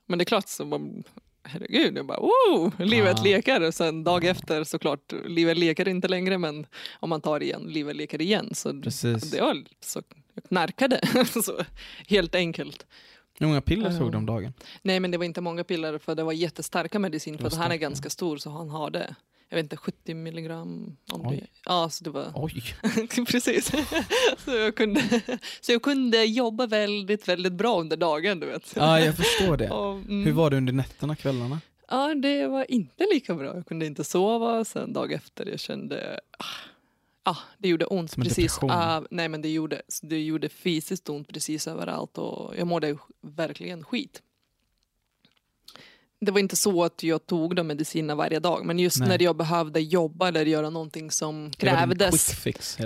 Men 0.07 0.19
det 0.19 0.23
är 0.23 0.25
klart, 0.25 0.47
så 0.47 0.65
man, 0.65 1.03
herregud, 1.43 1.97
jag 1.97 2.05
bara 2.07 2.19
wow, 2.19 2.71
livet 2.79 3.19
Ah. 3.19 3.23
leker. 3.23 3.61
Och 3.67 3.73
sen 3.73 4.03
dag 4.03 4.25
efter 4.25 4.63
såklart, 4.63 5.13
livet 5.27 5.57
leker 5.57 5.87
inte 5.87 6.07
längre 6.07 6.37
men 6.37 6.65
om 6.99 7.09
man 7.09 7.21
tar 7.21 7.43
igen, 7.43 7.61
livet 7.67 7.95
leker 7.95 8.21
igen. 8.21 8.49
Så 8.53 8.81
Precis. 8.81 9.31
det 9.31 9.41
var 9.41 9.63
så, 9.85 10.01
knarkade, 10.41 11.01
så, 11.43 11.63
helt 12.07 12.35
enkelt. 12.35 12.85
Hur 13.39 13.47
många 13.47 13.61
piller 13.61 13.97
tog 13.97 14.11
du 14.11 14.17
om 14.17 14.25
dagen? 14.25 14.53
Nej 14.81 14.99
men 14.99 15.11
det 15.11 15.17
var 15.17 15.25
inte 15.25 15.41
många 15.41 15.63
piller 15.63 15.97
för 15.97 16.15
det 16.15 16.23
var 16.23 16.33
jättestarka 16.33 16.99
medicin 16.99 17.37
för 17.37 17.57
han 17.57 17.71
är 17.71 17.75
ganska 17.75 18.09
stor 18.09 18.37
så 18.37 18.49
han 18.49 18.69
har 18.69 18.89
det. 18.89 19.15
Jag 19.49 19.57
vet 19.57 19.63
inte, 19.63 19.77
70 19.77 20.13
milligram 20.13 20.97
om 21.11 21.27
Oj. 21.27 21.37
det. 21.37 21.47
Ja, 21.65 21.89
så 21.89 22.03
det 22.03 22.09
var 22.09 22.31
Oj. 22.35 22.63
Precis. 23.27 23.65
så, 24.37 24.51
jag 24.51 24.75
kunde, 24.75 25.21
så 25.61 25.71
jag 25.71 25.81
kunde 25.81 26.23
jobba 26.23 26.67
väldigt, 26.67 27.27
väldigt 27.27 27.53
bra 27.53 27.79
under 27.79 27.97
dagen, 27.97 28.39
du 28.39 28.47
vet. 28.47 28.73
Ja, 28.75 28.99
jag 28.99 29.15
förstår 29.15 29.57
det. 29.57 29.69
Och, 29.69 29.91
mm, 29.95 30.25
Hur 30.25 30.31
var 30.31 30.49
det 30.49 30.57
under 30.57 30.73
nätterna, 30.73 31.15
kvällarna? 31.15 31.61
Ja, 31.89 32.15
det 32.15 32.47
var 32.47 32.71
inte 32.71 33.07
lika 33.13 33.35
bra. 33.35 33.55
Jag 33.55 33.65
kunde 33.65 33.85
inte 33.85 34.03
sova. 34.03 34.65
Sen 34.65 34.93
dag 34.93 35.11
efter 35.13 35.45
jag 35.45 35.59
kände... 35.59 36.19
Ah, 36.39 36.45
ah, 37.29 37.37
det 37.57 37.67
gjorde 37.69 37.85
ont 37.85 38.11
Som 38.11 38.23
precis. 38.23 38.59
Ah, 38.61 39.03
nej, 39.11 39.29
men 39.29 39.41
det 39.41 39.49
gjorde, 39.49 39.81
det 40.01 40.19
gjorde 40.19 40.49
fysiskt 40.49 41.09
ont 41.09 41.27
precis 41.27 41.67
överallt 41.67 42.17
och 42.17 42.53
jag 42.57 42.67
mådde 42.67 42.97
verkligen 43.21 43.83
skit. 43.83 44.21
Det 46.21 46.31
var 46.31 46.39
inte 46.39 46.55
så 46.55 46.83
att 46.83 47.03
jag 47.03 47.25
tog 47.25 47.55
de 47.55 47.67
medicinerna 47.67 48.15
varje 48.15 48.39
dag, 48.39 48.65
men 48.65 48.79
just 48.79 48.99
Nej. 48.99 49.09
när 49.09 49.21
jag 49.21 49.35
behövde 49.37 49.79
jobba 49.81 50.27
eller 50.27 50.45
göra 50.45 50.69
någonting 50.69 51.11
som 51.11 51.49
Det 51.51 51.57
krävdes. 51.57 52.27
quick 52.27 52.37
fix. 52.39 52.77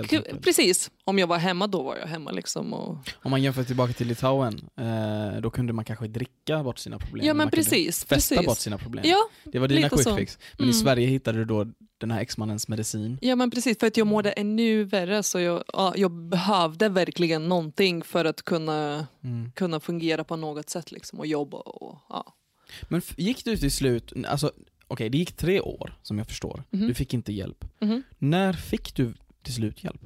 Precis. 0.42 0.90
Om 1.04 1.18
jag 1.18 1.26
var 1.26 1.38
hemma 1.38 1.66
då 1.66 1.82
var 1.82 1.96
jag 1.96 2.06
hemma. 2.06 2.30
Liksom 2.30 2.72
och... 2.74 2.96
Om 3.22 3.30
man 3.30 3.42
jämför 3.42 3.64
tillbaka 3.64 3.92
till 3.92 4.06
Litauen, 4.06 4.68
eh, 4.80 5.40
då 5.40 5.50
kunde 5.50 5.72
man 5.72 5.84
kanske 5.84 6.06
dricka 6.08 6.62
bort 6.62 6.78
sina 6.78 6.98
problem. 6.98 7.26
Ja 7.26 7.34
men 7.34 7.50
precis. 7.50 8.04
Festa 8.04 8.14
precis. 8.34 8.46
bort 8.46 8.58
sina 8.58 8.78
problem. 8.78 9.04
Ja, 9.06 9.28
det 9.44 9.58
var 9.58 9.68
dina 9.68 9.88
quick 9.88 10.02
så. 10.02 10.16
fix. 10.16 10.38
Men 10.58 10.66
i 10.66 10.70
Mm. 10.70 10.82
Sverige 10.82 11.06
hittade 11.06 11.38
du 11.38 11.44
då 11.44 11.66
den 11.98 12.10
här 12.10 12.20
exmannens 12.20 12.68
medicin. 12.68 13.18
ja 13.20 13.36
men 13.36 13.50
precis. 13.50 13.78
För 13.78 13.86
att 13.86 13.96
jag 13.96 14.06
mådde 14.06 14.32
ännu 14.32 14.84
värre 14.84 15.22
så 15.22 15.40
jag, 15.40 15.64
ja, 15.72 15.92
jag 15.96 16.10
behövde 16.12 16.88
verkligen 16.88 17.48
någonting 17.48 18.02
för 18.02 18.24
att 18.24 18.42
kunna, 18.42 19.06
Mm. 19.24 19.52
kunna 19.54 19.80
fungera 19.80 20.24
på 20.24 20.36
något 20.36 20.70
sätt 20.70 20.92
liksom, 20.92 21.18
och 21.18 21.26
jobba. 21.26 21.56
Och, 21.56 21.98
ja. 22.08 22.34
Men 22.82 23.02
gick 23.16 23.44
du 23.44 23.56
till 23.56 23.72
slut, 23.72 24.12
alltså 24.26 24.52
okej 24.88 25.08
det 25.10 25.18
gick 25.18 25.32
tre 25.32 25.60
år 25.60 25.98
som 26.02 26.18
jag 26.18 26.26
förstår. 26.26 26.64
Mhm. 26.70 26.86
Du 26.86 26.94
fick 26.94 27.14
inte 27.14 27.32
hjälp. 27.32 27.64
Mhm. 27.80 28.02
När 28.18 28.52
fick 28.52 28.94
du 28.94 29.14
till 29.42 29.54
slut 29.54 29.84
hjälp? 29.84 30.00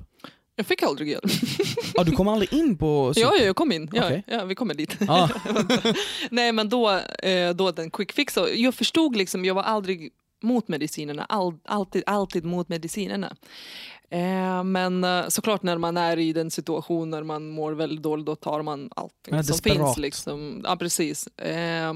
Jag 0.56 0.66
fick 0.66 0.82
aldrig 0.82 1.08
hjälp. 1.08 1.24
Ja, 1.94 2.04
du 2.04 2.12
kom 2.12 2.28
aldrig 2.28 2.52
in 2.52 2.78
på 2.78 3.12
Ja, 3.16 3.32
ja, 3.38 3.44
jag 3.44 3.56
kom 3.56 3.72
in. 3.72 3.90
Ja, 3.92 4.04
Okej. 4.04 4.24
ja, 4.26 4.44
vi 4.44 4.54
kommer 4.54 4.74
dit. 4.74 4.96
Ja. 5.00 5.30
Nej 6.30 6.52
men 6.52 6.68
då, 6.68 6.90
eh, 7.22 7.50
då 7.54 7.70
den 7.70 7.90
quick 7.90 8.12
fix, 8.12 8.38
jag 8.56 8.74
förstod 8.74 9.16
liksom, 9.16 9.44
jag 9.44 9.54
var 9.54 9.62
aldrig 9.62 10.10
mot 10.42 10.68
medicinerna, 10.68 11.24
all, 11.24 11.54
alltid, 11.64 12.02
alltid 12.06 12.44
mot 12.44 12.68
medicinerna. 12.68 13.36
Eh, 14.10 14.64
men 14.64 15.04
eh, 15.04 15.28
såklart 15.28 15.62
när 15.62 15.78
man 15.78 15.96
är 15.96 16.16
i 16.16 16.32
den 16.32 16.50
situationen 16.50 17.10
när 17.10 17.22
man 17.22 17.48
mår 17.48 17.72
väldigt 17.72 18.02
dåligt, 18.02 18.26
då 18.26 18.36
tar 18.36 18.62
man 18.62 18.90
allting 18.96 19.34
är 19.34 19.42
som 19.42 19.52
desperat. 19.52 19.76
finns. 19.76 19.96
Liksom. 19.98 20.60
Ja, 20.64 20.76
precis. 20.76 21.26
Eh, 21.26 21.92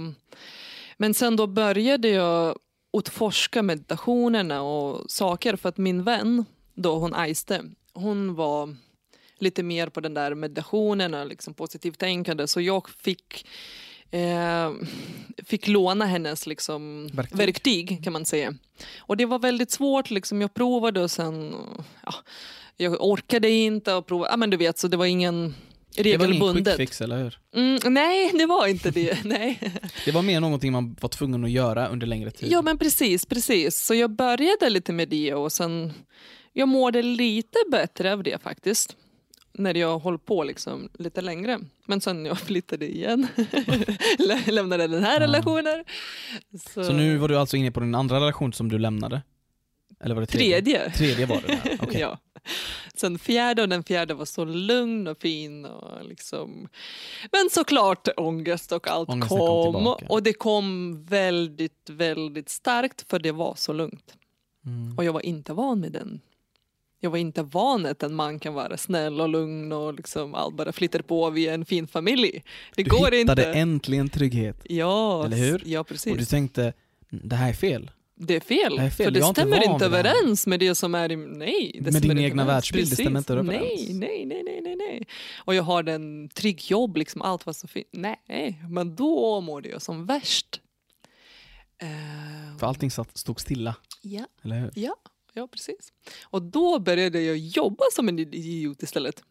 men 0.97 1.15
sen 1.15 1.37
då 1.37 1.47
började 1.47 2.09
jag 2.09 2.59
utforska 2.93 3.63
meditationerna 3.63 4.63
och 4.63 5.11
saker 5.11 5.57
för 5.57 5.69
att 5.69 5.79
min 5.79 6.03
vän, 6.03 6.45
då 6.75 6.99
hon 6.99 7.15
Aiste, 7.15 7.65
hon 7.93 8.35
var 8.35 8.77
lite 9.39 9.63
mer 9.63 9.89
på 9.89 10.01
den 10.01 10.15
där 10.15 10.35
meditationen 10.35 11.15
och 11.15 11.27
liksom 11.27 11.55
positivt 11.55 11.99
tänkande 11.99 12.47
så 12.47 12.61
jag 12.61 12.91
fick 12.91 13.47
eh, 14.11 14.73
fick 15.45 15.69
låna 15.69 16.05
hennes 16.07 16.47
liksom, 16.47 17.09
Verktyg. 17.13 17.39
verktyg. 17.39 18.05
kan 18.05 18.13
man 18.13 18.27
säga. 18.27 18.55
Och 18.99 19.17
det 19.17 19.27
var 19.27 19.39
väldigt 19.39 19.71
svårt, 19.71 20.11
liksom, 20.11 20.41
jag 20.41 20.55
provade 20.55 21.01
och 21.01 21.11
sen 21.11 21.55
ja, 22.05 22.15
jag 22.77 23.03
orkade 23.05 23.51
inte 23.51 23.95
och 23.95 24.07
prova. 24.07 24.27
Ja, 24.31 24.37
men 24.37 24.51
du 24.51 24.57
vet, 24.57 24.79
så 24.79 24.89
det 24.89 24.97
var 24.97 25.07
ingen 25.07 25.55
Det 25.97 26.03
var 26.03 26.07
ingen 26.07 26.19
quick 26.21 26.31
regelbundet. 26.31 26.77
fix, 26.77 27.01
eller 27.01 27.23
hur? 27.23 27.39
Mm, 27.55 27.95
nej, 27.95 28.31
det 28.35 28.47
var 28.47 28.67
inte 28.67 28.91
det. 28.91 29.19
nej. 29.25 29.59
Det 30.05 30.13
var 30.13 30.23
mer 30.23 30.41
någonting 30.41 30.73
man 30.73 30.97
var 31.01 31.09
tvungen 31.09 31.45
att 31.45 31.51
göra 31.51 31.89
under 31.89 32.07
längre 32.07 32.31
tid. 32.31 32.53
Ja 32.53 32.63
men 32.63 32.79
precis, 32.79 33.27
precis. 33.27 33.77
Så 33.87 33.95
jag 33.95 34.11
började 34.11 34.71
lite 34.71 34.93
med 34.93 35.09
det 35.09 35.35
och 35.35 35.53
sen 35.53 35.93
jag 36.53 36.69
mådde 36.69 37.03
lite 37.03 37.59
bättre 37.71 38.13
av 38.13 38.23
det 38.23 38.43
faktiskt. 38.43 38.97
När 39.61 39.75
jag 39.75 39.99
höll 39.99 40.19
på 40.19 40.45
liksom 40.45 40.89
lite 40.99 41.21
längre. 41.21 41.59
Men 41.87 42.01
sen 42.01 42.27
jag 42.27 42.39
flyttade 42.39 42.89
igen. 42.95 43.27
Lä- 44.19 44.45
Lämnade 44.53 44.87
den 44.87 45.05
här 45.05 45.21
Ja. 45.21 45.27
relationen. 45.27 45.85
Så, 46.75 46.85
Så 46.85 46.93
nu 46.93 47.17
var 47.17 47.29
du 47.29 47.39
alltså 47.39 47.57
inne 47.57 47.71
på 47.71 47.81
din 47.81 47.95
andra 47.95 48.17
relation 48.21 48.53
som 48.53 48.69
du 48.69 48.79
lämnade? 48.79 49.23
Eller 50.01 50.15
var 50.15 50.21
det 50.23 50.27
tredje? 50.27 50.63
tredje. 50.63 50.91
Tredje 50.91 51.27
var 51.27 51.43
det 51.47 51.79
okej. 51.83 52.01
Ja. 52.01 52.19
Sen 52.95 53.19
fjärde 53.19 53.63
och 53.63 53.69
den 53.69 53.85
fjärde 53.85 54.15
var 54.15 54.25
så 54.25 54.45
lugn 54.45 55.07
och 55.09 55.19
fin. 55.21 55.65
Och 55.65 56.05
liksom. 56.05 56.69
Men 57.33 57.51
såklart 57.51 58.09
ångest 58.17 58.73
och 58.73 58.89
allt 58.89 59.09
Ångesten 59.09 59.39
kom. 59.39 59.73
kom 59.73 59.87
och 60.09 60.23
det 60.23 60.33
kom 60.33 60.97
väldigt, 61.05 61.91
väldigt 61.91 62.49
starkt 62.49 63.05
för 63.11 63.19
det 63.19 63.33
var 63.33 63.55
så 63.57 63.73
lugnt. 63.73 64.15
Mm. 64.67 64.99
Och 64.99 65.05
jag 65.05 65.13
var 65.13 65.27
inte 65.27 65.53
van 65.53 65.81
med 65.81 65.93
den. 65.93 66.21
Jag 67.01 67.11
var 67.11 67.19
inte 67.19 67.43
van 67.43 67.87
att 67.87 68.03
en 68.03 68.15
man 68.15 68.39
kan 68.39 68.55
vara 68.55 68.77
snäll 68.77 69.21
och 69.21 69.29
lugn 69.29 69.73
och 69.73 69.95
liksom 69.95 70.35
allt 70.35 70.55
bara 70.57 70.73
flyter 70.73 71.03
på 71.03 71.31
vid 71.31 71.49
en 71.49 71.65
fin 71.65 71.87
familj. 71.87 72.43
Det 72.77 72.83
Du 72.83 72.91
går 72.91 73.11
hittade 73.13 73.43
inte. 73.49 73.59
äntligen 73.61 74.09
trygghet. 74.09 74.57
Ja, 74.69 75.25
Eller 75.25 75.37
hur? 75.37 75.63
ja, 75.67 75.81
Och 75.81 75.87
du 75.89 75.95
precis. 75.95 76.29
tänkte, 76.29 76.63
"Mm, 77.13 77.29
det 77.29 77.37
här 77.37 77.49
är 77.49 77.53
fel. 77.53 77.91
Det 78.23 78.37
är 78.37 78.41
fel. 78.41 78.77
Det 78.77 78.83
är 78.83 78.91
fel. 78.91 79.05
För 79.07 79.11
det 79.11 79.19
inte 79.21 79.33
stämmer 79.41 79.73
inte 79.73 79.85
överens 79.85 80.47
med 80.47 80.61
det 80.61 80.75
som 80.75 80.95
är 80.95 81.13
i... 81.13 81.17
Nej. 81.17 81.79
Det 81.83 81.91
Med 81.93 82.03
din 82.03 82.19
egna 82.19 82.45
världsbild, 82.45 82.87
det 82.87 82.91
Precis. 82.91 83.05
stämmer 83.05 83.19
inte 83.19 83.33
överens. 83.33 83.89
Nej, 83.89 83.95
nej, 83.95 84.25
nej, 84.27 84.43
nej, 84.45 84.61
nej, 84.63 84.77
nej. 84.77 85.07
Och 85.45 85.55
jag 85.55 85.63
har 85.63 85.85
en 85.85 86.29
trygg 86.29 86.63
jobb, 86.71 86.97
liksom 86.97 87.23
allt 87.23 87.47
var 87.47 87.53
så 87.53 87.69
fint. 87.69 87.87
Nej, 87.93 88.63
men 88.71 88.95
då 88.97 89.41
mådde 89.41 89.69
jag 89.69 89.83
som 89.83 90.07
värst. 90.07 90.61
För 92.61 92.67
allting 92.67 92.91
satt, 92.91 93.17
stod 93.19 93.41
stilla, 93.41 93.75
ja. 94.03 94.25
eller 94.45 94.59
hur? 94.61 94.71
Ja, 94.75 94.97
ja, 95.35 95.47
precis. 95.47 95.93
Och 96.23 96.43
då 96.43 96.79
började 96.79 97.21
jag 97.21 97.37
jobba 97.37 97.85
som 97.93 98.09
en 98.09 98.19
idiot 98.19 98.83
istället. 98.83 99.23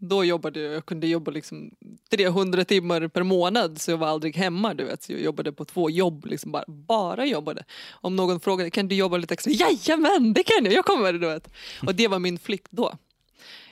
Då 0.00 0.24
jobbade 0.24 0.60
jag, 0.60 0.74
jag 0.74 0.86
kunde 0.86 1.06
jobba 1.06 1.30
liksom 1.30 1.70
300 2.10 2.64
timmar 2.64 3.08
per 3.08 3.22
månad 3.22 3.80
så 3.80 3.90
jag 3.90 3.98
var 3.98 4.06
aldrig 4.06 4.36
hemma. 4.36 4.74
Du 4.74 4.84
vet. 4.84 5.02
Så 5.02 5.12
jag 5.12 5.20
jobbade 5.20 5.52
på 5.52 5.64
två 5.64 5.90
jobb, 5.90 6.26
liksom 6.26 6.52
bara, 6.52 6.64
bara 6.66 7.26
jobbade. 7.26 7.64
Om 7.90 8.16
någon 8.16 8.40
frågade 8.40 8.70
kan 8.70 8.88
du 8.88 8.94
jobba 8.94 9.16
lite 9.16 9.34
extra, 9.34 9.52
jajamän 9.52 10.32
det 10.32 10.42
kan 10.42 10.64
jag, 10.64 10.74
jag 10.74 10.84
kommer. 10.84 11.12
Du 11.12 11.18
vet. 11.18 11.48
Och 11.86 11.94
det 11.94 12.08
var 12.08 12.18
min 12.18 12.38
flykt 12.38 12.68
då. 12.70 12.92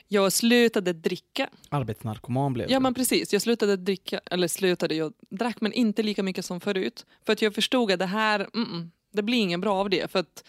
Jag 0.08 0.32
slutade 0.32 0.92
dricka. 0.92 1.48
Arbetsnarkoman 1.68 2.52
blev 2.52 2.70
Ja 2.70 2.78
du. 2.78 2.82
men 2.82 2.94
precis, 2.94 3.32
jag 3.32 3.42
slutade 3.42 3.76
dricka, 3.76 4.20
eller 4.30 4.48
slutade, 4.48 4.94
jag 4.94 5.12
drack 5.30 5.60
men 5.60 5.72
inte 5.72 6.02
lika 6.02 6.22
mycket 6.22 6.44
som 6.44 6.60
förut. 6.60 7.06
För 7.26 7.32
att 7.32 7.42
jag 7.42 7.54
förstod 7.54 7.92
att 7.92 7.98
det 7.98 8.06
här, 8.06 8.48
mm, 8.54 8.70
mm, 8.70 8.90
det 9.12 9.22
blir 9.22 9.38
ingen 9.38 9.60
bra 9.60 9.74
av 9.74 9.90
det. 9.90 10.10
För 10.10 10.18
att 10.18 10.44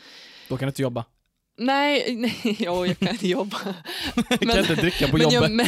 Då 0.48 0.58
kan 0.58 0.66
du 0.66 0.70
inte 0.70 0.82
jobba. 0.82 1.06
Nej, 1.58 2.16
nej 2.44 2.58
ja, 2.60 2.86
jag 2.86 3.00
kan 3.00 3.08
inte 3.08 3.28
jobba. 3.28 3.58
Du 4.30 4.38
kan 4.38 4.60
inte 4.60 4.76
dricka 4.76 5.08
på 5.08 5.18
jobbet. 5.18 5.34
Jag, 5.34 5.52
men, 5.52 5.68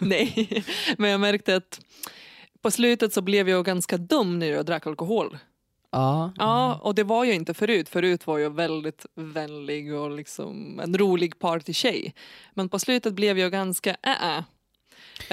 nej, 0.00 0.64
men 0.98 1.10
jag 1.10 1.20
märkte 1.20 1.56
att 1.56 1.80
på 2.62 2.70
slutet 2.70 3.12
så 3.12 3.22
blev 3.22 3.48
jag 3.48 3.64
ganska 3.64 3.96
dum 3.96 4.38
när 4.38 4.46
jag 4.46 4.66
drack 4.66 4.86
alkohol. 4.86 5.38
Ja. 5.90 6.32
Ja, 6.36 6.80
och 6.82 6.94
det 6.94 7.04
var 7.04 7.24
jag 7.24 7.34
inte 7.34 7.54
förut. 7.54 7.88
Förut 7.88 8.26
var 8.26 8.38
jag 8.38 8.56
väldigt 8.56 9.06
vänlig 9.14 9.94
och 9.94 10.10
liksom 10.10 10.80
en 10.80 10.98
rolig 10.98 11.38
partytjej. 11.38 12.14
Men 12.54 12.68
på 12.68 12.78
slutet 12.78 13.14
blev 13.14 13.38
jag 13.38 13.52
ganska 13.52 13.96
äh, 14.02 14.38
äh. 14.38 14.44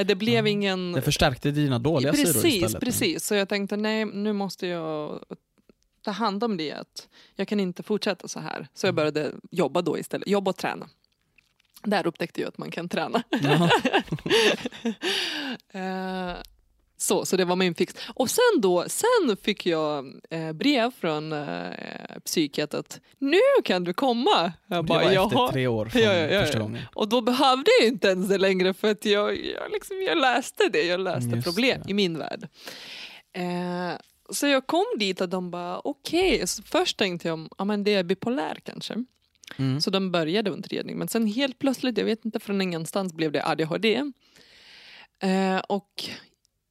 Det 0.06 0.16
blev 0.16 0.48
ingen... 0.48 0.92
Det 0.92 1.02
förstärkte 1.02 1.52
dina 1.52 1.80
dåliga 1.80 2.14
sidor 2.14 2.34
precis, 2.34 2.54
istället. 2.54 2.80
precis. 2.80 3.26
Så 3.26 3.36
jag 3.36 3.50
tänkte 3.50 3.78
nej, 3.78 4.06
nu 4.06 4.34
måste 4.34 4.68
jag 4.68 5.20
ta 6.04 6.12
hand 6.12 6.44
om 6.44 6.58
det. 6.58 6.72
Att 6.72 7.08
jag 7.36 7.48
kan 7.48 7.60
inte 7.60 7.84
fortsätta 7.84 8.28
så 8.28 8.40
här. 8.40 8.68
Så 8.74 8.88
jag 8.88 8.96
började 8.96 9.32
jobba 9.52 9.82
då 9.82 9.98
istället. 9.98 10.28
Jobba 10.28 10.50
och 10.52 10.58
träna. 10.58 10.90
Där 11.84 12.08
upptäckte 12.08 12.42
jag 12.42 12.48
att 12.48 12.58
man 12.58 12.72
kan 12.72 12.90
träna. 12.90 13.24
Eh, 15.74 16.34
så, 16.98 17.26
så 17.26 17.38
det 17.38 17.46
var 17.46 17.56
min 17.56 17.76
fix. 17.76 17.96
Och 18.16 18.30
sen 18.30 18.62
då, 18.62 18.86
sen 18.88 19.38
fick 19.42 19.66
jag 19.66 20.14
eh, 20.30 20.52
brev 20.54 20.92
från 20.92 21.34
eh, 21.34 21.70
psyket 22.26 22.74
att 22.74 23.00
nu 23.20 23.40
kan 23.64 23.84
du 23.84 23.94
komma. 23.94 24.54
Jag 24.68 24.84
Det 24.86 24.88
bara, 24.88 25.00
var 25.04 25.12
efter 25.12 25.38
"Jaha." 25.38 25.52
tre 25.52 25.68
år 25.68 25.86
från 25.90 26.02
Ja, 26.02 26.14
ja, 26.14 26.28
ja, 26.34 26.42
första 26.42 26.60
gången. 26.60 26.82
Och 26.94 27.08
då 27.10 27.22
behövde 27.22 27.72
jag 27.80 27.88
inte 27.88 28.08
ens 28.08 28.28
det 28.30 28.38
längre 28.38 28.74
för 28.74 28.92
att 28.92 29.06
jag, 29.06 29.46
jag, 29.46 29.72
liksom, 29.72 30.02
jag 30.02 30.18
läste 30.18 30.70
det. 30.70 30.84
Jag 30.84 31.00
läste 31.00 31.30
Just 31.30 31.44
problem 31.48 31.82
det. 31.86 31.92
i 31.92 31.94
min 31.94 32.18
värld. 32.18 32.48
Eh, 33.34 33.92
så 34.34 34.48
jag 34.48 34.68
kom 34.68 34.86
dit 35.00 35.22
och 35.22 35.30
de 35.30 35.52
bara 35.52 35.80
okej. 35.80 36.48
Så 36.48 36.64
Först 36.64 36.98
tänkte 36.98 37.28
jag 37.28 37.50
ja, 37.58 37.66
men 37.66 37.84
det 37.84 37.94
är 37.94 38.04
bipolär 38.04 38.58
kanske. 38.64 39.06
Mm. 39.58 39.82
Så 39.82 39.90
de 39.90 40.12
började 40.12 40.50
utredning. 40.50 40.98
Men 40.98 41.08
sen 41.08 41.28
helt 41.28 41.60
plötsligt, 41.60 41.98
jag 41.98 42.06
vet 42.06 42.26
inte 42.26 42.40
från 42.40 42.62
ingenstans 42.62 43.14
blev 43.14 43.32
det 43.32 43.46
ADHD. 43.46 44.12
Eh, 45.20 45.58
och 45.58 46.04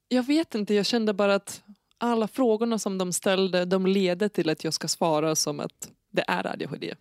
jag 0.07 0.23
vet 0.23 0.55
inte, 0.55 0.73
jag 0.73 0.85
kände 0.85 1.13
bara 1.13 1.35
att 1.35 1.63
alla 1.97 2.27
frågorna 2.27 2.79
som 2.79 2.97
de 2.97 3.13
ställde 3.13 3.65
de 3.65 3.87
ledde 3.87 4.29
till 4.29 4.49
att 4.49 4.63
jag 4.63 4.73
ska 4.73 4.87
svara 4.87 5.35
som 5.35 5.59
att 5.59 5.89
det 6.11 6.23
är 6.27 6.47
ADHD. 6.47 6.95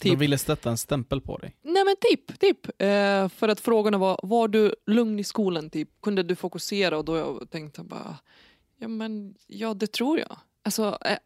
De 0.00 0.10
Typ. 0.10 0.18
ville 0.18 0.38
sätta 0.38 0.70
en 0.70 0.78
stämpel 0.78 1.20
på 1.20 1.38
dig. 1.38 1.56
Nej 1.62 1.84
men 1.84 1.96
typ, 2.10 2.40
typ. 2.40 2.66
Eh, 2.66 3.28
för 3.28 3.48
att 3.48 3.60
frågorna 3.60 3.98
var, 3.98 4.20
var 4.22 4.48
du 4.48 4.74
lugn 4.86 5.18
i 5.18 5.24
skolan? 5.24 5.70
Typ? 5.70 5.88
Kunde 6.02 6.22
du 6.22 6.36
fokusera? 6.36 6.98
Och 6.98 7.04
då 7.04 7.16
jag 7.16 7.50
tänkte 7.50 7.82
bara, 7.82 8.16
ja 8.82 8.88
men 8.88 9.34
ja 9.46 9.74
det 9.74 9.92
tror 9.92 10.18
jag. 10.18 10.36
Alltså, 10.64 10.98
eh, 11.04 11.18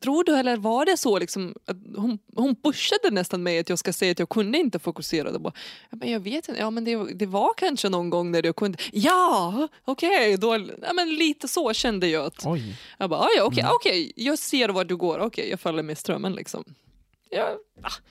tror 0.00 0.24
du 0.24 0.36
eller 0.36 0.56
var 0.56 0.86
det 0.86 0.96
så 0.96 1.18
liksom, 1.18 1.54
att 1.66 1.76
hon, 1.96 2.18
hon 2.36 2.54
pushade 2.56 3.10
nästan 3.10 3.42
mig 3.42 3.58
att 3.58 3.68
jag 3.68 3.78
ska 3.78 3.92
säga 3.92 4.12
att 4.12 4.18
jag 4.18 4.28
kunde 4.28 4.58
inte 4.58 4.78
fokusera. 4.78 5.32
Då 5.32 5.38
bara, 5.38 5.52
ja, 5.90 5.96
men 6.00 6.10
jag 6.10 6.20
vet 6.20 6.48
inte, 6.48 6.60
ja 6.60 6.70
men 6.70 6.84
det, 6.84 7.14
det 7.14 7.26
var 7.26 7.54
kanske 7.56 7.88
någon 7.88 8.10
gång 8.10 8.30
när 8.30 8.46
jag 8.46 8.56
kunde, 8.56 8.78
ja 8.92 9.68
okej, 9.84 10.36
då, 10.36 10.56
ja, 10.82 10.92
men 10.92 11.14
lite 11.14 11.48
så 11.48 11.72
kände 11.72 12.08
jag 12.08 12.24
att 12.26 12.46
Oj. 12.46 12.76
jag 12.98 13.10
bara, 13.10 13.20
"Ah, 13.20 13.28
ja, 13.36 13.44
okej, 13.44 13.60
Mm. 13.62 13.72
okej, 13.74 14.12
jag 14.16 14.38
ser 14.38 14.68
vart 14.68 14.88
du 14.88 14.96
går, 14.96 15.18
okej, 15.18 15.50
jag 15.50 15.60
följer 15.60 15.82
med 15.82 15.98
strömmen 15.98 16.32
liksom. 16.32 16.64
Ah, 17.36 17.56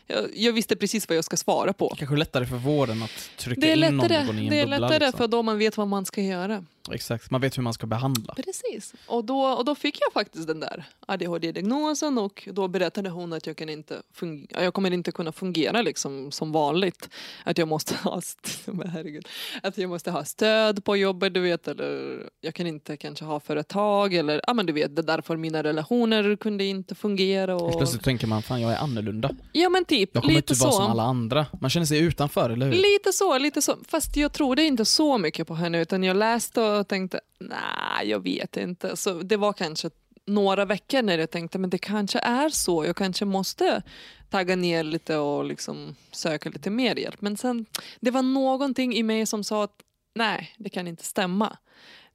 jag, 0.07 0.29
jag 0.35 0.53
visste 0.53 0.75
precis 0.75 1.09
vad 1.09 1.17
jag 1.17 1.25
ska 1.25 1.37
svara 1.37 1.73
på. 1.73 1.95
Kanske 1.97 2.15
lättare 2.15 2.45
för 2.45 2.55
vården 2.55 3.03
att 3.03 3.29
trycka 3.37 3.61
Det 3.61 3.67
är 3.67 3.73
in 3.73 3.79
lättare, 3.79 4.23
någon 4.23 4.39
i 4.39 4.43
en 4.43 4.49
det 4.49 4.59
är 4.59 4.65
lättare 4.65 4.99
liksom. 4.99 5.17
för 5.17 5.27
då 5.27 5.43
man 5.43 5.57
vet 5.57 5.77
vad 5.77 5.87
man 5.87 6.05
ska 6.05 6.21
göra. 6.21 6.63
Exakt, 6.91 7.31
man 7.31 7.41
vet 7.41 7.57
hur 7.57 7.63
man 7.63 7.73
ska 7.73 7.87
behandla. 7.87 8.33
Precis. 8.33 8.93
Och 9.07 9.25
då, 9.25 9.41
och 9.41 9.65
då 9.65 9.75
fick 9.75 9.97
jag 10.01 10.13
faktiskt 10.13 10.47
den 10.47 10.59
där 10.59 10.83
ADHD-diagnosen 11.07 12.17
och 12.17 12.49
då 12.51 12.67
berättade 12.67 13.09
hon 13.09 13.33
att 13.33 13.47
jag, 13.47 13.57
kan 13.57 13.69
inte 13.69 14.01
fungera, 14.13 14.63
jag 14.63 14.73
kommer 14.73 14.91
inte 14.91 15.11
kunna 15.11 15.31
fungera 15.31 15.81
liksom 15.81 16.31
som 16.31 16.51
vanligt. 16.51 17.09
Att 17.43 17.57
jag 17.57 17.67
måste 17.67 17.95
ha, 17.95 18.21
herregud, 18.85 19.27
att 19.63 19.77
jag 19.77 19.89
måste 19.89 20.11
ha 20.11 20.25
stöd 20.25 20.83
på 20.83 20.97
jobbet, 20.97 21.33
du 21.33 21.39
vet, 21.39 21.67
eller 21.67 22.23
jag 22.41 22.55
kan 22.55 22.67
inte 22.67 22.97
kanske 22.97 23.25
ha 23.25 23.39
företag 23.39 24.13
eller 24.13 24.41
ja 24.47 24.53
men 24.53 24.65
du 24.65 24.73
vet, 24.73 24.95
det 24.95 25.01
är 25.01 25.03
därför 25.03 25.37
mina 25.37 25.63
relationer 25.63 26.35
kunde 26.35 26.63
inte 26.63 26.95
fungera. 26.95 27.55
Och, 27.55 27.77
Plötsligt 27.77 28.03
tänker 28.03 28.27
man, 28.27 28.41
fan 28.41 28.61
jag 28.61 28.71
är 28.71 28.77
annorlunda. 28.77 29.35
Ja 29.61 29.69
men 29.69 29.85
typ, 29.85 30.09
Jag 30.13 30.23
kommer 30.23 30.35
lite 30.35 30.53
inte 30.53 30.63
vara 30.63 30.71
så. 30.71 30.77
som 30.77 30.91
alla 30.91 31.03
andra. 31.03 31.45
Man 31.61 31.69
känner 31.69 31.85
sig 31.85 31.99
utanför, 31.99 32.49
eller 32.49 32.65
hur? 32.65 32.73
Lite 32.73 33.13
så, 33.13 33.37
lite 33.37 33.61
så. 33.61 33.77
Fast 33.87 34.17
jag 34.17 34.33
trodde 34.33 34.63
inte 34.63 34.85
så 34.85 35.17
mycket 35.17 35.47
på 35.47 35.55
henne 35.55 35.81
utan 35.81 36.03
jag 36.03 36.17
läste 36.17 36.61
och 36.61 36.87
tänkte, 36.87 37.19
nej 37.39 38.09
jag 38.09 38.23
vet 38.23 38.57
inte. 38.57 38.97
Så 38.97 39.13
det 39.13 39.37
var 39.37 39.53
kanske 39.53 39.89
några 40.25 40.65
veckor 40.65 41.01
när 41.01 41.17
jag 41.17 41.31
tänkte 41.31 41.59
men 41.59 41.69
det 41.69 41.77
kanske 41.77 42.19
är 42.19 42.49
så, 42.49 42.85
jag 42.85 42.95
kanske 42.95 43.25
måste 43.25 43.83
tagga 44.29 44.55
ner 44.55 44.83
lite 44.83 45.17
och 45.17 45.45
liksom 45.45 45.95
söka 46.11 46.49
lite 46.49 46.69
mer 46.69 46.95
hjälp. 46.95 47.21
Men 47.21 47.37
sen, 47.37 47.65
det 47.99 48.11
var 48.11 48.21
någonting 48.21 48.95
i 48.95 49.03
mig 49.03 49.25
som 49.25 49.43
sa 49.43 49.63
att 49.63 49.81
nej, 50.15 50.55
det 50.57 50.69
kan 50.69 50.87
inte 50.87 51.05
stämma. 51.05 51.57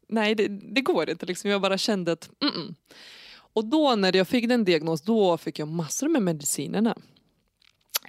Nej, 0.08 0.34
det, 0.34 0.48
det 0.48 0.80
går 0.80 1.10
inte. 1.10 1.26
Liksom. 1.26 1.50
Jag 1.50 1.60
bara 1.60 1.78
kände 1.78 2.12
att 2.12 2.30
mm 2.42 2.54
-mm. 2.54 2.74
Och 3.52 3.64
då 3.64 3.94
när 3.96 4.16
jag 4.16 4.28
fick 4.28 4.48
den 4.48 4.64
diagnos, 4.64 5.02
då 5.02 5.38
fick 5.38 5.58
jag 5.58 5.68
massor 5.68 6.08
med 6.08 6.22
medicinerna. 6.22 6.96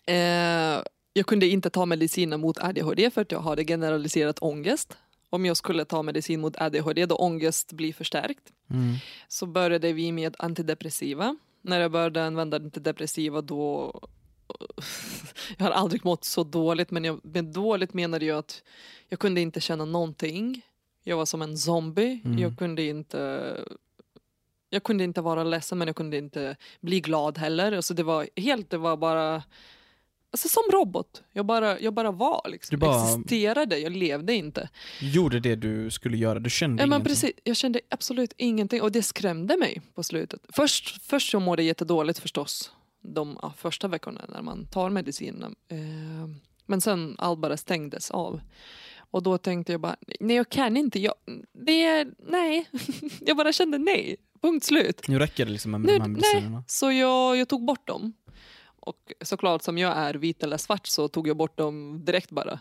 Eh, 0.05 0.83
jag 1.13 1.25
kunde 1.25 1.47
inte 1.47 1.69
ta 1.69 1.85
mediciner 1.85 2.37
mot 2.37 2.57
ADHD 2.57 3.11
för 3.11 3.21
att 3.21 3.31
jag 3.31 3.41
hade 3.41 3.65
generaliserat 3.65 4.39
ångest. 4.41 4.97
Om 5.29 5.45
jag 5.45 5.57
skulle 5.57 5.85
ta 5.85 6.03
medicin 6.03 6.41
mot 6.41 6.61
ADHD 6.61 7.05
då 7.05 7.15
ångest 7.15 7.73
blir 7.73 7.93
förstärkt. 7.93 8.53
Mm. 8.69 8.95
Så 9.27 9.45
började 9.45 9.93
vi 9.93 10.11
med 10.11 10.35
antidepressiva. 10.39 11.37
När 11.61 11.79
jag 11.79 11.91
började 11.91 12.25
använda 12.25 12.57
antidepressiva 12.57 13.41
då 13.41 13.91
jag 15.57 15.65
har 15.65 15.71
aldrig 15.71 16.05
mått 16.05 16.23
så 16.23 16.43
dåligt 16.43 16.91
men 16.91 17.03
jag, 17.03 17.25
med 17.25 17.45
dåligt 17.45 17.93
menade 17.93 18.25
jag 18.25 18.37
att 18.37 18.63
jag 19.09 19.19
kunde 19.19 19.41
inte 19.41 19.61
känna 19.61 19.85
någonting. 19.85 20.61
Jag 21.03 21.17
var 21.17 21.25
som 21.25 21.41
en 21.41 21.57
zombie. 21.57 22.21
Mm. 22.25 22.39
Jag 22.39 22.57
kunde 22.57 22.83
inte 22.83 23.55
jag 24.69 24.83
kunde 24.83 25.03
inte 25.03 25.21
vara 25.21 25.43
ledsen 25.43 25.77
men 25.77 25.87
jag 25.87 25.95
kunde 25.95 26.17
inte 26.17 26.55
bli 26.81 26.99
glad 27.01 27.37
heller. 27.37 27.71
Alltså 27.71 27.93
det 27.93 28.03
var 28.03 28.27
helt, 28.35 28.69
det 28.69 28.77
var 28.77 28.97
bara 28.97 29.43
alltså 30.31 30.47
som 30.49 30.63
robot. 30.71 31.23
Jag 31.33 31.45
bara, 31.45 31.79
jag 31.79 31.93
bara 31.93 32.11
var 32.11 32.41
liksom. 32.49 32.75
Du 32.75 32.79
bara- 32.79 33.03
existerade, 33.03 33.77
jag 33.77 33.91
levde 33.95 34.33
inte. 34.33 34.69
Gjorde 35.01 35.39
det 35.39 35.55
du 35.55 35.91
skulle 35.91 36.17
göra, 36.17 36.39
du 36.39 36.49
kände 36.49 36.83
Ja, 36.83 36.87
men 36.87 36.93
ingenting. 36.95 37.09
precis. 37.11 37.31
Jag 37.43 37.55
kände 37.57 37.79
absolut 37.89 38.33
ingenting 38.37 38.81
och 38.81 38.91
det 38.91 39.03
skrämde 39.03 39.57
mig 39.57 39.81
på 39.95 40.03
slutet. 40.03 40.41
Först, 40.49 41.01
först 41.03 41.31
så 41.31 41.39
mådde 41.39 41.61
jag 41.61 41.67
jättedåligt 41.67 42.19
förstås 42.19 42.71
de 43.03 43.37
ja, 43.41 43.53
första 43.57 43.87
veckorna 43.87 44.21
när 44.29 44.41
man 44.41 44.65
tar 44.67 44.89
medicinerna. 44.89 45.47
Eh, 45.67 45.77
men 46.65 46.81
sen 46.81 47.15
allt 47.17 47.39
bara 47.39 47.57
stängdes 47.57 48.11
av. 48.11 48.41
Och 48.97 49.23
då 49.23 49.37
tänkte 49.37 49.71
jag 49.71 49.81
bara, 49.81 49.95
nej 50.19 50.35
jag 50.35 50.49
kan 50.49 50.77
inte. 50.77 50.99
Jag, 50.99 51.13
det 51.65 51.83
är, 51.83 52.07
nej. 52.29 52.69
jag 53.21 53.37
bara 53.37 53.53
kände 53.53 53.77
nej. 53.77 54.15
Punkt 54.41 54.65
slut. 54.65 55.07
Nu 55.07 55.19
räcker 55.19 55.45
det 55.45 55.51
liksom 55.51 55.71
med 55.71 55.81
Nu, 55.81 55.87
de 55.87 56.01
här 56.01 56.07
medicinerna. 56.07 56.63
Så 56.67 56.91
jag, 56.91 57.37
jag 57.37 57.47
tog 57.49 57.65
bort 57.65 57.87
dem. 57.87 58.13
Och 58.83 59.13
såklart 59.21 59.63
som 59.63 59.77
jag 59.77 59.97
är 59.97 60.13
vit 60.13 60.43
eller 60.43 60.57
svart 60.57 60.87
så 60.87 61.07
tog 61.07 61.27
jag 61.27 61.37
bort 61.37 61.57
dem 61.57 62.01
direkt 62.05 62.29
bara. 62.31 62.59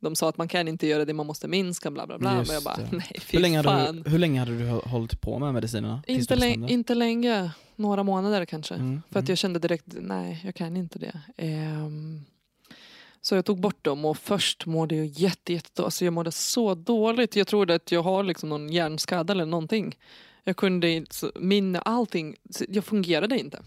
De 0.00 0.16
sa 0.16 0.28
att 0.28 0.36
man 0.38 0.48
kan 0.48 0.68
inte 0.68 0.86
göra 0.86 1.04
det, 1.04 1.14
man 1.14 1.26
måste 1.26 1.48
minska 1.48 1.90
bla 1.90 2.06
bla 2.06 2.18
bla. 2.18 2.38
Just 2.38 2.48
Men 2.50 2.54
jag 2.54 2.62
bara, 2.64 2.76
det. 2.76 2.88
nej 2.96 3.16
fy 3.20 3.36
Hur 3.36 3.42
länge, 3.42 3.62
fan. 3.62 4.02
du, 4.02 4.10
hur 4.10 4.18
länge 4.18 4.38
hade 4.40 4.58
du 4.58 4.64
hå- 4.64 4.88
hållit 4.88 5.20
på 5.20 5.38
med 5.38 5.54
medicinerna? 5.54 6.02
Inte, 6.06 6.34
du 6.34 6.40
lä- 6.40 6.46
bestämde? 6.46 6.72
inte 6.72 6.94
länge, 6.94 7.50
några 7.76 8.02
månader 8.02 8.44
kanske. 8.44 8.74
Mm, 8.74 9.02
För 9.10 9.18
att 9.18 9.22
mm. 9.24 9.30
jag 9.30 9.38
kände 9.38 9.58
direkt, 9.58 9.84
nej 9.88 10.40
jag 10.44 10.54
kan 10.54 10.76
inte 10.76 10.98
det. 10.98 11.20
Ehm, 11.36 12.24
så 13.20 13.34
jag 13.34 13.44
tog 13.44 13.60
bort 13.60 13.84
dem 13.84 14.04
och 14.04 14.18
först 14.18 14.66
mådde 14.66 14.96
jag 14.96 15.06
jätte, 15.06 15.52
jätte 15.52 15.84
alltså 15.84 16.04
jag 16.04 16.14
mådde 16.14 16.32
så 16.32 16.74
dåligt. 16.74 17.36
Jag 17.36 17.46
trodde 17.46 17.74
att 17.74 17.92
jag 17.92 18.02
har 18.02 18.22
liksom 18.22 18.48
någon 18.48 18.68
hjärnskada 18.72 19.32
eller 19.32 19.46
någonting. 19.46 19.96
Jag 20.44 20.56
kunde 20.56 20.90
inte 20.90 21.30
minna 21.40 21.78
allting, 21.78 22.36
jag 22.68 22.84
fungerade 22.84 23.38
inte. 23.38 23.62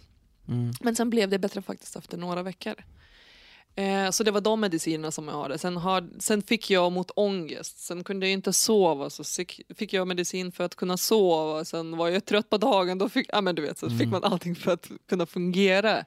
Mm. 0.50 0.72
Men 0.82 0.96
sen 0.96 1.10
blev 1.10 1.30
det 1.30 1.40
bättre 1.40 1.62
faktiskt 1.62 1.96
efter 1.96 2.18
några 2.18 2.44
veckor. 2.44 2.76
Eh, 3.76 4.10
så 4.12 4.24
det 4.24 4.32
var 4.32 4.42
de 4.42 4.60
medicinerna 4.62 5.12
som 5.12 5.28
jag 5.28 5.42
hade. 5.42 5.58
Sen, 5.58 5.78
har, 5.78 6.10
sen 6.20 6.42
fick 6.42 6.70
jag 6.72 6.92
mot 6.92 7.12
ångest, 7.16 7.80
sen 7.80 8.04
kunde 8.04 8.26
jag 8.26 8.34
inte 8.34 8.54
sova 8.54 9.10
så 9.10 9.24
fick, 9.24 9.62
fick 9.76 9.94
jag 9.94 10.08
medicin 10.08 10.52
för 10.52 10.64
att 10.64 10.76
kunna 10.76 10.98
sova. 10.98 11.66
Sen 11.66 11.98
var 11.98 12.10
jag 12.10 12.26
trött 12.26 12.50
på 12.50 12.58
dagen, 12.58 12.98
då 12.98 13.10
fick, 13.10 13.26
ja, 13.34 13.42
men 13.42 13.56
du 13.56 13.62
vet, 13.62 13.78
så 13.78 13.90
fick 13.90 14.00
Mm. 14.02 14.10
man 14.10 14.24
allting 14.24 14.56
för 14.56 14.72
att 14.72 14.88
kunna 15.10 15.26
fungera. 15.26 16.06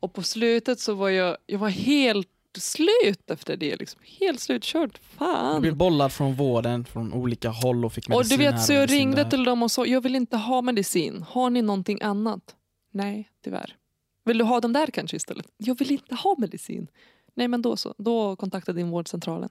Och 0.00 0.12
på 0.12 0.22
slutet 0.22 0.80
så 0.80 0.94
var 0.94 1.08
jag, 1.08 1.36
jag 1.46 1.58
var 1.58 1.68
helt 1.68 2.28
slut 2.58 3.30
efter 3.30 3.56
det. 3.56 3.76
Liksom. 3.76 4.00
Helt 4.20 4.40
slutkörd. 4.40 4.90
Du 4.92 4.98
Fan. 5.18 5.60
blev 5.60 5.76
bollad 5.76 6.12
från 6.12 6.34
vården 6.34 6.84
från 6.84 7.12
olika 7.12 7.48
håll 7.50 7.84
och 7.84 7.92
fick 7.92 8.04
Och 8.08 8.10
medicin 8.16 8.38
du 8.38 8.44
här 8.44 8.52
vet, 8.52 8.62
så 8.62 8.72
och 8.72 8.78
jag 8.78 8.90
ringde 8.92 9.22
där. 9.22 9.30
till 9.30 9.44
dem 9.44 9.62
och 9.62 9.70
sa, 9.70 9.86
jag 9.86 10.00
vill 10.00 10.14
inte 10.16 10.36
ha 10.36 10.62
medicin. 10.62 11.24
Har 11.28 11.50
ni 11.50 11.62
någonting 11.62 12.02
annat? 12.02 12.54
Nej, 12.92 13.30
tyvärr. 13.44 13.76
Vill 14.24 14.38
du 14.38 14.44
ha 14.44 14.60
dem 14.60 14.72
där 14.72 14.86
kanske 14.86 15.16
istället? 15.16 15.46
Jag 15.56 15.78
vill 15.78 15.92
inte 15.92 16.14
ha 16.14 16.34
medicin. 16.38 16.88
Nej, 17.34 17.48
men 17.48 17.62
då 17.62 17.76
så. 17.76 17.94
Då 17.98 18.36
kontakta 18.36 18.72
din 18.72 18.90
vårdcentralen. 18.90 19.48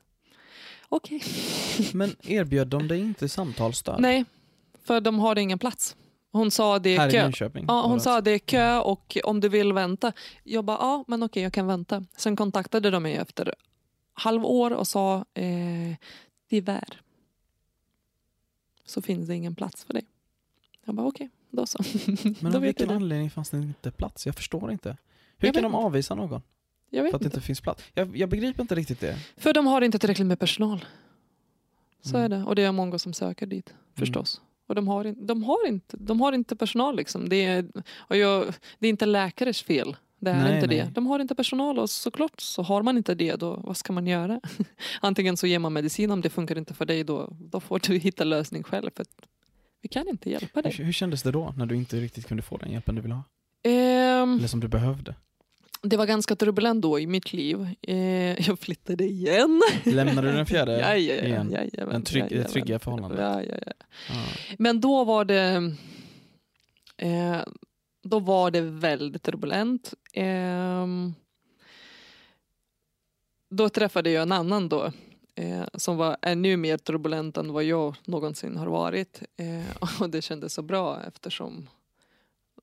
Okej. 0.90 1.22
Men 1.94 2.16
erbjöd 2.22 2.68
de 2.68 2.88
dig 2.88 3.00
inte 3.00 3.30
samtalsstöd? 3.30 4.02
Nej, 4.02 4.26
för 4.84 5.02
de 5.02 5.20
har 5.20 5.38
ingen 5.38 5.60
plats. 5.60 5.96
Hon 6.32 6.52
sa 6.52 6.80
det 6.80 6.96
är 6.96 7.12
kö. 7.12 7.28
Nyköping? 7.28 7.66
Ja, 7.68 7.88
hon 7.88 8.00
sa 8.00 8.22
det 8.22 8.32
är 8.32 8.40
kö 8.40 8.80
och 8.80 9.18
om 9.24 9.40
du 9.40 9.50
vill 9.50 9.74
vänta. 9.74 10.14
Jag 10.44 10.66
bara, 10.66 10.78
ja 10.78 11.04
men 11.08 11.24
okej 11.24 11.44
jag 11.44 11.54
kan 11.54 11.68
vänta. 11.68 12.06
Sen 12.18 12.36
kontaktade 12.36 12.90
de 12.90 13.04
mig 13.04 13.16
efter 13.16 13.54
halvår 14.14 14.72
och 14.74 14.88
sa, 14.88 15.26
eh, 15.34 15.96
tyvärr 16.50 17.02
så 18.86 19.02
finns 19.02 19.28
det 19.28 19.36
ingen 19.36 19.56
plats 19.56 19.84
för 19.84 19.94
dig. 19.94 20.06
Jag 20.86 20.96
bara 20.96 21.08
okej, 21.08 21.30
då 21.52 21.66
så. 21.66 21.80
Men 22.40 22.56
av 22.56 22.62
vilken 22.62 22.90
anledning 22.90 23.30
fanns 23.30 23.50
det 23.50 23.58
inte 23.58 23.92
plats? 23.92 24.26
Jag 24.26 24.36
förstår 24.36 24.72
inte. 24.72 24.98
Hur 25.38 25.48
Jag 25.48 25.54
kan 25.56 25.64
de 25.64 25.76
avvisa 25.76 26.16
någon? 26.16 26.42
Jag 26.90 27.04
vet 27.04 27.12
För 27.12 27.16
att 27.18 27.22
det 27.22 27.26
inte. 27.28 27.42
finns 27.42 27.62
plats? 27.62 27.84
Jag, 27.94 28.18
jag 28.18 28.30
begriper 28.30 28.62
inte 28.62 28.76
riktigt 28.76 29.00
det. 29.00 29.18
För 29.38 29.54
de 29.54 29.68
har 29.68 29.82
inte 29.82 30.00
tillräckligt 30.00 30.28
med 30.28 30.40
personal. 30.40 30.86
Så 32.02 32.18
Mm. 32.18 32.32
är 32.32 32.38
det. 32.38 32.44
Och 32.46 32.56
det 32.56 32.64
är 32.64 32.72
många 32.72 33.00
som 33.00 33.14
söker 33.14 33.46
dit 33.46 33.74
förstås. 33.98 34.42
Och 34.68 34.76
de 34.76 34.88
har, 34.88 35.06
in, 35.06 35.26
de, 35.28 35.44
har 35.44 35.68
inte, 35.68 35.98
de 35.98 36.22
har 36.22 36.34
inte 36.34 36.56
personal 36.56 36.96
liksom. 36.96 37.30
Det 37.30 37.46
är, 37.46 37.66
och 37.98 38.16
jag, 38.18 38.54
det 38.80 38.88
är 38.88 38.90
inte 38.90 39.06
läkares 39.06 39.62
fel. 39.62 39.96
Det 40.20 40.32
är 40.32 40.44
Nej, 40.44 40.56
inte 40.56 40.68
nej. 40.68 40.78
det. 40.78 40.92
De 40.94 41.08
har 41.08 41.20
inte 41.20 41.36
personal 41.36 41.80
och 41.80 41.90
såklart 41.90 42.40
så 42.42 42.62
har 42.64 42.82
man 42.82 42.98
inte 42.98 43.16
det 43.16 43.36
då 43.36 43.56
vad 43.56 43.78
ska 43.78 43.94
man 43.94 44.08
göra? 44.08 44.42
Antingen 45.02 45.38
så 45.38 45.48
ger 45.48 45.60
man 45.60 45.74
medicin 45.74 46.12
om 46.12 46.22
det 46.22 46.30
funkar 46.30 46.58
inte 46.58 46.74
för 46.74 46.86
dig 46.86 47.04
då, 47.04 47.30
då 47.40 47.60
får 47.60 47.80
du 47.88 47.98
hitta 47.98 48.24
lösning 48.24 48.64
själv. 48.64 48.90
För 48.96 49.06
vi 49.82 49.90
kan 49.90 50.08
inte 50.08 50.30
hjälpa 50.30 50.62
dig. 50.62 50.72
Hur, 50.74 50.86
hur 50.86 50.92
kändes 50.92 51.24
det 51.24 51.32
då 51.32 51.54
när 51.58 51.66
du 51.66 51.76
inte 51.76 51.98
riktigt 51.98 52.28
kunde 52.28 52.44
få 52.44 52.58
den 52.58 52.72
hjälpen 52.72 52.96
du 52.96 53.02
ville 53.02 53.14
ha? 53.14 53.24
Ehm, 53.64 54.38
Eller 54.38 54.48
som 54.48 54.60
du 54.60 54.68
behövde? 54.68 55.16
det 55.84 55.98
var 55.98 56.06
ganska 56.06 56.36
turbulent 56.36 56.82
då 56.82 57.00
i 57.00 57.08
mitt 57.08 57.34
liv. 57.34 57.68
Eh, 57.82 58.48
jag 58.48 58.60
flittade 58.60 59.04
igen. 59.04 59.62
Lämnade 59.86 60.28
du 60.32 60.34
den 60.38 60.46
fjärde 60.46 60.72
Ja, 60.80 60.96
ja, 60.96 61.16
ja, 61.16 61.24
igen? 61.26 61.52
jajamän, 61.52 61.94
Den 61.94 62.04
trygg- 62.04 62.24
det 62.30 62.36
jajamän. 62.36 62.52
trygga 62.52 62.80
förhållandet. 62.80 63.20
Ja, 63.20 63.44
ja. 63.44 63.58
Ja. 64.10 64.16
Men 64.58 64.82
då 64.82 65.04
var 65.04 65.26
det 65.26 65.74
eh, 66.98 67.42
Då 68.04 68.20
var 68.20 68.52
det 68.52 68.62
väldigt 68.62 69.24
turbulent. 69.24 69.94
Ehm, 70.14 71.14
då 73.50 73.70
träffade 73.70 74.10
jag 74.12 74.22
en 74.22 74.32
annan 74.32 74.70
då 74.70 74.92
eh, 75.36 75.64
som 75.74 75.98
var 75.98 76.18
ännu 76.22 76.58
mer 76.58 76.78
turbulent 76.78 77.38
än 77.38 77.54
vad 77.54 77.64
jag 77.64 77.96
någonsin 78.06 78.58
har 78.58 78.68
varit. 78.68 79.22
Eh, 79.38 80.00
och 80.02 80.10
det 80.10 80.22
kändes 80.22 80.54
så 80.54 80.62
bra 80.62 81.02
eftersom 81.08 81.70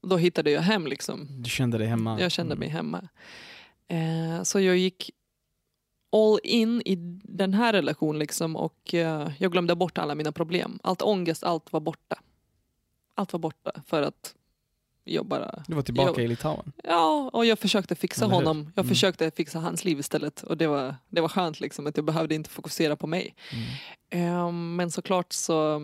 då 0.02 0.16
hittade 0.16 0.50
jag 0.50 0.62
hem 0.62 0.86
liksom. 0.86 1.26
Du 1.30 1.50
kände 1.50 1.78
dig 1.78 1.86
hemma? 1.86 2.20
Jag 2.20 2.32
kände 2.32 2.52
Mm. 2.52 2.58
mig 2.60 2.68
hemma. 2.68 3.08
Eh, 3.88 4.42
så 4.42 4.60
jag 4.60 4.76
gick 4.76 5.10
all 6.12 6.38
in 6.42 6.82
i 6.84 6.94
den 7.22 7.54
här 7.54 7.72
relationen 7.72 8.18
liksom 8.18 8.56
och 8.56 8.94
eh, 8.94 9.30
jag 9.38 9.52
glömde 9.52 9.74
bort 9.76 9.98
alla 9.98 10.14
mina 10.14 10.32
problem. 10.32 10.78
Allt 10.82 11.02
ångest, 11.02 11.44
allt 11.44 11.72
var 11.72 11.80
borta. 11.80 12.16
Allt 13.14 13.32
var 13.32 13.40
borta 13.40 13.72
för 13.86 14.02
att 14.02 14.34
jag 15.08 15.26
bara... 15.26 15.62
Du 15.66 15.74
var 15.74 15.82
tillbaka 15.82 16.20
Jag- 16.20 16.24
i 16.24 16.28
Litauen? 16.28 16.72
Ja, 16.84 17.30
och 17.32 17.46
jag 17.46 17.58
försökte 17.58 17.94
fixa 17.94 18.24
Eller 18.24 18.34
hur? 18.36 18.44
honom. 18.46 18.72
Jag 18.74 18.82
Mm. 18.84 18.88
försökte 18.94 19.30
fixa 19.30 19.58
hans 19.60 19.84
liv 19.84 19.98
istället 19.98 20.42
och 20.42 20.56
det 20.56 20.66
var, 20.66 20.94
det 21.08 21.20
var 21.20 21.28
skönt 21.28 21.60
liksom 21.60 21.86
att 21.86 21.96
jag 21.96 22.04
behövde 22.06 22.34
inte 22.34 22.50
fokusera 22.50 22.96
på 22.96 23.06
mig. 23.06 23.34
Mm. 24.10 24.34
Eh, 24.36 24.52
men 24.52 24.90
såklart 24.90 25.32
så 25.32 25.80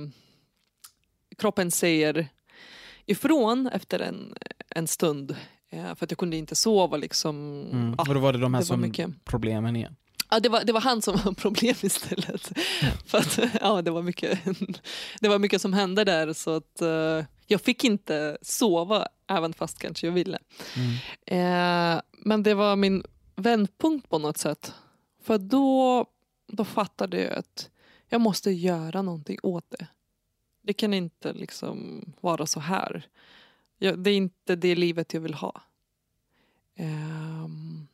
kroppen 1.39 1.71
säger 1.71 2.29
ifrån 3.07 3.67
efter 3.73 4.01
en, 4.01 4.35
en 4.69 4.87
stund. 4.87 5.37
Eh, 5.71 5.95
för 5.95 6.05
att 6.05 6.11
jag 6.11 6.19
kunde 6.19 6.37
inte 6.37 6.55
sova 6.55 6.97
liksom. 6.97 7.37
Mm. 7.73 7.95
Ja, 7.99 8.05
och 8.09 8.15
då 8.15 8.21
var 8.21 8.33
det 8.33 8.39
de 8.39 8.55
här 8.55 8.61
det 8.61 8.67
som 8.67 8.81
mycket. 8.81 9.25
problemen 9.25 9.77
igen? 9.77 9.97
Ja, 10.31 10.41
det, 10.41 10.49
var, 10.49 10.65
det 10.65 10.73
var 10.73 10.81
han 10.81 11.03
som 11.03 11.17
var 11.25 11.33
problem 11.35 11.75
istället. 11.83 12.53
För 13.07 13.19
att, 13.19 13.39
ja, 13.61 13.83
det, 13.83 13.91
var 13.91 14.03
mycket, 14.03 14.39
det 15.21 15.29
var 15.29 15.39
mycket 15.39 15.61
som 15.61 15.73
hände 15.73 16.05
där 16.05 16.33
så 16.33 16.57
att 16.57 16.81
eh, 16.83 17.25
jag 17.47 17.61
fick 17.61 17.85
inte 17.85 18.39
sova 18.43 19.09
även 19.27 19.53
fast 19.53 19.79
kanske 19.79 20.07
jag 20.07 20.13
ville. 20.13 20.39
Mm. 20.77 21.97
Eh, 21.97 22.03
men 22.13 22.43
det 22.43 22.55
var 22.55 22.77
min 22.77 23.05
vändpunkt 23.37 24.09
på 24.09 24.19
något 24.19 24.39
sätt. 24.39 24.73
För 25.23 25.39
då, 25.39 26.07
då 26.47 26.65
fattade 26.65 27.21
jag 27.23 27.33
att 27.33 27.71
jag 28.09 28.21
måste 28.21 28.51
göra 28.51 29.03
någonting 29.03 29.39
åt 29.43 29.71
det. 29.71 29.87
Det 30.63 30.73
kan 30.73 30.95
inte 30.95 31.33
liksom 31.33 32.05
vara 32.21 32.47
så 32.47 32.61
här. 32.61 33.07
Jag, 33.79 33.99
det 33.99 34.11
är 34.11 34.17
inte 34.17 34.57
det 34.57 34.75
livet 34.75 35.15
jag 35.15 35.21
vill 35.21 35.35
ha. 35.35 35.63
Ehm, 36.77 37.87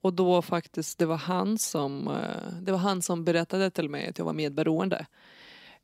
och 0.00 0.12
då 0.14 0.42
faktiskt, 0.42 0.98
det 0.98 1.06
var 1.06 1.16
han 1.16 1.58
som 1.58 2.08
eh, 2.08 2.52
det 2.62 2.72
var 2.72 2.78
han 2.78 3.02
som 3.02 3.24
berättade 3.24 3.70
till 3.70 3.88
mig 3.88 4.08
att 4.08 4.18
jag 4.18 4.24
var 4.24 4.32
medberoende. 4.32 5.06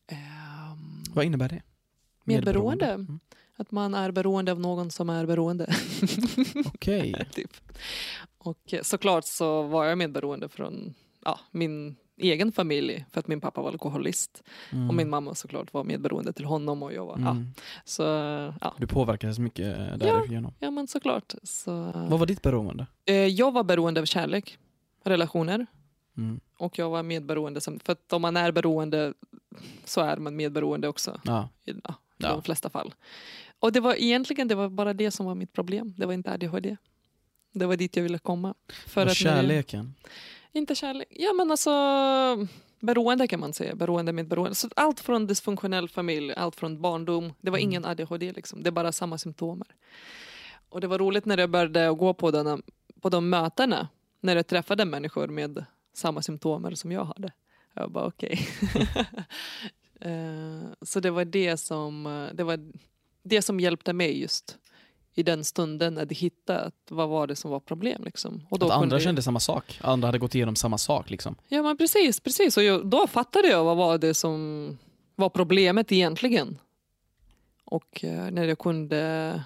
Ehm, 0.06 1.02
Vad 1.14 1.24
innebär 1.24 1.48
det? 1.48 1.62
Medberoende? 2.34 2.86
Mm. 2.86 3.20
Att 3.56 3.70
man 3.70 3.94
är 3.94 4.10
beroende 4.10 4.52
av 4.52 4.60
någon 4.60 4.90
som 4.90 5.10
är 5.10 5.26
beroende. 5.26 5.66
Okej. 6.66 7.14
typ. 7.32 7.50
Och 8.38 8.74
såklart 8.82 9.24
så 9.24 9.62
var 9.62 9.84
jag 9.84 9.98
medberoende 9.98 10.48
från 10.48 10.94
ja, 11.24 11.40
min 11.50 11.96
egen 12.16 12.52
familj 12.52 13.04
för 13.12 13.20
att 13.20 13.28
min 13.28 13.40
pappa 13.40 13.60
var 13.62 13.70
alkoholist. 13.70 14.42
Mm. 14.72 14.88
Och 14.88 14.94
min 14.94 15.10
mamma 15.10 15.34
såklart 15.34 15.72
var 15.72 15.84
medberoende 15.84 16.32
till 16.32 16.44
honom 16.44 16.82
och 16.82 16.92
jag 16.92 17.06
var, 17.06 17.18
ja. 17.18 17.30
Mm. 17.30 17.46
Så 17.84 18.02
ja, 18.60 18.74
Du 18.78 18.86
påverkades 18.86 19.38
mycket 19.38 19.78
eh, 19.78 19.96
därigenom. 19.96 20.52
ja 20.58 20.70
men 20.70 20.86
såklart. 20.86 21.34
Så, 21.42 21.72
Vad 22.08 22.18
var 22.18 22.26
ditt 22.26 22.42
beroende? 22.42 22.86
eh, 23.04 23.14
jag 23.14 23.52
var 23.52 23.64
beroende 23.64 24.00
av 24.00 24.04
kärlek, 24.04 24.58
relationer. 25.04 25.66
Mm. 26.16 26.40
Och 26.58 26.78
jag 26.78 26.90
var 26.90 27.02
medberoende. 27.02 27.60
För 27.60 27.92
att 27.92 28.12
om 28.12 28.22
man 28.22 28.36
är 28.36 28.52
beroende 28.52 29.14
så 29.84 30.00
är 30.00 30.16
man 30.16 30.36
medberoende 30.36 30.88
också. 30.88 31.20
Ja. 31.24 31.48
I, 32.20 32.26
ja, 32.26 32.32
de 32.32 32.42
flesta 32.42 32.70
fall. 32.70 32.94
Och 33.58 33.72
det 33.72 33.80
var 33.80 33.94
egentligen 33.94 34.48
det 34.48 34.54
var 34.54 34.68
bara 34.68 34.94
det 34.94 35.10
som 35.10 35.26
var 35.26 35.34
mitt 35.34 35.52
problem. 35.52 35.94
Det 35.96 36.06
var 36.06 36.12
inte 36.12 36.32
ADHD. 36.32 36.76
Det 37.52 37.66
var 37.66 37.76
dit 37.76 37.96
jag 37.96 38.02
ville 38.02 38.18
komma. 38.18 38.54
För 38.86 39.04
och 39.04 39.10
att 39.10 39.16
kärleken. 39.16 39.94
Inte 40.52 40.74
kärlek. 40.74 41.08
Ja 41.10 41.32
men 41.32 41.50
alltså 41.50 41.70
beroende 42.80 43.26
kan 43.28 43.40
man 43.40 43.52
säga. 43.52 43.74
Beroende 43.74 44.12
med 44.12 44.28
beroende. 44.28 44.54
Så 44.54 44.68
allt 44.76 45.00
från 45.00 45.26
dysfunktionell 45.26 45.88
familj, 45.88 46.32
allt 46.34 46.56
från 46.56 46.80
barndom. 46.80 47.32
Det 47.40 47.50
var 47.50 47.58
Mm. 47.58 47.70
ingen 47.70 47.84
ADHD 47.84 48.32
liksom. 48.32 48.62
Det 48.62 48.68
är 48.68 48.72
bara 48.72 48.92
samma 48.92 49.18
symptomer. 49.18 49.66
Och 50.68 50.80
det 50.80 50.86
var 50.86 50.98
roligt 50.98 51.24
när 51.24 51.38
jag 51.38 51.50
började 51.50 51.90
gå 51.94 52.14
på, 52.14 52.30
denna, 52.30 52.58
på 53.00 53.08
de 53.08 53.28
mötena. 53.30 53.88
När 54.20 54.36
jag 54.36 54.46
träffade 54.46 54.84
människor 54.84 55.26
med 55.28 55.64
samma 55.94 56.22
symptomer 56.22 56.74
som 56.74 56.92
jag 56.92 57.04
hade. 57.04 57.32
Jag 57.74 57.90
bara 57.92 58.06
okej. 58.06 58.48
Så 60.82 61.00
det 61.00 61.10
var 61.10 61.24
det 61.24 61.56
som, 61.56 62.06
eh, 62.06 62.34
det 62.34 62.44
var 62.44 62.60
det 63.22 63.42
som 63.42 63.60
hjälpte 63.60 63.92
mig 63.92 64.20
just 64.20 64.58
i 65.14 65.22
den 65.22 65.44
stunden 65.44 65.98
att 65.98 66.12
hitta 66.12 66.60
att 66.60 66.74
vad 66.90 67.08
var 67.08 67.26
det 67.26 67.36
som 67.36 67.50
var 67.50 67.60
problem. 67.60 68.04
Liksom. 68.04 68.46
Och 68.50 68.62
Att 68.62 68.70
andra 68.70 68.94
jag- 68.96 69.02
kände 69.02 69.22
samma 69.22 69.40
sak. 69.40 69.78
Andra 69.82 70.08
hade 70.08 70.18
gått 70.18 70.34
igenom 70.34 70.56
samma 70.56 70.78
sak. 70.78 71.10
Liksom. 71.10 71.34
Ja 71.48 71.62
men 71.62 71.76
precis, 71.76 72.20
precis. 72.20 72.56
Och 72.56 72.62
jag, 72.62 72.86
då 72.86 73.06
fattade 73.06 73.48
jag 73.48 73.64
vad 73.64 73.76
var 73.76 73.98
det 73.98 74.14
som 74.14 74.78
var 75.16 75.28
problemet 75.28 75.92
egentligen. 75.92 76.58
Och 77.64 78.04
eh, 78.04 78.30
när 78.30 78.44
jag 78.44 78.58
kunde 78.58 79.44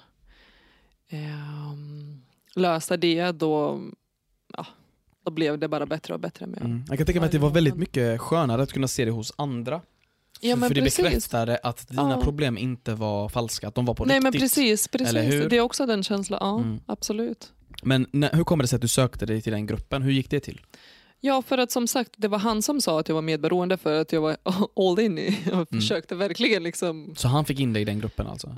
ehm, 1.09 2.23
lösa 2.55 2.97
det 2.97 3.33
då, 3.33 3.81
ja, 4.57 4.67
då 5.25 5.31
blev 5.31 5.59
det 5.59 5.69
bara 5.69 5.87
bättre 5.87 6.15
och 6.15 6.21
bättre. 6.21 6.47
Med. 6.47 6.61
Mm. 6.61 6.85
Jag 6.89 6.99
kan 6.99 7.07
tänka 7.07 7.21
mig 7.21 7.27
att 7.27 7.33
det 7.33 7.39
var 7.39 7.51
väldigt 7.51 7.77
mycket 7.77 8.21
skönare 8.21 8.63
att 8.63 8.73
kunna 8.73 8.89
se 8.89 9.05
det 9.05 9.11
hos 9.11 9.33
andra. 9.37 9.81
Ja, 10.49 10.57
men 10.57 10.69
för 10.69 10.75
det 10.75 10.81
precis. 10.83 11.05
bekräftade 11.05 11.59
att 11.63 11.89
dina 11.89 12.11
Ja. 12.11 12.21
problem 12.23 12.59
inte 12.59 12.95
var 12.95 13.29
falska, 13.29 13.69
att 13.69 13.75
de 13.75 13.85
var 13.85 13.95
på 13.95 14.05
Nej 14.05 14.17
riktigt. 14.17 14.33
men 14.33 14.41
precis, 14.41 14.89
Eller 14.93 15.23
hur? 15.23 15.31
precis. 15.31 15.51
Det 15.51 15.57
är 15.57 15.61
också 15.61 15.87
den 15.87 16.03
känslan. 16.03 16.39
Ja, 16.43 16.59
Mm. 16.59 16.81
absolut. 16.87 17.53
Men 17.83 18.07
när, 18.13 18.33
hur 18.33 18.45
kommer 18.45 18.65
det 18.65 18.69
sig 18.69 18.77
att 18.77 18.83
du 18.83 18.89
sökte 18.89 19.27
dig 19.27 19.43
till 19.43 19.53
den 19.53 19.67
gruppen? 19.67 20.03
Hur 20.03 20.13
gick 20.13 20.31
det 20.31 20.41
till? 20.41 20.61
Ja, 21.27 21.43
för 21.43 21.59
att 21.59 21.71
som 21.71 21.87
sagt, 21.87 22.13
det 22.17 22.29
var 22.29 22.39
han 22.39 22.63
som 22.63 22.81
sa 22.81 23.01
att 23.01 23.09
jag 23.09 23.15
var 23.15 23.23
medberoende 23.23 23.77
för 23.77 24.01
att 24.01 24.13
jag 24.13 24.21
var 24.21 24.37
all 24.77 25.01
in 25.01 25.19
i 25.19 25.39
och 25.47 25.53
Mm. 25.53 25.67
försökte 25.67 26.15
verkligen 26.15 26.63
liksom 26.63 27.15
Så 27.17 27.29
han 27.29 27.45
fick 27.45 27.61
in 27.61 27.73
dig 27.73 27.83
i 27.83 27.85
den 27.85 27.99
gruppen 27.99 28.27
alltså? 28.27 28.57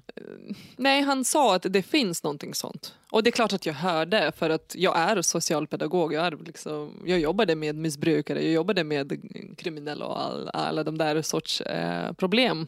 Nej, 0.77 1.03
han 1.03 1.25
sa 1.25 1.57
att 1.57 1.67
det 1.71 1.83
finns 1.83 2.23
någonting 2.23 2.55
sånt. 2.55 2.95
Och 3.11 3.23
det 3.23 3.31
är 3.31 3.33
klart 3.33 3.53
att 3.53 3.67
jag 3.67 3.75
hörde, 3.75 4.33
för 4.37 4.51
att 4.51 4.75
jag 4.79 4.99
är 4.99 5.23
socialpedagog. 5.23 6.13
Jag, 6.13 6.27
är 6.27 6.37
liksom, 6.47 7.03
jag 7.07 7.21
jobbade 7.21 7.55
med 7.55 7.75
missbrukare, 7.77 8.43
jag 8.43 8.53
jobbade 8.53 8.85
med 8.85 9.13
kriminella 9.59 10.07
och 10.07 10.21
all, 10.21 10.51
alla 10.53 10.85
de 10.85 10.99
där 10.99 11.23
sorts 11.23 11.61
eh, 11.61 12.13
problem. 12.13 12.67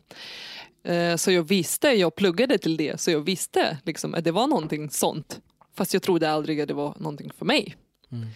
Eh, 0.85 1.17
så 1.17 1.31
jag 1.31 1.43
visste, 1.43 1.89
jag 1.89 2.15
pluggade 2.15 2.59
till 2.59 2.77
det, 2.77 3.01
så 3.01 3.11
jag 3.11 3.21
visste 3.21 3.79
liksom, 3.85 4.15
att 4.15 4.25
det 4.25 4.33
var 4.33 4.47
någonting 4.47 4.91
sånt. 4.91 5.41
Fast 5.77 5.95
jag 5.95 6.03
trodde 6.03 6.31
aldrig 6.31 6.61
att 6.61 6.69
det 6.69 6.75
var 6.75 6.95
någonting 6.99 7.31
för 7.39 7.45
mig. 7.45 7.77
Mm. 8.13 8.29